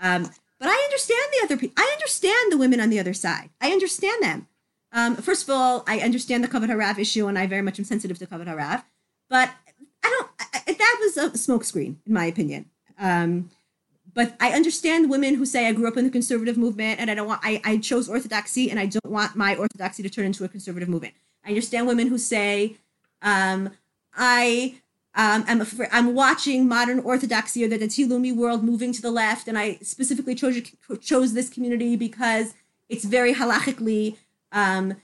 Um, 0.00 0.28
but 0.58 0.68
I 0.68 0.76
understand 0.84 1.20
the 1.32 1.44
other 1.44 1.56
people. 1.56 1.74
I 1.82 1.90
understand 1.94 2.52
the 2.52 2.58
women 2.58 2.80
on 2.80 2.90
the 2.90 2.98
other 2.98 3.14
side. 3.14 3.50
I 3.60 3.70
understand 3.70 4.22
them. 4.22 4.48
Um, 4.92 5.16
first 5.16 5.42
of 5.44 5.50
all, 5.54 5.84
I 5.86 6.00
understand 6.00 6.42
the 6.42 6.48
Kavod 6.48 6.70
Harav 6.70 6.98
issue, 6.98 7.26
and 7.26 7.38
I 7.38 7.46
very 7.46 7.62
much 7.62 7.78
am 7.78 7.84
sensitive 7.84 8.18
to 8.18 8.26
Kavod 8.26 8.46
Harav. 8.46 8.84
But 9.28 9.50
I 10.02 10.08
don't. 10.08 10.30
I, 10.40 10.72
that 10.72 10.96
was 11.00 11.16
a 11.16 11.30
smokescreen, 11.30 11.96
in 12.06 12.12
my 12.12 12.24
opinion. 12.24 12.66
Um, 12.98 13.50
but 14.14 14.34
I 14.40 14.50
understand 14.50 15.10
women 15.10 15.34
who 15.34 15.46
say 15.46 15.68
I 15.68 15.72
grew 15.72 15.86
up 15.86 15.96
in 15.96 16.04
the 16.04 16.10
conservative 16.10 16.56
movement 16.56 16.98
and 16.98 17.08
I 17.08 17.14
don't 17.14 17.28
want 17.28 17.40
I, 17.44 17.60
I 17.64 17.76
chose 17.76 18.08
orthodoxy 18.08 18.68
and 18.68 18.80
I 18.80 18.86
don't 18.86 19.06
want 19.06 19.36
my 19.36 19.54
orthodoxy 19.54 20.02
to 20.02 20.10
turn 20.10 20.26
into 20.26 20.42
a 20.44 20.48
conservative 20.48 20.88
movement. 20.88 21.14
I 21.44 21.50
understand 21.50 21.86
women 21.86 22.08
who 22.08 22.18
say 22.18 22.78
um, 23.22 23.70
I 24.12 24.80
um, 25.18 25.44
I'm 25.48 25.66
I'm 25.90 26.14
watching 26.14 26.68
modern 26.68 27.00
orthodoxy 27.00 27.64
or 27.64 27.68
the 27.68 27.76
Dati 27.76 28.34
world 28.36 28.62
moving 28.62 28.92
to 28.92 29.02
the 29.02 29.10
left, 29.10 29.48
and 29.48 29.58
I 29.58 29.78
specifically 29.82 30.36
chose 30.36 30.62
chose 31.00 31.32
this 31.34 31.50
community 31.50 31.96
because 31.96 32.54
it's 32.88 33.04
very 33.04 33.34
halachically 33.34 34.16
um, 34.52 34.94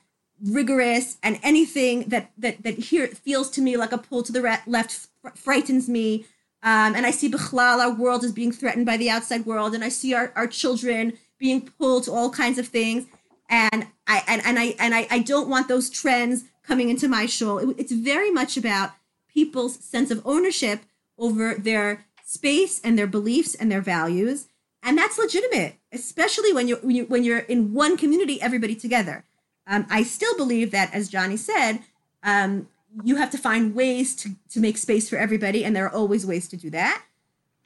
rigorous, 0.41 1.19
and 1.21 1.41
anything 1.43 2.05
that 2.11 2.31
that 2.39 2.63
that 2.63 2.79
here 2.79 3.09
feels 3.09 3.51
to 3.51 3.61
me 3.61 3.77
like 3.77 3.91
a 3.91 3.99
pull 3.99 4.23
to 4.23 4.31
the 4.31 4.41
re- 4.41 4.63
left 4.69 5.09
frightens 5.35 5.89
me. 5.89 6.27
Um, 6.63 6.95
and 6.95 7.05
I 7.05 7.11
see 7.11 7.29
Bechlal, 7.29 7.81
our 7.81 7.93
world 7.93 8.25
is 8.25 8.33
being 8.33 8.53
threatened 8.53 8.87
by 8.87 8.97
the 8.97 9.11
outside 9.11 9.45
world, 9.45 9.75
and 9.75 9.83
I 9.83 9.89
see 9.89 10.15
our, 10.15 10.33
our 10.37 10.47
children 10.47 11.19
being 11.39 11.61
pulled 11.61 12.05
to 12.05 12.13
all 12.13 12.31
kinds 12.31 12.59
of 12.59 12.69
things. 12.69 13.07
And 13.51 13.89
I 14.07 14.23
and, 14.29 14.43
and 14.47 14.61
I 14.61 14.77
and 14.79 14.95
I, 14.95 15.09
I 15.11 15.19
don't 15.19 15.49
want 15.49 15.67
those 15.67 15.91
trends 15.91 16.45
coming 16.63 16.89
into 16.89 17.09
my 17.09 17.27
shul. 17.27 17.59
It, 17.59 17.75
it's 17.79 17.93
very 17.93 18.31
much 18.31 18.57
about 18.57 18.93
people's 19.35 19.79
sense 19.85 20.11
of 20.11 20.23
ownership 20.25 20.81
over 21.19 21.55
their 21.55 22.07
space 22.25 22.81
and 22.85 22.99
their 22.99 23.07
beliefs 23.07 23.55
and 23.55 23.71
their 23.71 23.83
values, 23.83 24.49
and 24.83 24.97
that's 24.97 25.19
legitimate, 25.19 25.75
especially 25.93 26.53
when 26.53 26.69
you're 26.69 26.79
when, 26.79 26.97
you, 26.97 27.05
when 27.07 27.25
you're 27.25 27.41
in 27.41 27.73
one 27.75 27.97
community, 27.97 28.41
everybody 28.41 28.75
together. 28.75 29.25
Um, 29.67 29.87
I 29.91 30.03
still 30.03 30.37
believe 30.37 30.71
that, 30.73 30.93
as 30.95 31.09
Johnny 31.09 31.37
said, 31.37 31.81
um, 32.23 32.69
you 33.03 33.17
have 33.17 33.31
to 33.31 33.39
find 33.39 33.75
ways 33.75 34.15
to, 34.17 34.31
to 34.51 34.61
make 34.61 34.77
space 34.79 35.09
for 35.09 35.17
everybody, 35.17 35.65
and 35.65 35.75
there 35.75 35.87
are 35.87 35.95
always 35.95 36.25
ways 36.27 36.49
to 36.49 36.57
do 36.57 36.71
that. 36.71 37.03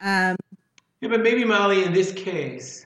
Um, 0.01 0.35
yeah, 1.01 1.09
but 1.09 1.21
maybe 1.21 1.43
Molly, 1.43 1.83
in 1.83 1.93
this 1.93 2.11
case, 2.13 2.85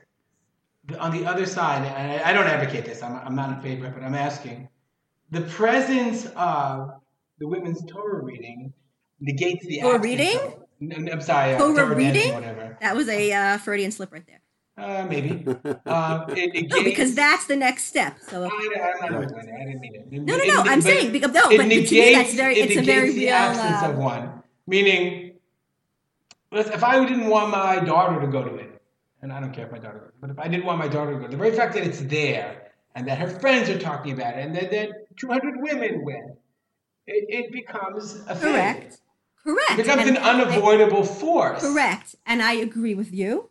on 0.99 1.11
the 1.11 1.25
other 1.25 1.45
side, 1.45 1.85
and 1.85 2.21
I, 2.21 2.29
I 2.29 2.33
don't 2.33 2.47
advocate 2.47 2.85
this. 2.85 3.01
I'm, 3.03 3.15
I'm 3.25 3.35
not 3.35 3.49
in 3.55 3.61
favor, 3.61 3.89
but 3.95 4.03
I'm 4.03 4.15
asking. 4.15 4.67
the 5.33 5.41
presence 5.41 6.27
of 6.35 6.93
the 7.43 7.49
women's 7.49 7.84
Torah 7.86 8.23
reading 8.23 8.71
negates 9.19 9.65
the 9.65 9.82
Torah 9.82 9.95
absence 9.95 10.06
reading? 10.19 10.38
of- 10.38 10.60
N- 10.82 11.10
I'm 11.12 11.21
sorry, 11.21 11.53
uh, 11.53 11.58
Torah 11.60 11.73
Torah 11.75 11.95
dancing, 11.99 12.13
reading? 12.21 12.34
whatever. 12.34 12.77
That 12.82 12.95
was 12.95 13.08
a 13.10 13.32
uh, 13.32 13.58
Freudian 13.58 13.91
slip 13.91 14.12
right 14.13 14.23
there. 14.25 14.39
Uh, 14.77 15.06
maybe. 15.06 15.45
Um, 15.86 16.25
it 16.29 16.53
negates, 16.53 16.73
No, 16.75 16.84
because 16.84 17.13
that's 17.15 17.45
the 17.45 17.56
next 17.56 17.84
step. 17.84 18.17
So 18.29 18.45
I, 18.45 18.47
I'm 18.47 19.12
not 19.13 19.29
going 19.29 19.45
there. 19.45 19.56
I 19.62 19.65
didn't 19.65 19.82
mean 19.82 19.95
it. 19.95 20.12
no, 20.12 20.36
no, 20.38 20.43
no. 20.43 20.62
it- 20.62 20.67
I'm 20.67 20.79
but 20.79 20.84
saying 20.84 21.12
because 21.12 21.32
no, 21.34 21.49
it 21.49 21.58
but 21.58 21.63
to 21.63 21.69
me 21.69 22.13
that's 22.15 22.34
very. 22.34 22.56
it 22.58 22.71
It's 22.71 22.79
a 22.79 22.82
very 22.84 23.12
the 23.12 23.25
real. 23.25 23.34
absence 23.34 23.84
Uh, 23.84 23.89
of 23.91 23.97
one. 23.97 24.41
Meaning, 24.67 25.34
if 26.53 26.84
I 26.84 27.06
didn't 27.06 27.27
want 27.27 27.51
my 27.51 27.79
daughter 27.79 28.19
to 28.21 28.27
go 28.27 28.43
to 28.43 28.56
it, 28.56 28.82
and 29.21 29.32
I 29.32 29.39
don't 29.41 29.53
care 29.53 29.65
if 29.65 29.71
my 29.71 29.79
daughter 29.79 29.99
goes, 29.99 30.12
but 30.21 30.29
if 30.32 30.39
I 30.39 30.47
didn't 30.47 30.65
want 30.65 30.79
my 30.79 30.88
daughter 30.88 31.13
to 31.13 31.19
go, 31.19 31.27
the 31.27 31.38
very 31.38 31.51
fact 31.51 31.73
that 31.75 31.84
it's 31.84 32.01
there 32.01 32.71
and 32.95 33.08
that 33.08 33.17
her 33.19 33.27
friends 33.27 33.69
are 33.69 33.79
talking 33.79 34.13
about 34.13 34.38
it 34.38 34.45
and 34.45 34.56
that, 34.56 34.71
that 34.71 34.89
200 35.17 35.62
women 35.62 36.03
went, 36.03 36.32
it, 37.07 37.25
it 37.45 37.51
becomes 37.51 38.15
a 38.27 38.35
thing. 38.35 38.51
correct. 38.53 38.97
Correct. 39.43 39.71
It 39.71 39.77
becomes 39.77 40.07
And 40.07 40.17
an 40.17 40.23
I- 40.23 40.29
unavoidable 40.31 41.03
force. 41.03 41.61
Correct. 41.61 42.15
And 42.25 42.41
I 42.41 42.53
agree 42.53 42.95
with 42.95 43.13
you, 43.13 43.49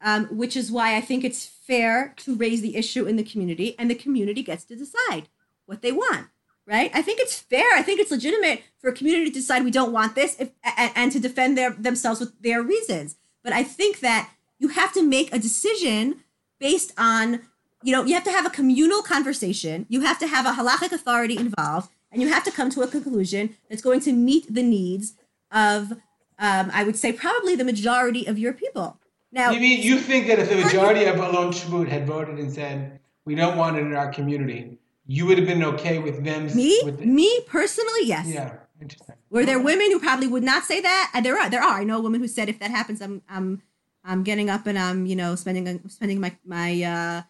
um, 0.00 0.26
which 0.26 0.56
is 0.56 0.70
why 0.70 0.96
I 0.96 1.00
think 1.00 1.24
it's 1.24 1.44
fair 1.44 2.14
to 2.18 2.34
raise 2.36 2.60
the 2.62 2.76
issue 2.76 3.06
in 3.06 3.16
the 3.16 3.24
community 3.24 3.74
and 3.78 3.90
the 3.90 3.94
community 3.96 4.42
gets 4.42 4.64
to 4.66 4.76
decide 4.76 5.28
what 5.66 5.82
they 5.82 5.92
want. 5.92 6.28
Right? 6.64 6.92
I 6.94 7.02
think 7.02 7.18
it's 7.18 7.40
fair. 7.40 7.74
I 7.74 7.82
think 7.82 7.98
it's 7.98 8.12
legitimate 8.12 8.62
for 8.78 8.88
a 8.88 8.92
community 8.94 9.26
to 9.30 9.32
decide 9.32 9.64
we 9.64 9.72
don't 9.72 9.90
want 9.92 10.14
this 10.14 10.36
if, 10.38 10.50
and, 10.62 10.92
and 10.94 11.12
to 11.12 11.18
defend 11.18 11.58
their 11.58 11.70
themselves 11.70 12.20
with 12.20 12.40
their 12.40 12.62
reasons. 12.62 13.16
But 13.42 13.52
I 13.52 13.64
think 13.64 13.98
that 13.98 14.30
you 14.60 14.68
have 14.68 14.92
to 14.92 15.02
make 15.02 15.34
a 15.34 15.40
decision 15.40 16.20
based 16.60 16.92
on, 16.96 17.40
you 17.82 17.90
know, 17.90 18.04
you 18.04 18.14
have 18.14 18.22
to 18.22 18.30
have 18.30 18.46
a 18.46 18.50
communal 18.50 19.02
conversation. 19.02 19.86
You 19.88 20.02
have 20.02 20.20
to 20.20 20.28
have 20.28 20.46
a 20.46 20.52
halachic 20.52 20.92
authority 20.92 21.36
involved, 21.36 21.90
and 22.12 22.22
you 22.22 22.28
have 22.28 22.44
to 22.44 22.52
come 22.52 22.70
to 22.70 22.82
a 22.82 22.86
conclusion 22.86 23.56
that's 23.68 23.82
going 23.82 24.00
to 24.00 24.12
meet 24.12 24.52
the 24.52 24.62
needs 24.62 25.14
of, 25.50 25.92
um, 26.38 26.70
I 26.72 26.84
would 26.84 26.96
say, 26.96 27.12
probably 27.12 27.56
the 27.56 27.64
majority 27.64 28.26
of 28.26 28.38
your 28.38 28.52
people. 28.52 28.98
Now, 29.32 29.50
You 29.50 29.60
mean 29.60 29.82
you 29.82 29.98
think 29.98 30.26
that 30.26 30.38
if 30.38 30.50
the 30.50 30.56
majority 30.56 31.04
of 31.06 31.16
Alon 31.16 31.52
Shvut 31.52 31.88
had 31.88 32.06
voted 32.06 32.38
and 32.38 32.52
said 32.52 33.00
we 33.24 33.34
don't 33.34 33.56
want 33.56 33.78
it 33.78 33.80
in 33.80 33.94
our 33.94 34.12
community, 34.12 34.78
you 35.06 35.26
would 35.26 35.38
have 35.38 35.46
been 35.46 35.64
okay 35.64 35.98
with 35.98 36.22
them? 36.22 36.54
me, 36.54 36.80
With 36.84 36.98
the, 36.98 37.06
me 37.06 37.40
personally, 37.46 38.04
yes. 38.04 38.26
yeah, 38.28 38.56
interesting. 38.80 39.16
Were 39.30 39.46
there 39.46 39.58
women 39.58 39.90
who 39.90 39.98
probably 39.98 40.26
would 40.26 40.42
not 40.42 40.64
say 40.64 40.82
that? 40.82 41.10
And 41.14 41.24
there 41.24 41.40
are. 41.40 41.48
There 41.48 41.62
are. 41.62 41.80
I 41.80 41.84
know 41.84 41.96
a 41.98 42.02
woman 42.02 42.20
who 42.20 42.28
said, 42.28 42.50
"If 42.50 42.58
that 42.58 42.70
happens, 42.70 43.00
I'm, 43.00 43.22
I'm, 43.28 43.62
I'm 44.04 44.22
getting 44.22 44.50
up 44.50 44.66
and 44.66 44.78
I'm, 44.78 45.06
you 45.06 45.16
know, 45.16 45.34
spending, 45.34 45.80
spending 45.88 46.20
my, 46.20 46.36
my, 46.44 46.82
uh, 46.82 47.22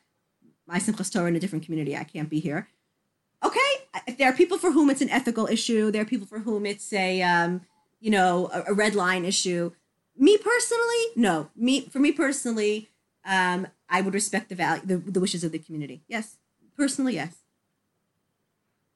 my 0.67 0.79
Simchas 0.81 1.13
Torah 1.13 1.29
in 1.29 1.37
a 1.37 1.41
different 1.41 1.65
community. 1.65 1.97
I 1.97 2.05
can't 2.05 2.29
be 2.29 2.41
here." 2.41 2.69
Okay, 3.95 4.03
if 4.07 4.19
there 4.19 4.29
are 4.29 4.33
people 4.33 4.59
for 4.59 4.73
whom 4.73 4.91
it's 4.91 5.01
an 5.01 5.11
ethical 5.11 5.47
issue. 5.47 5.91
There 5.91 6.03
are 6.03 6.07
people 6.07 6.27
for 6.27 6.41
whom 6.41 6.67
it's 6.67 6.93
a, 6.93 7.23
um, 7.23 7.63
you 8.01 8.11
know, 8.11 8.51
a, 8.53 8.65
a 8.69 8.75
red 8.75 8.95
line 8.95 9.25
issue. 9.25 9.73
Me 10.17 10.37
personally, 10.39 11.05
no. 11.17 11.49
Me, 11.57 11.83
for 11.83 11.99
me 11.99 12.13
personally, 12.13 12.91
um, 13.25 13.67
I 13.89 14.01
would 14.01 14.15
respect 14.15 14.49
the 14.49 14.55
value, 14.55 14.83
the, 14.85 14.97
the 14.99 15.21
wishes 15.21 15.45
of 15.45 15.53
the 15.53 15.59
community. 15.59 16.03
Yes, 16.09 16.37
personally, 16.77 17.15
yes. 17.15 17.37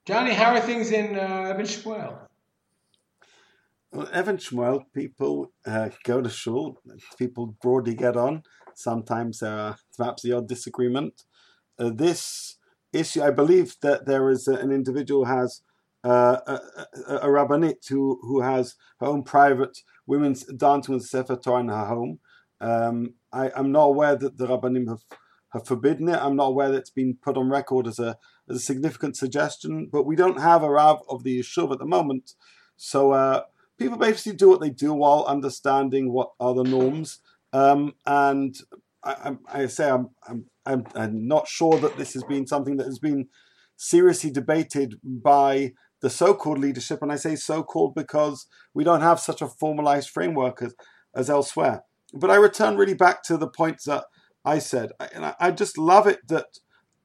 Johnny, 0.04 0.32
how 0.34 0.54
are 0.54 0.60
things 0.60 0.92
in 0.92 1.18
uh, 1.18 1.52
Even 1.52 1.66
Shmuel? 1.66 2.18
Well, 3.92 4.08
Even 4.16 4.36
Shmuel, 4.36 4.84
people 4.94 5.52
uh, 5.66 5.88
go 6.04 6.20
to 6.20 6.28
shul. 6.28 6.80
People 7.18 7.56
broadly 7.60 7.94
get 7.94 8.16
on. 8.16 8.42
Sometimes 8.74 9.40
there 9.40 9.58
are 9.58 9.76
perhaps 9.96 10.22
the 10.22 10.32
odd 10.32 10.48
disagreement. 10.48 11.24
Uh, 11.78 11.90
this 11.90 12.55
issue, 12.98 13.22
I 13.22 13.30
believe 13.30 13.76
that 13.82 14.06
there 14.06 14.30
is 14.30 14.48
an 14.48 14.70
individual 14.72 15.24
has 15.24 15.62
uh, 16.04 16.38
a, 16.46 16.60
a, 17.08 17.16
a 17.28 17.74
who, 17.88 18.18
who 18.22 18.40
has 18.40 18.76
her 19.00 19.06
own 19.06 19.22
private 19.22 19.78
women's 20.06 20.44
dancing 20.44 20.94
with 20.94 21.04
Sefer 21.04 21.36
Torah 21.36 21.60
in 21.60 21.68
her 21.68 21.86
home. 21.86 22.20
Um, 22.60 23.14
I, 23.32 23.50
I'm 23.56 23.72
not 23.72 23.84
aware 23.84 24.16
that 24.16 24.38
the 24.38 24.46
rabbanim 24.46 24.88
have, 24.88 25.04
have 25.52 25.66
forbidden 25.66 26.08
it. 26.08 26.18
I'm 26.22 26.36
not 26.36 26.46
aware 26.48 26.70
that 26.70 26.78
it's 26.78 26.90
been 26.90 27.18
put 27.20 27.36
on 27.36 27.50
record 27.50 27.86
as 27.86 27.98
a, 27.98 28.16
as 28.48 28.56
a 28.56 28.60
significant 28.60 29.16
suggestion, 29.16 29.88
but 29.90 30.06
we 30.06 30.16
don't 30.16 30.40
have 30.40 30.62
a 30.62 30.70
rav 30.70 31.00
of 31.08 31.24
the 31.24 31.40
yeshuv 31.40 31.72
at 31.72 31.78
the 31.78 31.86
moment. 31.86 32.32
So 32.76 33.12
uh, 33.12 33.42
people 33.78 33.98
basically 33.98 34.36
do 34.36 34.48
what 34.48 34.60
they 34.60 34.70
do 34.70 34.92
while 34.92 35.24
understanding 35.26 36.12
what 36.12 36.30
are 36.38 36.54
the 36.54 36.64
norms. 36.64 37.18
Um, 37.52 37.94
and 38.06 38.54
I, 39.06 39.36
I, 39.62 39.66
say 39.66 39.88
I'm, 39.88 40.10
I'm, 40.28 40.46
I'm, 40.64 40.84
I'm 40.94 41.28
not 41.28 41.48
sure 41.48 41.78
that 41.78 41.96
this 41.96 42.14
has 42.14 42.24
been 42.24 42.46
something 42.46 42.76
that 42.76 42.86
has 42.86 42.98
been 42.98 43.28
seriously 43.76 44.30
debated 44.30 44.94
by 45.04 45.72
the 46.00 46.10
so-called 46.10 46.58
leadership. 46.58 47.02
And 47.02 47.12
I 47.12 47.16
say 47.16 47.36
so-called 47.36 47.94
because 47.94 48.46
we 48.74 48.84
don't 48.84 49.00
have 49.00 49.20
such 49.20 49.42
a 49.42 49.48
formalized 49.48 50.10
framework 50.10 50.62
as, 50.62 50.74
as 51.14 51.30
elsewhere. 51.30 51.82
But 52.12 52.30
I 52.30 52.36
return 52.36 52.76
really 52.76 52.94
back 52.94 53.22
to 53.24 53.36
the 53.36 53.48
points 53.48 53.84
that 53.84 54.04
I 54.44 54.58
said. 54.58 54.90
And 55.14 55.24
I, 55.24 55.34
I 55.40 55.50
just 55.50 55.78
love 55.78 56.06
it 56.06 56.26
that 56.28 56.58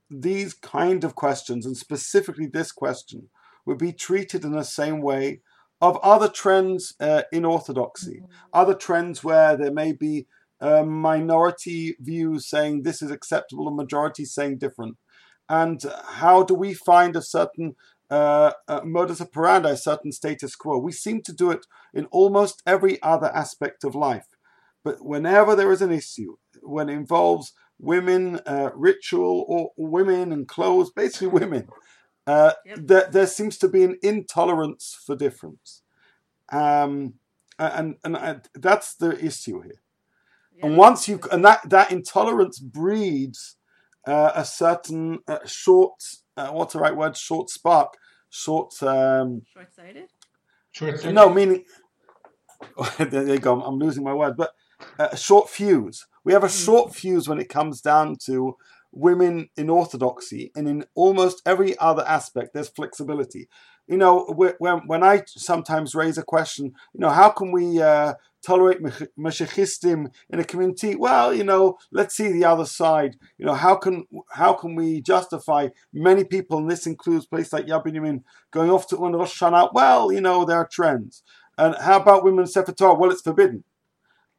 these 0.09 0.53
kind 0.53 1.03
of 1.03 1.15
questions, 1.15 1.65
and 1.65 1.77
specifically 1.77 2.47
this 2.47 2.71
question, 2.71 3.29
would 3.65 3.77
be 3.77 3.93
treated 3.93 4.43
in 4.43 4.51
the 4.51 4.63
same 4.63 5.01
way 5.01 5.41
of 5.81 5.97
other 6.03 6.29
trends 6.29 6.93
uh, 6.99 7.23
in 7.31 7.43
orthodoxy, 7.43 8.21
other 8.53 8.75
trends 8.75 9.23
where 9.23 9.57
there 9.57 9.71
may 9.71 9.91
be 9.91 10.27
uh, 10.61 10.83
minority 10.83 11.95
views 11.99 12.47
saying 12.47 12.83
this 12.83 13.01
is 13.01 13.11
acceptable 13.11 13.67
and 13.67 13.75
majority 13.75 14.25
saying 14.25 14.59
different. 14.59 14.97
And 15.49 15.83
how 16.05 16.43
do 16.43 16.53
we 16.53 16.73
find 16.73 17.15
a 17.15 17.21
certain 17.21 17.75
uh, 18.09 18.53
uh, 18.67 18.81
modus 18.85 19.19
operandi, 19.19 19.71
a 19.71 19.77
certain 19.77 20.11
status 20.11 20.55
quo? 20.55 20.77
We 20.77 20.91
seem 20.91 21.21
to 21.23 21.33
do 21.33 21.51
it 21.51 21.65
in 21.93 22.05
almost 22.05 22.61
every 22.65 23.01
other 23.01 23.27
aspect 23.35 23.83
of 23.83 23.95
life. 23.95 24.27
But 24.83 25.03
whenever 25.05 25.55
there 25.55 25.71
is 25.71 25.81
an 25.81 25.91
issue, 25.91 26.37
when 26.61 26.89
it 26.89 26.93
involves 26.93 27.53
women, 27.79 28.39
uh, 28.45 28.69
ritual, 28.75 29.45
or 29.47 29.71
women 29.75 30.31
and 30.31 30.47
clothes, 30.47 30.91
basically 30.95 31.27
women, 31.27 31.67
uh, 32.27 32.53
Yep. 32.65 32.79
there, 32.83 33.09
there 33.11 33.27
seems 33.27 33.57
to 33.57 33.67
be 33.67 33.83
an 33.83 33.97
intolerance 34.03 34.97
for 35.05 35.15
difference. 35.15 35.81
Um, 36.51 37.15
and 37.59 37.95
and 38.03 38.17
I, 38.17 38.41
that's 38.55 38.95
the 38.95 39.23
issue 39.23 39.61
here. 39.61 39.81
And 40.63 40.77
once 40.77 41.07
you 41.07 41.19
and 41.31 41.43
that 41.45 41.69
that 41.69 41.91
intolerance 41.91 42.59
breeds 42.59 43.57
uh, 44.07 44.31
a 44.35 44.45
certain 44.45 45.19
uh, 45.27 45.39
short, 45.45 45.99
uh, 46.37 46.49
what's 46.49 46.73
the 46.73 46.79
right 46.79 46.95
word? 46.95 47.17
Short 47.17 47.49
spark, 47.49 47.93
short. 48.29 48.71
Um, 48.81 49.41
Short-sighted. 49.53 50.09
Short 50.71 50.97
circuit? 50.97 51.13
no, 51.13 51.29
meaning 51.29 51.65
there 52.99 53.27
you 53.27 53.39
go. 53.39 53.61
I'm 53.61 53.77
losing 53.77 54.03
my 54.03 54.13
word, 54.13 54.35
but 54.37 54.51
uh, 54.99 55.09
a 55.11 55.17
short 55.17 55.49
fuse. 55.49 56.05
We 56.23 56.33
have 56.33 56.43
a 56.43 56.49
short 56.49 56.93
fuse 56.93 57.27
when 57.27 57.39
it 57.39 57.49
comes 57.49 57.81
down 57.81 58.15
to 58.25 58.55
women 58.91 59.49
in 59.57 59.69
orthodoxy, 59.69 60.51
and 60.55 60.67
in 60.67 60.85
almost 60.95 61.41
every 61.45 61.77
other 61.79 62.03
aspect, 62.07 62.53
there's 62.53 62.69
flexibility. 62.69 63.47
You 63.91 63.97
know, 63.97 64.23
when 64.37 64.77
when 64.87 65.03
I 65.03 65.23
sometimes 65.27 65.93
raise 65.95 66.17
a 66.17 66.23
question, 66.23 66.67
you 66.93 67.01
know, 67.01 67.09
how 67.09 67.27
can 67.27 67.51
we 67.51 67.81
uh, 67.81 68.13
tolerate 68.41 68.81
meshechistim 69.19 70.13
in 70.29 70.39
a 70.39 70.45
community? 70.45 70.95
Well, 70.95 71.33
you 71.33 71.43
know, 71.43 71.77
let's 71.91 72.15
see 72.15 72.31
the 72.31 72.45
other 72.45 72.63
side. 72.63 73.17
You 73.37 73.45
know, 73.45 73.53
how 73.53 73.75
can 73.75 74.05
how 74.29 74.53
can 74.53 74.75
we 74.75 75.01
justify 75.01 75.67
many 75.91 76.23
people, 76.23 76.59
and 76.59 76.71
this 76.71 76.87
includes 76.87 77.25
places 77.25 77.51
like 77.51 77.65
Yad 77.65 78.23
going 78.51 78.71
off 78.71 78.87
to 78.87 78.97
on 78.97 79.11
Rosh 79.11 79.41
Hashanah? 79.41 79.73
Well, 79.73 80.09
you 80.09 80.21
know, 80.21 80.45
there 80.45 80.59
are 80.59 80.69
trends. 80.71 81.21
And 81.57 81.75
how 81.75 81.99
about 81.99 82.23
women 82.23 82.47
Sefer 82.47 82.71
Torah? 82.71 82.93
Well, 82.93 83.11
it's 83.11 83.21
forbidden, 83.21 83.65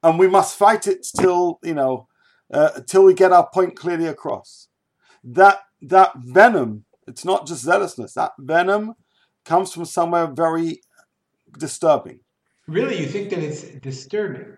and 0.02 0.18
we 0.18 0.28
must 0.28 0.56
fight 0.56 0.86
it 0.86 1.06
till 1.14 1.58
you 1.62 1.74
know, 1.74 2.08
uh, 2.50 2.80
till 2.86 3.04
we 3.04 3.12
get 3.12 3.32
our 3.32 3.50
point 3.52 3.76
clearly 3.76 4.06
across. 4.06 4.68
That 5.22 5.60
that 5.82 6.12
venom, 6.16 6.86
it's 7.06 7.26
not 7.26 7.46
just 7.46 7.64
zealousness. 7.64 8.14
That 8.14 8.32
venom 8.38 8.94
comes 9.44 9.72
from 9.72 9.84
somewhere 9.84 10.26
very 10.26 10.80
disturbing. 11.58 12.20
Really, 12.68 12.98
you 13.00 13.06
think 13.06 13.30
that 13.30 13.40
it's 13.40 13.62
disturbing? 13.62 14.56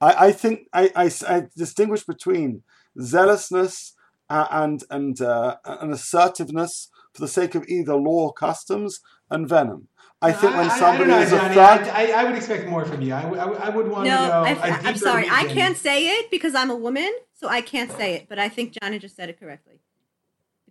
I, 0.00 0.26
I 0.28 0.32
think 0.32 0.68
I, 0.72 0.90
I, 0.94 1.10
I 1.28 1.46
distinguish 1.56 2.04
between 2.04 2.62
zealousness 3.00 3.94
uh, 4.30 4.46
and 4.50 4.82
and 4.90 5.20
uh, 5.20 5.56
and 5.64 5.92
assertiveness 5.92 6.90
for 7.12 7.20
the 7.22 7.28
sake 7.28 7.54
of 7.54 7.64
either 7.68 7.94
law 7.94 8.26
or 8.26 8.32
customs 8.32 9.00
and 9.30 9.48
venom. 9.48 9.88
I 10.20 10.32
think 10.32 10.54
when 10.56 10.70
I- 10.70 10.74
I- 10.74 10.78
somebody 10.78 11.12
I, 11.12 11.22
is 11.22 11.32
a 11.32 11.36
know, 11.36 11.42
Johnny. 11.54 11.54
thug, 11.84 11.88
I, 11.94 12.12
I, 12.12 12.20
I 12.20 12.24
would 12.24 12.34
expect 12.34 12.66
more 12.68 12.84
from 12.84 13.02
you. 13.02 13.12
I, 13.12 13.24
would- 13.26 13.38
I, 13.38 13.44
would- 13.46 13.58
I 13.58 13.68
would 13.68 13.88
want 13.88 14.06
No, 14.06 14.16
to 14.16 14.28
know. 14.28 14.42
I, 14.44 14.50
a 14.68 14.72
I'm 14.72 14.82
deeper 14.84 14.98
sorry. 14.98 15.26
I 15.30 15.44
can't 15.44 15.76
say 15.76 16.08
it 16.18 16.30
because 16.30 16.54
I'm 16.54 16.70
a 16.70 16.76
woman, 16.76 17.10
so 17.34 17.48
I 17.48 17.60
can't 17.60 17.90
say 17.92 18.14
it. 18.14 18.26
But 18.28 18.38
I 18.38 18.48
think 18.48 18.74
Johnny 18.80 18.98
just 18.98 19.16
said 19.16 19.28
it 19.28 19.38
correctly. 19.38 19.80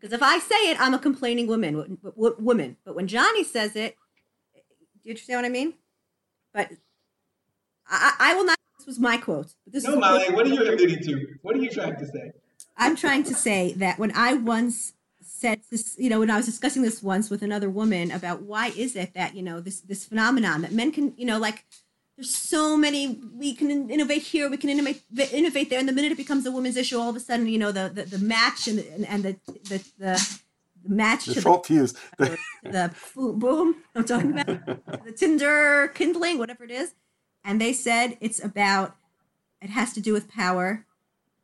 Because 0.03 0.15
if 0.15 0.21
I 0.21 0.37
say 0.37 0.69
it, 0.69 0.81
I'm 0.81 0.93
a 0.93 0.99
complaining 0.99 1.47
woman. 1.47 1.75
w- 1.75 1.97
w- 2.03 2.35
Woman. 2.37 2.75
But 2.83 2.93
when 2.93 3.07
Johnny 3.07 3.45
says 3.45 3.73
it, 3.77 3.95
do 4.53 4.59
you 5.05 5.11
understand 5.11 5.37
what 5.37 5.45
I 5.45 5.49
mean? 5.49 5.75
But 6.53 6.71
I, 7.87 8.13
I 8.19 8.35
will 8.35 8.43
not. 8.43 8.57
This 8.79 8.85
was 8.85 8.99
my 8.99 9.15
quote. 9.15 9.53
But 9.63 9.71
this 9.71 9.85
No, 9.85 9.93
is 9.93 9.99
Molly. 9.99 10.25
What 10.33 10.45
are 10.45 10.49
you 10.49 10.61
alluding 10.61 11.03
to? 11.03 11.27
What 11.41 11.55
are 11.55 11.59
you 11.59 11.69
trying 11.69 11.95
to 11.95 12.05
say? 12.05 12.33
I'm 12.75 12.97
trying 12.97 13.23
to 13.23 13.33
say 13.33 13.71
that 13.77 13.97
when 13.97 14.11
I 14.13 14.33
once 14.33 14.91
said 15.21 15.61
this, 15.71 15.95
you 15.97 16.09
know, 16.09 16.19
when 16.19 16.29
I 16.29 16.35
was 16.35 16.47
discussing 16.47 16.81
this 16.81 17.01
once 17.01 17.29
with 17.29 17.41
another 17.41 17.69
woman 17.69 18.11
about 18.11 18.41
why 18.41 18.73
is 18.75 18.97
it 18.97 19.13
that, 19.13 19.37
you 19.37 19.41
know, 19.41 19.61
this 19.61 19.79
this 19.79 20.03
phenomenon 20.03 20.63
that 20.63 20.73
men 20.73 20.91
can, 20.91 21.13
you 21.15 21.25
know, 21.25 21.37
like 21.37 21.63
there's 22.15 22.35
so 22.35 22.77
many 22.77 23.19
we 23.35 23.55
can 23.55 23.89
innovate 23.89 24.21
here, 24.21 24.49
we 24.49 24.57
can 24.57 24.69
innovate 24.69 25.01
innovate 25.31 25.69
there, 25.69 25.79
and 25.79 25.89
the 25.89 25.93
minute 25.93 26.11
it 26.11 26.17
becomes 26.17 26.45
a 26.45 26.51
woman's 26.51 26.77
issue, 26.77 26.97
all 26.97 27.09
of 27.09 27.15
a 27.15 27.19
sudden, 27.19 27.47
you 27.47 27.57
know, 27.57 27.71
the 27.71 27.89
the, 27.93 28.03
the 28.03 28.19
match 28.19 28.67
and 28.67 28.79
the, 28.79 29.09
and 29.09 29.23
the 29.23 29.35
the, 29.69 29.83
the 29.97 30.39
match 30.87 31.25
The 31.25 31.35
to 31.35 31.41
short 31.41 31.65
fuse. 31.65 31.93
the, 32.17 32.37
the 32.63 32.93
boom 33.15 33.77
I'm 33.95 34.05
talking 34.05 34.31
about 34.37 34.65
the 35.05 35.11
Tinder 35.11 35.87
kindling, 35.95 36.37
whatever 36.37 36.63
it 36.63 36.71
is, 36.71 36.93
and 37.43 37.59
they 37.59 37.73
said 37.73 38.17
it's 38.21 38.43
about 38.43 38.95
it 39.61 39.69
has 39.71 39.93
to 39.93 40.01
do 40.01 40.13
with 40.13 40.27
power, 40.29 40.85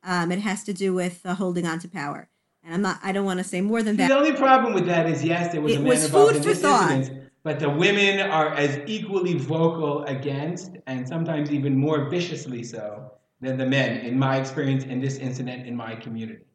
um, 0.03 0.32
it 0.32 0.39
has 0.39 0.63
to 0.65 0.74
do 0.74 0.93
with 0.93 1.22
uh, 1.26 1.34
holding 1.36 1.65
on 1.65 1.80
to 1.80 1.88
power, 1.88 2.30
and 2.63 2.76
I'm 2.76 2.82
not 2.84 2.99
I 3.01 3.11
don't 3.11 3.26
want 3.26 3.39
to 3.39 3.43
say 3.43 3.61
more 3.61 3.82
than 3.82 3.97
that. 3.97 4.09
The 4.09 4.15
only 4.17 4.34
problem 4.34 4.74
with 4.74 4.86
that 4.86 5.07
is 5.07 5.24
yes, 5.24 5.51
there 5.51 5.61
was 5.61 5.74
It 5.74 5.78
a 5.78 5.80
man 5.80 5.89
was 5.89 6.05
involved 6.05 6.34
food 6.34 6.38
in 6.38 6.43
for 6.43 6.49
this 6.49 6.61
thought. 6.61 6.91
incident, 6.91 7.18
but 7.43 7.59
the 7.59 7.69
women 7.69 8.19
are 8.19 8.53
as 8.53 8.79
equally 8.85 9.35
vocal 9.37 10.03
against, 10.05 10.71
and 10.87 11.07
sometimes 11.07 11.51
even 11.51 11.77
more 11.77 12.09
viciously 12.09 12.63
so, 12.63 13.11
than 13.41 13.57
the 13.57 13.65
men. 13.65 14.05
In 14.05 14.17
my 14.19 14.37
experience, 14.37 14.83
in 14.83 14.99
this 14.99 15.17
incident 15.17 15.65
in 15.67 15.75
my 15.75 15.95
community, 15.95 16.45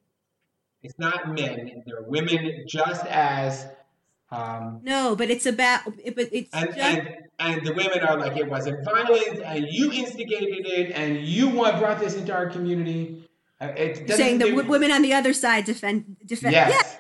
it's 0.83 0.99
not 0.99 1.29
men; 1.35 1.83
they're 1.87 2.03
women 2.03 2.65
just 2.69 3.05
as. 3.07 3.67
Um, 4.31 4.81
No, 4.83 5.15
but 5.15 5.31
it's 5.31 5.47
about 5.47 5.85
but 5.85 6.29
it's 6.33 6.51
and, 6.53 6.67
just, 6.75 6.79
and 6.79 7.09
and 7.39 7.67
the 7.67 7.73
women 7.73 8.01
are 8.01 8.19
like 8.19 8.37
it 8.37 8.49
wasn't 8.49 8.85
violent, 8.85 9.41
and 9.45 9.67
you 9.69 9.93
instigated 9.93 10.67
it, 10.67 10.91
and 10.93 11.25
you 11.25 11.49
want 11.49 11.79
brought 11.79 12.01
this 12.01 12.15
into 12.17 12.33
our 12.33 12.49
community. 12.49 13.29
Uh, 13.61 13.67
It 13.77 14.07
doesn't 14.07 14.17
saying 14.17 14.39
that 14.39 14.47
do- 14.47 14.57
w- 14.57 14.69
women 14.69 14.91
on 14.91 15.03
the 15.03 15.13
other 15.15 15.33
side 15.33 15.65
defend 15.65 16.17
defend. 16.27 16.53
Yes. 16.53 16.97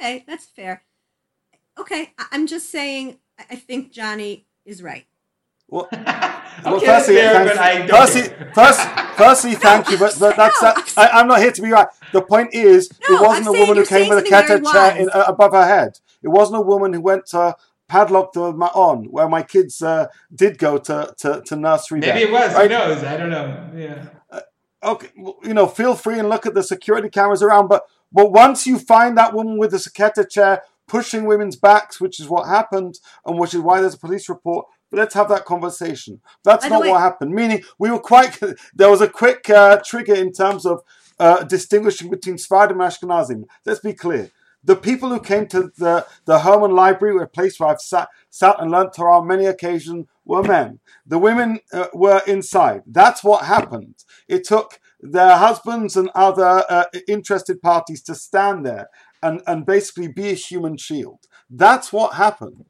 Yeah, 0.00 0.06
okay, 0.06 0.24
that's 0.28 0.46
fair. 0.46 0.84
Okay, 1.78 2.12
I'm 2.30 2.46
just 2.46 2.70
saying. 2.70 3.18
I 3.38 3.44
I 3.50 3.56
think 3.56 3.92
Johnny 3.92 4.46
is 4.64 4.82
right. 4.82 5.06
Well, 5.68 5.88
okay, 5.92 6.02
well, 6.64 6.80
that's 6.80 6.84
firstly, 6.84 7.16
fair, 7.16 7.48
thank- 7.56 7.90
but 7.90 8.06
firstly, 8.06 8.46
first, 8.54 8.88
firstly, 9.16 9.54
thank 9.56 9.90
you, 9.90 9.98
but, 9.98 10.16
but 10.18 10.36
that's 10.36 10.62
no, 10.62 10.72
that, 10.74 10.92
I, 10.96 11.20
am 11.20 11.26
not 11.26 11.40
here 11.40 11.50
to 11.50 11.62
be 11.62 11.70
right. 11.70 11.88
The 12.12 12.22
point 12.22 12.54
is, 12.54 12.88
No, 13.08 13.16
it 13.16 13.20
wasn't 13.20 13.48
I'm 13.48 13.54
a 13.54 13.58
woman 13.58 13.76
who 13.78 13.84
came 13.84 14.08
with 14.08 14.18
a 14.18 14.26
something 14.26 14.30
kettle 14.30 14.60
very 14.60 14.72
chair 14.72 14.96
in, 14.96 15.10
uh, 15.10 15.24
above 15.26 15.52
her 15.52 15.66
head. 15.66 15.98
It 16.22 16.28
wasn't 16.28 16.58
a 16.58 16.62
woman 16.62 16.92
who 16.92 17.00
went 17.00 17.26
to 17.26 17.56
padlock 17.88 18.32
the 18.32 18.52
ma- 18.52 18.70
on 18.74 19.06
where 19.06 19.28
my 19.28 19.42
kids 19.42 19.82
uh, 19.82 20.06
did 20.32 20.58
go 20.58 20.78
to, 20.78 21.14
to, 21.18 21.42
to 21.46 21.56
nursery. 21.56 21.98
Maybe 21.98 22.20
there, 22.20 22.28
it 22.28 22.32
was. 22.32 22.54
right? 22.54 22.70
Who 22.70 22.78
knows? 22.78 23.02
I 23.02 23.16
don't 23.16 23.30
know. 23.30 23.70
Yeah. 23.76 24.40
okay, 24.84 25.08
well, 25.16 25.36
you 25.42 25.54
know, 25.54 25.66
feel 25.66 25.96
free 25.96 26.18
and 26.18 26.28
look 26.28 26.46
at 26.46 26.54
the 26.54 26.62
security 26.62 27.08
cameras 27.08 27.42
around. 27.42 27.66
But 27.66 27.86
but 28.12 28.30
once 28.30 28.68
you 28.68 28.78
find 28.78 29.18
that 29.18 29.34
woman 29.34 29.58
with 29.58 29.72
the 29.72 29.80
secretary 29.80 30.26
chair 30.28 30.62
pushing 30.86 31.24
women's 31.24 31.56
backs, 31.56 32.00
which 32.00 32.20
is 32.20 32.28
what 32.28 32.46
happened, 32.48 32.98
and 33.24 33.38
which 33.38 33.54
is 33.54 33.60
why 33.60 33.80
there's 33.80 33.94
a 33.94 33.98
police 33.98 34.28
report. 34.28 34.66
But 34.90 34.98
let's 34.98 35.14
have 35.14 35.28
that 35.30 35.44
conversation. 35.44 36.20
That's 36.44 36.64
By 36.64 36.68
not 36.70 36.82
way- 36.82 36.90
what 36.90 37.00
happened. 37.00 37.34
Meaning, 37.34 37.62
we 37.78 37.90
were 37.90 37.98
quite. 37.98 38.38
There 38.74 38.90
was 38.90 39.00
a 39.00 39.08
quick 39.08 39.48
uh, 39.50 39.80
trigger 39.84 40.14
in 40.14 40.32
terms 40.32 40.64
of 40.66 40.82
uh, 41.18 41.44
distinguishing 41.44 42.10
between 42.10 42.36
Sfardim 42.36 42.72
and 42.72 42.80
Ashkenazim. 42.80 43.44
Let's 43.64 43.80
be 43.80 43.94
clear. 43.94 44.30
The 44.62 44.76
people 44.76 45.10
who 45.10 45.20
came 45.20 45.46
to 45.48 45.70
the, 45.78 46.06
the 46.24 46.40
Herman 46.40 46.72
Library, 46.72 47.22
a 47.22 47.26
place 47.26 47.60
where 47.60 47.68
I've 47.68 47.80
sat, 47.80 48.08
sat 48.30 48.56
and 48.60 48.70
learnt 48.70 48.94
Torah 48.94 49.18
on 49.18 49.26
many 49.28 49.46
occasions, 49.46 50.06
were 50.24 50.42
men. 50.42 50.80
The 51.06 51.18
women 51.18 51.60
uh, 51.72 51.86
were 51.94 52.20
inside. 52.26 52.82
That's 52.84 53.22
what 53.22 53.44
happened. 53.44 54.04
It 54.26 54.42
took 54.44 54.80
their 55.00 55.36
husbands 55.36 55.96
and 55.96 56.10
other 56.16 56.64
uh, 56.68 56.86
interested 57.06 57.62
parties 57.62 58.02
to 58.02 58.14
stand 58.14 58.66
there 58.66 58.88
and, 59.26 59.42
and 59.46 59.66
basically 59.66 60.08
be 60.08 60.30
a 60.30 60.34
human 60.34 60.76
shield. 60.76 61.20
That's 61.50 61.92
what 61.92 62.14
happened. 62.14 62.66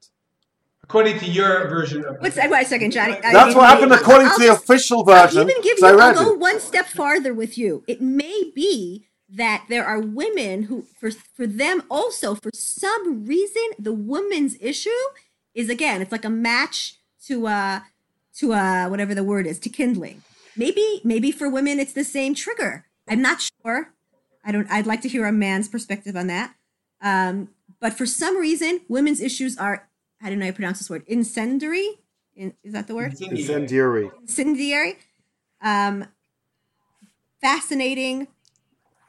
According 0.82 1.18
to 1.18 1.26
your 1.26 1.68
version 1.68 2.04
of 2.04 2.16
What's 2.20 2.36
wait 2.36 2.52
a 2.52 2.64
second, 2.64 2.92
Johnny? 2.92 3.14
I 3.14 3.32
That's 3.32 3.48
mean, 3.48 3.56
what 3.58 3.68
happened 3.68 3.92
I'll- 3.92 4.00
according 4.00 4.28
I'll 4.28 4.34
to 4.36 4.40
the 4.40 4.46
just- 4.52 4.62
official 4.64 4.98
I'll 4.98 5.04
version. 5.26 5.42
even 5.50 5.62
give 5.62 5.78
'cause 5.80 5.82
you. 5.82 5.86
I 5.88 5.90
I'll 5.90 6.14
read 6.14 6.14
go 6.16 6.32
it. 6.34 6.38
one 6.38 6.60
step 6.60 6.86
farther 6.86 7.34
with 7.34 7.58
you. 7.58 7.82
It 7.88 8.00
may 8.00 8.52
be 8.54 9.06
that 9.28 9.64
there 9.68 9.84
are 9.84 10.00
women 10.00 10.64
who, 10.64 10.84
for 11.00 11.10
for 11.10 11.46
them 11.46 11.82
also, 11.90 12.36
for 12.36 12.50
some 12.54 13.26
reason, 13.26 13.64
the 13.78 13.92
woman's 13.92 14.56
issue 14.60 15.02
is 15.54 15.68
again, 15.68 16.00
it's 16.02 16.12
like 16.12 16.24
a 16.24 16.30
match 16.30 17.00
to 17.26 17.48
uh 17.48 17.80
to 18.38 18.52
uh 18.52 18.86
whatever 18.88 19.14
the 19.14 19.24
word 19.24 19.46
is 19.46 19.58
to 19.60 19.68
kindling. 19.68 20.22
Maybe 20.56 21.00
maybe 21.02 21.32
for 21.32 21.48
women 21.48 21.80
it's 21.80 21.92
the 21.94 22.04
same 22.04 22.32
trigger. 22.36 22.86
I'm 23.08 23.20
not 23.20 23.38
sure. 23.64 23.92
I 24.46 24.52
don't. 24.52 24.70
I'd 24.70 24.86
like 24.86 25.02
to 25.02 25.08
hear 25.08 25.26
a 25.26 25.32
man's 25.32 25.68
perspective 25.68 26.16
on 26.16 26.28
that. 26.28 26.54
Um, 27.02 27.50
but 27.80 27.92
for 27.92 28.06
some 28.06 28.38
reason, 28.38 28.80
women's 28.88 29.20
issues 29.20 29.58
are. 29.58 29.88
I 30.22 30.30
don't 30.30 30.38
know 30.38 30.44
how 30.44 30.48
you 30.48 30.52
pronounce 30.54 30.78
this 30.78 30.88
word. 30.88 31.02
Incendiary. 31.06 31.98
In, 32.34 32.54
is 32.62 32.72
that 32.72 32.86
the 32.86 32.94
word? 32.94 33.20
Incendiary. 33.20 34.10
incendiary. 34.22 34.96
Um, 35.60 36.06
fascinating. 37.40 38.28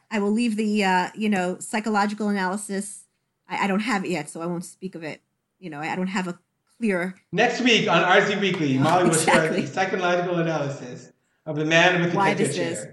I 0.09 0.19
will 0.19 0.31
leave 0.31 0.55
the 0.55 0.83
uh, 0.83 1.09
you 1.15 1.29
know 1.29 1.57
psychological 1.59 2.29
analysis. 2.29 3.05
I, 3.47 3.65
I 3.65 3.67
don't 3.67 3.81
have 3.81 4.03
it 4.03 4.09
yet, 4.09 4.29
so 4.29 4.41
I 4.41 4.47
won't 4.47 4.65
speak 4.65 4.95
of 4.95 5.03
it. 5.03 5.21
You 5.59 5.69
know, 5.69 5.79
I 5.79 5.95
don't 5.95 6.07
have 6.07 6.27
a 6.27 6.39
clear. 6.79 7.15
Next 7.31 7.61
week 7.61 7.87
on 7.87 8.03
RZ 8.03 8.41
Weekly, 8.41 8.77
Molly 8.79 9.09
will 9.09 9.15
share 9.15 9.53
the 9.53 9.67
psychological 9.67 10.37
analysis 10.39 11.11
of 11.45 11.57
the 11.57 11.65
man 11.65 12.01
with 12.01 12.11
the 12.11 12.17
Why 12.17 12.33
ketchup 12.33 12.47
this 12.47 12.57
is. 12.57 12.87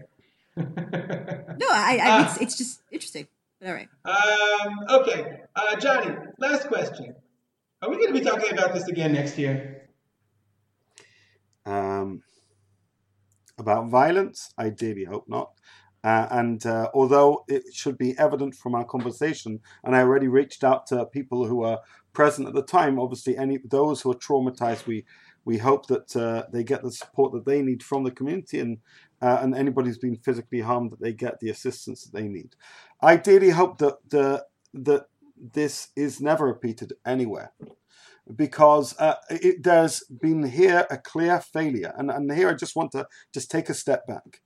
Chair. 0.56 1.56
No, 1.58 1.66
I, 1.70 1.96
I 1.96 2.00
Ah. 2.02 2.24
it's, 2.32 2.40
it's 2.40 2.58
just 2.58 2.82
interesting. 2.90 3.26
But 3.60 3.68
all 3.68 3.74
right. 3.74 3.88
um, 4.04 5.00
okay, 5.00 5.40
uh, 5.56 5.76
Johnny. 5.76 6.14
Last 6.38 6.68
question. 6.68 7.14
Are 7.82 7.90
we 7.90 7.96
going 7.96 8.12
to 8.14 8.18
be 8.18 8.24
talking 8.24 8.52
about 8.52 8.74
this 8.74 8.88
again 8.88 9.12
next 9.12 9.38
year? 9.38 9.88
um, 11.66 12.22
about 13.58 13.88
violence. 13.88 14.52
I 14.58 14.68
dearly 14.70 15.04
hope 15.04 15.24
not. 15.28 15.52
Uh, 16.02 16.26
and 16.30 16.66
uh, 16.66 16.90
although 16.92 17.44
it 17.48 17.62
should 17.72 17.96
be 17.96 18.18
evident 18.18 18.54
from 18.54 18.74
our 18.74 18.84
conversation, 18.84 19.60
and 19.82 19.96
I 19.96 20.00
already 20.00 20.28
reached 20.28 20.62
out 20.62 20.86
to 20.88 21.06
people 21.06 21.46
who 21.46 21.56
were 21.56 21.78
present 22.12 22.46
at 22.46 22.52
the 22.54 22.62
time. 22.62 22.98
Obviously, 22.98 23.38
any 23.38 23.58
those 23.64 24.02
who 24.02 24.10
are 24.10 24.14
traumatized, 24.16 24.86
we 24.86 25.06
we 25.46 25.56
hope 25.58 25.86
that 25.86 26.14
uh, 26.14 26.44
they 26.52 26.62
get 26.64 26.82
the 26.82 26.92
support 26.92 27.32
that 27.32 27.46
they 27.46 27.62
need 27.62 27.82
from 27.82 28.04
the 28.04 28.10
community, 28.10 28.60
and 28.60 28.78
uh, 29.24 29.38
and 29.40 29.54
anybody 29.54 29.88
who's 29.88 29.98
been 29.98 30.16
physically 30.16 30.60
harmed 30.60 30.90
that 30.92 31.00
they 31.00 31.12
get 31.12 31.40
the 31.40 31.48
assistance 31.48 32.04
that 32.04 32.12
they 32.12 32.28
need. 32.28 32.54
I 33.00 33.16
dearly 33.16 33.50
hope 33.50 33.78
that 33.78 33.96
the 34.08 34.44
that 34.74 35.06
this 35.52 35.88
is 35.96 36.20
never 36.20 36.46
repeated 36.46 36.92
anywhere 37.06 37.52
because 38.36 38.94
uh, 38.98 39.16
it, 39.30 39.62
there's 39.62 40.02
been 40.04 40.42
here 40.42 40.86
a 40.90 40.98
clear 40.98 41.40
failure. 41.40 41.92
And, 41.96 42.10
and 42.10 42.32
here 42.32 42.50
I 42.50 42.54
just 42.54 42.76
want 42.76 42.92
to 42.92 43.06
just 43.32 43.50
take 43.50 43.68
a 43.68 43.74
step 43.74 44.06
back. 44.06 44.42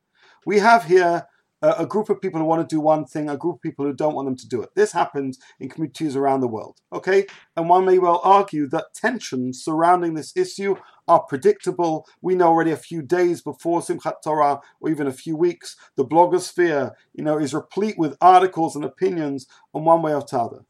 We 0.47 0.59
have 0.59 0.85
here 0.85 1.27
a, 1.63 1.87
group 1.87 2.09
of 2.09 2.21
people 2.21 2.41
who 2.41 2.47
want 2.47 2.69
to 2.69 2.75
do 2.75 2.81
one 2.81 3.05
thing, 3.05 3.29
a 3.29 3.37
group 3.37 3.57
of 3.57 3.63
people 3.63 3.85
who 3.85 3.93
don't 3.93 4.15
want 4.15 4.27
them 4.27 4.37
to 4.37 4.49
do 4.49 4.63
it. 4.63 4.71
This 4.75 4.93
happens 4.93 5.39
in 5.59 5.69
communities 5.69 6.17
around 6.17 6.41
the 6.41 6.49
world, 6.49 6.81
okay? 6.93 7.27
And 7.57 7.69
one 7.69 7.85
may 7.85 7.99
well 7.99 8.21
argue 8.23 8.69
that 8.69 8.95
tensions 8.95 9.63
surrounding 9.63 10.15
this 10.15 10.37
issue 10.37 10.77
are 11.07 11.21
predictable. 11.21 12.07
We 12.21 12.35
know 12.35 12.49
already 12.49 12.71
a 12.71 12.77
few 12.77 13.03
days 13.03 13.41
before 13.41 13.81
Simchat 13.81 14.23
Torah, 14.23 14.61
or 14.81 14.91
even 14.91 15.07
a 15.07 15.13
few 15.13 15.37
weeks, 15.37 15.77
the 15.97 16.05
blogosphere, 16.05 16.93
you 17.15 17.25
know, 17.25 17.39
is 17.39 17.55
replete 17.55 17.99
with 17.99 18.17
articles 18.21 18.77
and 18.77 18.85
opinions 18.85 19.47
on 19.75 19.85
one 19.85 20.03
way 20.03 20.15
or 20.15 20.23
t'other. 20.23 20.65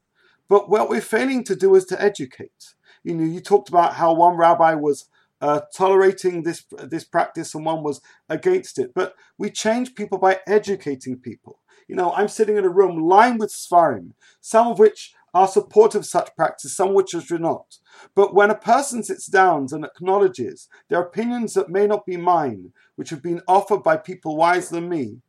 But 0.49 0.71
what 0.71 0.89
we're 0.89 1.01
failing 1.03 1.45
to 1.45 1.57
do 1.57 1.75
is 1.75 1.85
to 1.87 2.01
educate 2.03 2.75
you 3.05 3.15
know, 3.15 3.25
you 3.25 3.41
talked 3.41 3.69
about 3.69 3.95
how 3.95 4.13
one 4.13 4.37
rabbi 4.37 4.75
was 4.75 5.07
uh, 5.41 5.61
tolerating 5.77 6.43
this 6.43 6.65
this 6.71 7.05
practice 7.05 7.55
and 7.55 7.65
one 7.65 7.83
was 7.83 8.01
against 8.29 8.79
it. 8.79 8.93
But 8.95 9.15
we 9.37 9.51
change 9.51 9.95
people 9.95 10.19
by 10.19 10.41
educating 10.47 11.19
people. 11.19 11.61
You 11.87 11.97
know, 11.97 12.13
I'm 12.13 12.29
sitting 12.29 12.57
in 12.57 12.65
a 12.65 12.71
room 12.71 12.99
lined 12.99 13.41
with 13.41 13.51
svarim, 13.51 14.13
some 14.41 14.69
of 14.69 14.79
which 14.79 15.15
are 15.33 15.49
supportive 15.49 16.01
of 16.01 16.07
such 16.07 16.35
practice, 16.37 16.77
some 16.77 16.95
which 16.95 17.15
are 17.15 17.39
not. 17.39 17.77
But 18.15 18.35
when 18.35 18.51
a 18.51 18.55
person 18.55 19.03
sits 19.03 19.27
down 19.27 19.69
and 19.73 19.85
acknowledges 19.85 20.69
their 20.89 21.01
opinions 21.01 21.55
that 21.55 21.71
may 21.71 21.87
not 21.87 22.07
be 22.07 22.17
mine, 22.17 22.73
which 22.97 23.11
have 23.11 23.23
been 23.23 23.43
offered 23.47 23.83
by 23.83 23.97
people 23.97 24.37
wiser 24.37 24.77
than 24.77 24.89
me, 24.89 25.21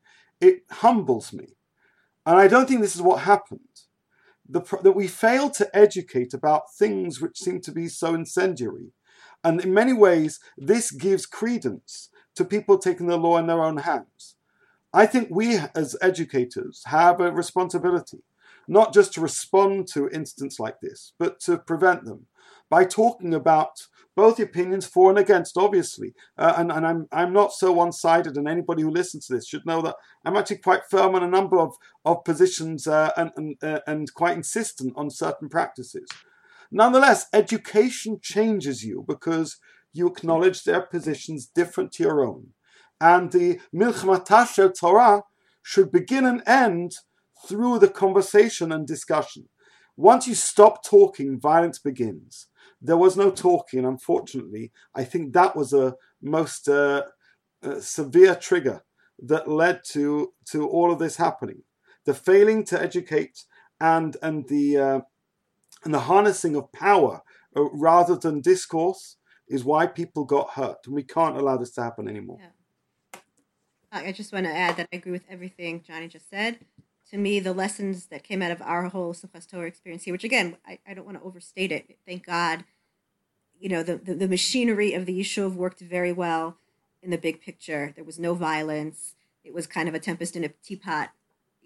it 0.41 0.63
humbles 0.69 1.33
me. 1.33 1.55
And 2.25 2.37
I 2.37 2.47
don't 2.47 2.67
think 2.67 2.81
this 2.81 2.95
is 2.95 3.01
what 3.01 3.21
happened 3.21 3.59
the, 4.49 4.61
that 4.81 4.93
we 4.93 5.07
fail 5.07 5.49
to 5.51 5.75
educate 5.75 6.33
about 6.33 6.73
things 6.73 7.21
which 7.21 7.37
seem 7.37 7.61
to 7.61 7.71
be 7.71 7.87
so 7.87 8.15
incendiary. 8.15 8.91
And 9.43 9.61
in 9.61 9.73
many 9.73 9.93
ways, 9.93 10.39
this 10.57 10.91
gives 10.91 11.25
credence 11.25 12.09
to 12.35 12.45
people 12.45 12.77
taking 12.77 13.07
the 13.07 13.17
law 13.17 13.37
in 13.37 13.47
their 13.47 13.63
own 13.63 13.77
hands. 13.77 14.35
I 14.93 15.05
think 15.05 15.29
we, 15.31 15.59
as 15.75 15.95
educators, 16.01 16.83
have 16.85 17.21
a 17.21 17.31
responsibility 17.31 18.23
not 18.69 18.93
just 18.93 19.11
to 19.13 19.21
respond 19.21 19.87
to 19.87 20.07
incidents 20.09 20.59
like 20.59 20.79
this, 20.79 21.13
but 21.17 21.39
to 21.41 21.57
prevent 21.57 22.05
them 22.05 22.27
by 22.69 22.85
talking 22.85 23.33
about 23.33 23.87
both 24.15 24.37
the 24.37 24.43
opinions 24.43 24.85
for 24.85 25.09
and 25.09 25.17
against, 25.17 25.57
obviously. 25.57 26.13
Uh, 26.37 26.53
and 26.57 26.71
and 26.71 26.85
I'm 26.85 27.07
I'm 27.11 27.33
not 27.33 27.51
so 27.51 27.71
one-sided, 27.71 28.37
and 28.37 28.47
anybody 28.47 28.83
who 28.83 28.91
listens 28.91 29.25
to 29.25 29.33
this 29.33 29.47
should 29.47 29.65
know 29.65 29.81
that 29.81 29.95
I'm 30.23 30.37
actually 30.37 30.57
quite 30.57 30.85
firm 30.89 31.15
on 31.15 31.23
a 31.23 31.27
number 31.27 31.57
of 31.57 31.75
of 32.05 32.23
positions 32.23 32.87
uh, 32.87 33.11
and 33.17 33.31
and 33.35 33.63
uh, 33.63 33.79
and 33.87 34.13
quite 34.13 34.37
insistent 34.37 34.93
on 34.95 35.09
certain 35.09 35.49
practices. 35.49 36.07
Nonetheless, 36.71 37.25
education 37.33 38.19
changes 38.21 38.83
you 38.83 39.03
because 39.07 39.57
you 39.93 40.07
acknowledge 40.07 40.63
their 40.63 40.81
positions 40.81 41.47
different 41.47 41.91
to 41.93 42.03
your 42.03 42.23
own, 42.23 42.49
and 43.01 43.31
the 43.31 43.59
milchmatasher 43.73 44.71
Torah 44.77 45.23
should 45.63 45.91
begin 45.91 46.25
and 46.25 46.43
end 46.45 46.93
through 47.47 47.79
the 47.79 47.89
conversation 47.89 48.71
and 48.71 48.85
discussion. 48.85 49.49
Once 49.97 50.27
you 50.27 50.35
stop 50.35 50.83
talking, 50.83 51.39
violence 51.39 51.79
begins 51.79 52.47
there 52.81 52.97
was 52.97 53.17
no 53.17 53.31
talking. 53.31 53.85
Unfortunately, 53.85 54.71
I 54.95 55.03
think 55.03 55.33
that 55.33 55.55
was 55.55 55.73
a 55.73 55.95
most 56.21 56.67
uh, 56.67 57.03
uh, 57.63 57.79
severe 57.79 58.35
trigger 58.35 58.83
that 59.19 59.47
led 59.47 59.81
to 59.91 60.33
to 60.51 60.67
all 60.67 60.91
of 60.91 60.99
this 60.99 61.17
happening. 61.17 61.63
The 62.05 62.13
failing 62.13 62.63
to 62.65 62.81
educate 62.81 63.43
and 63.79 64.15
and 64.21 64.47
the 64.47 64.77
uh, 64.77 64.99
and 65.83 65.93
the 65.93 65.99
harnessing 65.99 66.55
of 66.55 66.71
power 66.71 67.21
uh, 67.55 67.63
rather 67.71 68.15
than 68.15 68.41
discourse 68.41 69.17
is 69.47 69.63
why 69.63 69.87
people 69.87 70.25
got 70.25 70.51
hurt, 70.51 70.77
and 70.85 70.93
we 70.93 71.03
can't 71.03 71.37
allow 71.37 71.57
this 71.57 71.71
to 71.71 71.83
happen 71.83 72.07
anymore. 72.07 72.39
Yeah. 72.39 73.19
I 73.91 74.11
just 74.11 74.31
want 74.31 74.45
to 74.45 74.51
add 74.51 74.77
that 74.77 74.87
I 74.93 74.97
agree 74.97 75.11
with 75.11 75.25
everything 75.27 75.83
Johnny 75.85 76.07
just 76.07 76.29
said. 76.29 76.59
To 77.09 77.17
me, 77.17 77.39
the 77.39 77.53
lessons 77.53 78.05
that 78.07 78.23
came 78.23 78.43
out 78.43 78.51
of 78.51 78.61
our 78.61 78.87
whole 78.89 79.15
Torah 79.15 79.65
experience 79.65 80.03
here, 80.03 80.13
which 80.13 80.23
again, 80.23 80.57
I, 80.67 80.77
I 80.87 80.93
don't 80.93 81.05
want 81.05 81.17
to 81.17 81.23
overstate 81.23 81.71
it. 81.71 81.97
Thank 82.05 82.27
God 82.27 82.63
you 83.59 83.69
know, 83.69 83.83
the, 83.83 83.97
the, 83.97 84.15
the 84.15 84.27
machinery 84.27 84.93
of 84.93 85.05
the 85.05 85.19
Yishuv 85.19 85.53
worked 85.53 85.81
very 85.81 86.13
well 86.13 86.57
in 87.03 87.11
the 87.11 87.17
big 87.17 87.41
picture. 87.41 87.93
There 87.95 88.05
was 88.05 88.17
no 88.17 88.33
violence. 88.33 89.15
It 89.43 89.53
was 89.53 89.67
kind 89.67 89.89
of 89.89 89.95
a 89.95 89.99
tempest 89.99 90.35
in 90.35 90.43
a 90.43 90.49
teapot, 90.63 91.09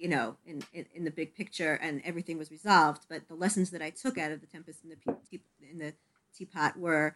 you 0.03 0.09
know, 0.09 0.35
in, 0.45 0.61
in, 0.73 0.85
in 0.93 1.05
the 1.05 1.11
big 1.11 1.33
picture, 1.33 1.79
and 1.81 2.01
everything 2.03 2.37
was 2.37 2.51
resolved. 2.51 3.03
But 3.09 3.29
the 3.29 3.35
lessons 3.35 3.69
that 3.69 3.81
I 3.81 3.89
took 3.89 4.17
out 4.17 4.33
of 4.33 4.41
the 4.41 4.47
tempest 4.47 4.79
in 4.83 4.89
the, 4.89 5.37
in 5.71 5.77
the 5.77 5.93
teapot 6.37 6.77
were 6.77 7.15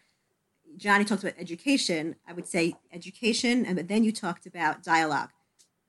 Johnny 0.77 1.03
talked 1.03 1.21
about 1.21 1.35
education. 1.37 2.15
I 2.25 2.31
would 2.31 2.47
say 2.47 2.75
education, 2.93 3.65
and 3.65 3.75
but 3.75 3.89
then 3.89 4.05
you 4.05 4.13
talked 4.13 4.45
about 4.45 4.83
dialogue. 4.83 5.31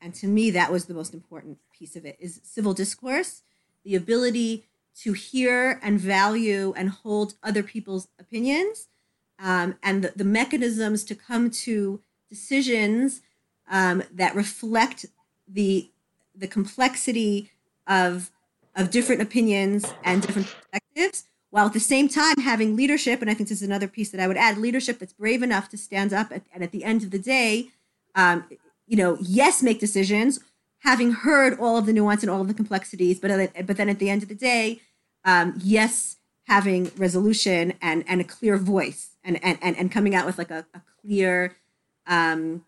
And 0.01 0.12
to 0.14 0.26
me, 0.26 0.51
that 0.51 0.72
was 0.72 0.86
the 0.86 0.94
most 0.94 1.14
important 1.14 1.59
piece 1.72 1.94
of 1.94 2.05
it 2.05 2.16
is 2.18 2.40
civil 2.42 2.74
discourse, 2.74 3.42
the 3.84 3.94
ability 3.94 4.66
to 5.03 5.12
hear 5.12 5.78
and 5.84 6.01
value 6.01 6.74
and 6.76 6.90
hold 6.90 7.34
other 7.44 7.62
people's 7.62 8.09
opinions 8.18 8.88
um, 9.38 9.76
and 9.84 10.03
the, 10.03 10.12
the, 10.16 10.24
mechanisms 10.24 11.05
to 11.05 11.14
come 11.14 11.49
to 11.49 12.01
decisions 12.28 13.20
um, 13.70 14.03
that 14.12 14.34
reflect 14.34 15.07
the 15.46 15.92
the 16.39 16.49
complexity 16.49 17.51
of 17.86 18.30
of 18.76 18.91
different 18.91 19.20
opinions 19.20 19.93
and 20.05 20.22
different 20.22 20.47
perspectives 20.47 21.24
while 21.51 21.66
at 21.66 21.72
the 21.72 21.80
same 21.80 22.09
time 22.09 22.36
having 22.39 22.76
leadership 22.76 23.20
and 23.20 23.30
i 23.30 23.34
think 23.34 23.49
this 23.49 23.62
is 23.62 23.68
another 23.68 23.89
piece 23.89 24.11
that 24.11 24.20
i 24.20 24.26
would 24.26 24.36
add 24.36 24.59
leadership 24.59 24.99
that's 24.99 25.12
brave 25.12 25.43
enough 25.43 25.68
to 25.68 25.76
stand 25.76 26.12
up 26.12 26.30
at, 26.30 26.43
and 26.55 26.62
at 26.62 26.70
the 26.70 26.84
end 26.84 27.03
of 27.03 27.11
the 27.11 27.18
day 27.18 27.68
um, 28.14 28.45
you 28.86 28.97
know 28.97 29.16
yes 29.20 29.62
make 29.62 29.80
decisions 29.80 30.41
having 30.80 31.11
heard 31.11 31.59
all 31.59 31.76
of 31.76 31.86
the 31.86 31.93
nuance 31.93 32.22
and 32.22 32.30
all 32.30 32.41
of 32.41 32.49
the 32.49 32.55
complexities 32.55 33.18
but 33.18 33.51
but 33.66 33.76
then 33.76 33.89
at 33.89 33.99
the 33.99 34.11
end 34.11 34.22
of 34.22 34.28
the 34.28 34.34
day 34.34 34.80
um, 35.24 35.55
yes, 35.62 36.16
having 36.47 36.91
resolution 36.97 37.74
and 37.82 38.05
and 38.09 38.20
a 38.20 38.24
clear 38.24 38.57
voice 38.57 39.11
and 39.22 39.43
and 39.45 39.59
and, 39.61 39.76
and 39.76 39.93
coming 39.93 40.14
out 40.14 40.24
with 40.24 40.39
like 40.39 40.51
a, 40.51 40.66
a 40.74 40.80
clear 41.03 41.57
um, 42.07 42.64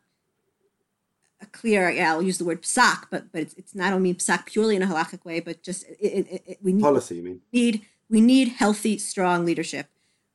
a 1.41 1.47
clear 1.47 1.91
yeah, 1.91 2.13
I'll 2.13 2.23
use 2.23 2.39
the 2.39 2.45
word 2.45 2.63
psak, 2.63 3.05
but 3.11 3.33
but 3.33 3.43
it's, 3.43 3.55
it's 3.55 3.75
not 3.75 3.93
only 3.93 4.15
psak 4.15 4.47
purely 4.47 4.77
in 4.77 4.83
a 4.83 4.87
halachic 4.87 5.25
way, 5.25 5.41
but 5.41 5.63
just 5.63 5.85
it, 5.89 5.97
it, 6.01 6.43
it, 6.47 6.59
we 6.63 6.73
need 6.73 6.83
policy. 6.83 7.17
You 7.17 7.23
mean 7.23 7.41
need 7.53 7.83
we 8.09 8.21
need 8.21 8.49
healthy, 8.49 8.99
strong 8.99 9.45
leadership, 9.45 9.87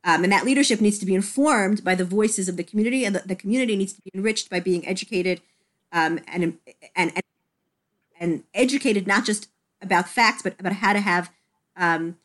um, 0.03 0.23
and 0.23 0.31
that 0.31 0.45
leadership 0.45 0.81
needs 0.81 0.97
to 0.99 1.05
be 1.05 1.15
informed 1.15 1.83
by 1.83 1.95
the 1.95 2.05
voices 2.05 2.47
of 2.49 2.57
the 2.57 2.63
community, 2.63 3.05
and 3.05 3.15
the, 3.15 3.23
the 3.25 3.35
community 3.35 3.75
needs 3.75 3.93
to 3.93 4.01
be 4.01 4.11
enriched 4.13 4.49
by 4.49 4.59
being 4.59 4.87
educated, 4.87 5.41
um, 5.91 6.19
and, 6.27 6.43
and 6.43 6.57
and 6.95 7.23
and 8.19 8.43
educated 8.53 9.07
not 9.07 9.25
just 9.25 9.49
about 9.81 10.07
facts, 10.07 10.41
but 10.41 10.59
about 10.59 10.73
how 10.73 10.93
to 10.93 10.99
have 10.99 11.31
um, 11.75 12.17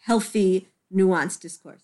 healthy, 0.00 0.68
nuanced 0.92 1.40
discourse. 1.40 1.82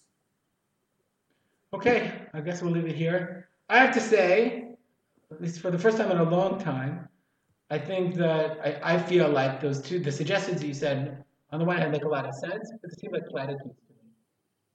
Okay, 1.72 2.12
I 2.32 2.40
guess 2.40 2.62
we'll 2.62 2.72
leave 2.72 2.86
it 2.86 2.94
here. 2.94 3.48
I 3.68 3.78
have 3.78 3.92
to 3.94 4.00
say, 4.00 4.73
at 5.34 5.42
least 5.42 5.60
for 5.60 5.70
the 5.70 5.78
first 5.78 5.96
time 5.98 6.10
in 6.10 6.18
a 6.18 6.24
long 6.24 6.60
time, 6.60 7.08
I 7.70 7.78
think 7.78 8.14
that 8.16 8.58
I, 8.64 8.94
I 8.94 8.98
feel 8.98 9.28
like 9.28 9.60
those 9.60 9.80
two, 9.80 9.98
the 9.98 10.12
suggestions 10.12 10.62
you 10.62 10.74
said, 10.74 11.24
on 11.50 11.58
the 11.58 11.64
one 11.64 11.76
hand, 11.78 11.92
make 11.92 12.04
a 12.04 12.08
lot 12.08 12.26
of 12.26 12.34
sense, 12.34 12.70
but 12.80 12.90
they 12.90 12.96
seem 12.96 13.12
like 13.12 13.26
platitudes 13.28 13.62
to 13.62 13.92
me. 13.92 14.10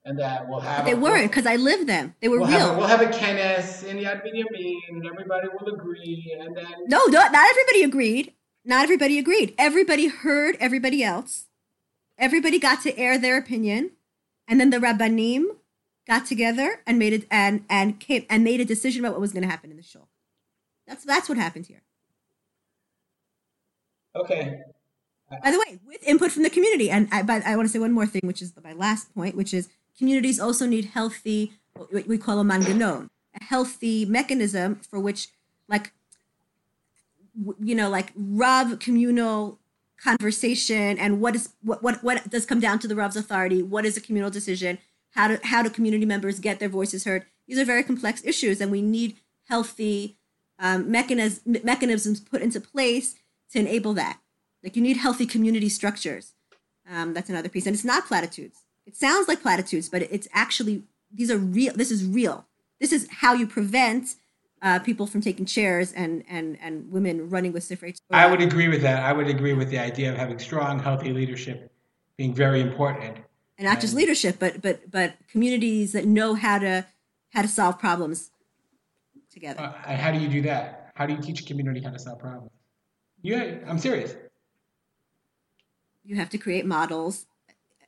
And 0.05 0.18
that 0.20 0.47
we'll 0.47 0.60
have. 0.60 0.86
They 0.86 0.93
a, 0.93 0.97
weren't, 0.97 1.30
because 1.30 1.45
I 1.45 1.57
lived 1.57 1.88
them. 1.88 2.16
They 2.22 2.30
were 2.30 2.39
we'll 2.39 2.47
real. 2.47 2.60
Have 2.60 2.76
a, 2.76 2.78
we'll 2.78 2.88
have 2.88 3.01
a 3.01 3.10
kenes 3.10 3.84
in 3.84 3.97
Yad 3.97 4.24
Binyamin, 4.26 4.76
and 4.89 5.05
everybody 5.05 5.47
will 5.60 5.74
agree, 5.74 6.36
and 6.39 6.55
then. 6.55 6.74
No, 6.88 7.05
not 7.05 7.34
everybody 7.34 7.84
agreed. 7.84 8.34
Not 8.66 8.84
everybody 8.84 9.20
agreed. 9.20 9.55
Everybody 9.57 10.07
heard 10.07 10.57
everybody 10.60 11.03
else 11.03 11.45
everybody 12.20 12.60
got 12.60 12.84
to 12.84 12.95
air 12.97 13.18
their 13.18 13.38
opinion, 13.38 13.91
and 14.47 14.60
then 14.60 14.70
the 14.70 14.78
rabbanim 14.78 15.45
got 16.05 16.26
together 16.26 16.82
and 16.86 16.99
made 16.99 17.14
it 17.14 17.26
and 17.32 17.64
and 17.70 17.99
came 17.99 18.26
and 18.30 18.43
made 18.43 18.60
a 18.60 18.66
decision 18.66 19.03
about 19.03 19.14
what 19.14 19.22
was 19.22 19.32
going 19.32 19.43
to 19.43 19.49
happen 19.49 19.72
in 19.72 19.78
the 19.78 19.84
show. 19.84 20.07
That's 20.89 21.05
that's 21.05 21.29
what 21.29 21.37
happened 21.37 21.67
here. 21.67 21.83
Okay. 24.15 24.59
By 25.43 25.51
the 25.51 25.59
way, 25.59 25.79
with 25.85 26.03
input 26.07 26.31
from 26.31 26.41
the 26.41 26.49
community, 26.49 26.89
and 26.89 27.07
I, 27.11 27.21
but 27.21 27.45
I 27.45 27.55
want 27.55 27.67
to 27.67 27.71
say 27.71 27.77
one 27.77 27.91
more 27.91 28.07
thing, 28.07 28.21
which 28.23 28.41
is 28.41 28.51
my 28.63 28.73
last 28.73 29.13
point, 29.13 29.35
which 29.35 29.53
is 29.53 29.69
communities 29.95 30.39
also 30.39 30.65
need 30.65 30.85
healthy, 30.85 31.53
what 31.73 32.07
we 32.07 32.17
call 32.17 32.39
a 32.39 32.43
manganon, 32.43 33.09
a 33.39 33.43
healthy 33.43 34.05
mechanism 34.05 34.81
for 34.89 34.99
which, 34.99 35.27
like, 35.67 35.93
you 37.59 37.75
know, 37.75 37.89
like 37.89 38.11
Rav 38.15 38.79
communal 38.79 39.59
conversation 40.01 40.97
and 40.97 41.21
what 41.21 41.35
is 41.35 41.49
what 41.61 41.83
what 41.83 42.03
what 42.03 42.27
does 42.29 42.45
come 42.47 42.59
down 42.59 42.79
to 42.79 42.87
the 42.87 42.95
Rav's 42.95 43.15
authority? 43.15 43.61
What 43.61 43.85
is 43.85 43.95
a 43.95 44.01
communal 44.01 44.31
decision? 44.31 44.79
How 45.11 45.27
do 45.27 45.37
how 45.43 45.61
do 45.61 45.69
community 45.69 46.07
members 46.07 46.39
get 46.39 46.59
their 46.59 46.69
voices 46.69 47.03
heard? 47.03 47.25
These 47.47 47.59
are 47.59 47.65
very 47.65 47.83
complex 47.83 48.23
issues, 48.25 48.59
and 48.59 48.71
we 48.71 48.81
need 48.81 49.17
healthy 49.47 50.18
um, 50.60 50.91
mechanisms 50.91 51.64
mechanisms 51.64 52.20
put 52.20 52.41
into 52.41 52.60
place 52.60 53.16
to 53.51 53.60
enable 53.60 53.93
that. 53.93 54.20
Like 54.64 54.76
you 54.76 54.82
need 54.82 54.97
healthy 54.97 55.26
community 55.26 55.70
structures. 55.70 56.34
Um, 56.89 57.14
that's 57.14 57.30
another 57.30 57.49
piece, 57.49 57.66
and 57.66 57.74
it's 57.74 57.86
not 57.86 58.05
platitudes. 58.05 58.60
It 58.86 58.95
sounds 58.95 59.28
like 59.28 59.41
platitudes, 59.41 59.89
but 59.89 60.01
it's 60.01 60.28
actually 60.34 60.84
these 61.12 61.32
are 61.32 61.38
real. 61.38 61.74
This 61.74 61.91
is 61.91 62.05
real. 62.05 62.45
This 62.80 62.91
is 62.91 63.07
how 63.10 63.34
you 63.34 63.47
prevent 63.47 64.16
uh, 64.62 64.80
people 64.80 65.07
from 65.07 65.22
taking 65.22 65.45
chairs 65.45 65.93
and 65.93 66.24
and 66.30 66.57
and 66.62 66.91
women 66.91 67.30
running 67.30 67.53
with 67.53 67.64
Sifrei 67.64 67.97
I 68.12 68.28
would 68.28 68.41
agree 68.41 68.68
with 68.68 68.82
that. 68.82 69.03
I 69.03 69.14
would 69.14 69.28
agree 69.28 69.53
with 69.53 69.70
the 69.70 69.80
idea 69.80 70.12
of 70.12 70.18
having 70.18 70.39
strong, 70.39 70.80
healthy 70.80 71.14
leadership 71.14 71.72
being 72.18 72.34
very 72.34 72.60
important. 72.60 73.18
And 73.57 73.66
not 73.66 73.74
and, 73.74 73.82
just 73.82 73.93
leadership, 73.93 74.38
but 74.39 74.62
but 74.62 74.91
but 74.91 75.14
communities 75.32 75.93
that 75.93 76.05
know 76.05 76.34
how 76.34 76.60
to 76.60 76.86
how 77.32 77.43
to 77.43 77.47
solve 77.47 77.80
problems 77.80 78.32
together. 79.32 79.61
Uh, 79.61 79.95
how 79.95 80.11
do 80.11 80.19
you 80.19 80.27
do 80.27 80.41
that? 80.43 80.91
How 80.95 81.05
do 81.05 81.13
you 81.13 81.21
teach 81.21 81.41
a 81.41 81.45
community 81.45 81.82
how 81.82 81.91
to 81.91 81.99
solve 81.99 82.19
problems? 82.19 82.51
Yeah, 83.21 83.57
I'm 83.67 83.80
serious. 83.80 84.15
You 86.03 86.15
have 86.15 86.30
to 86.30 86.38
create 86.38 86.65
models. 86.65 87.25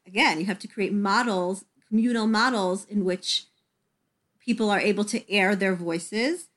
Again, 0.05 0.39
you 0.39 0.45
have 0.45 0.59
to 0.59 0.67
create 0.67 0.93
models, 0.93 1.65
communal 1.87 2.27
models 2.27 2.85
in 2.85 3.05
which 3.05 3.45
people 4.39 4.69
are 4.69 4.79
able 4.79 5.05
to 5.05 5.29
air 5.31 5.55
their 5.55 5.75
voices 5.75 6.49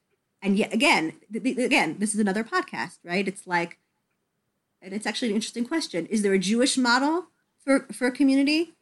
and 0.45 0.59
yet 0.59 0.73
again 0.73 1.15
again 1.33 1.97
this 1.99 2.15
is 2.15 2.21
another 2.21 2.45
podcast 2.45 2.99
right 3.05 3.27
it's 3.27 3.47
like 3.47 3.79
and 4.81 4.93
it's 4.93 5.07
actually 5.07 5.29
an 5.29 5.35
interesting 5.35 5.65
question 5.65 6.07
is 6.07 6.23
there 6.23 6.33
a 6.33 6.39
jewish 6.39 6.77
model 6.77 7.27
for 7.65 7.87
for 7.93 8.07
a 8.07 8.13
community 8.13 8.75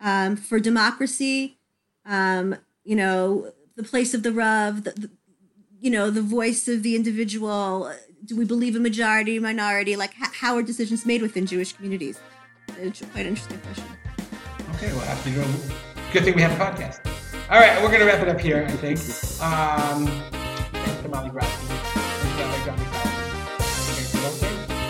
um, 0.00 0.36
for 0.36 0.60
democracy 0.60 1.58
um, 2.06 2.56
you 2.84 2.96
know 2.96 3.52
the 3.76 3.82
place 3.82 4.14
of 4.14 4.22
the 4.22 4.32
rav 4.32 4.84
the, 4.84 4.92
the, 4.92 5.10
you 5.80 5.90
know 5.90 6.10
the 6.10 6.22
voice 6.22 6.68
of 6.68 6.82
the 6.82 6.96
individual 6.96 7.92
do 8.24 8.36
we 8.36 8.44
believe 8.44 8.74
a 8.76 8.80
majority 8.80 9.38
minority? 9.38 9.96
Like 9.96 10.12
how 10.14 10.56
are 10.56 10.62
decisions 10.62 11.06
made 11.06 11.22
within 11.22 11.46
jewish 11.46 11.72
communities? 11.72 12.20
It's 12.78 13.00
quite 13.00 13.22
an 13.22 13.28
interesting 13.28 13.58
question. 13.60 13.84
Okay 14.74 14.92
well 14.92 15.02
after 15.02 15.30
you 15.30 15.42
good 16.12 16.24
thing 16.24 16.34
we 16.34 16.42
have 16.42 16.52
a 16.52 16.64
podcast. 16.64 17.00
All 17.50 17.58
right 17.58 17.80
we're 17.82 17.88
going 17.88 18.00
to 18.00 18.06
wrap 18.06 18.20
it 18.20 18.28
up 18.28 18.40
here 18.40 18.66
i 18.68 18.72
think. 18.72 18.98
Um, 19.42 20.06
Tamale 21.02 21.30
Grassi. 21.30 21.66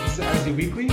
This 0.05 0.19
is 0.19 0.25
RZ 0.25 0.55
Weekly. 0.55 0.89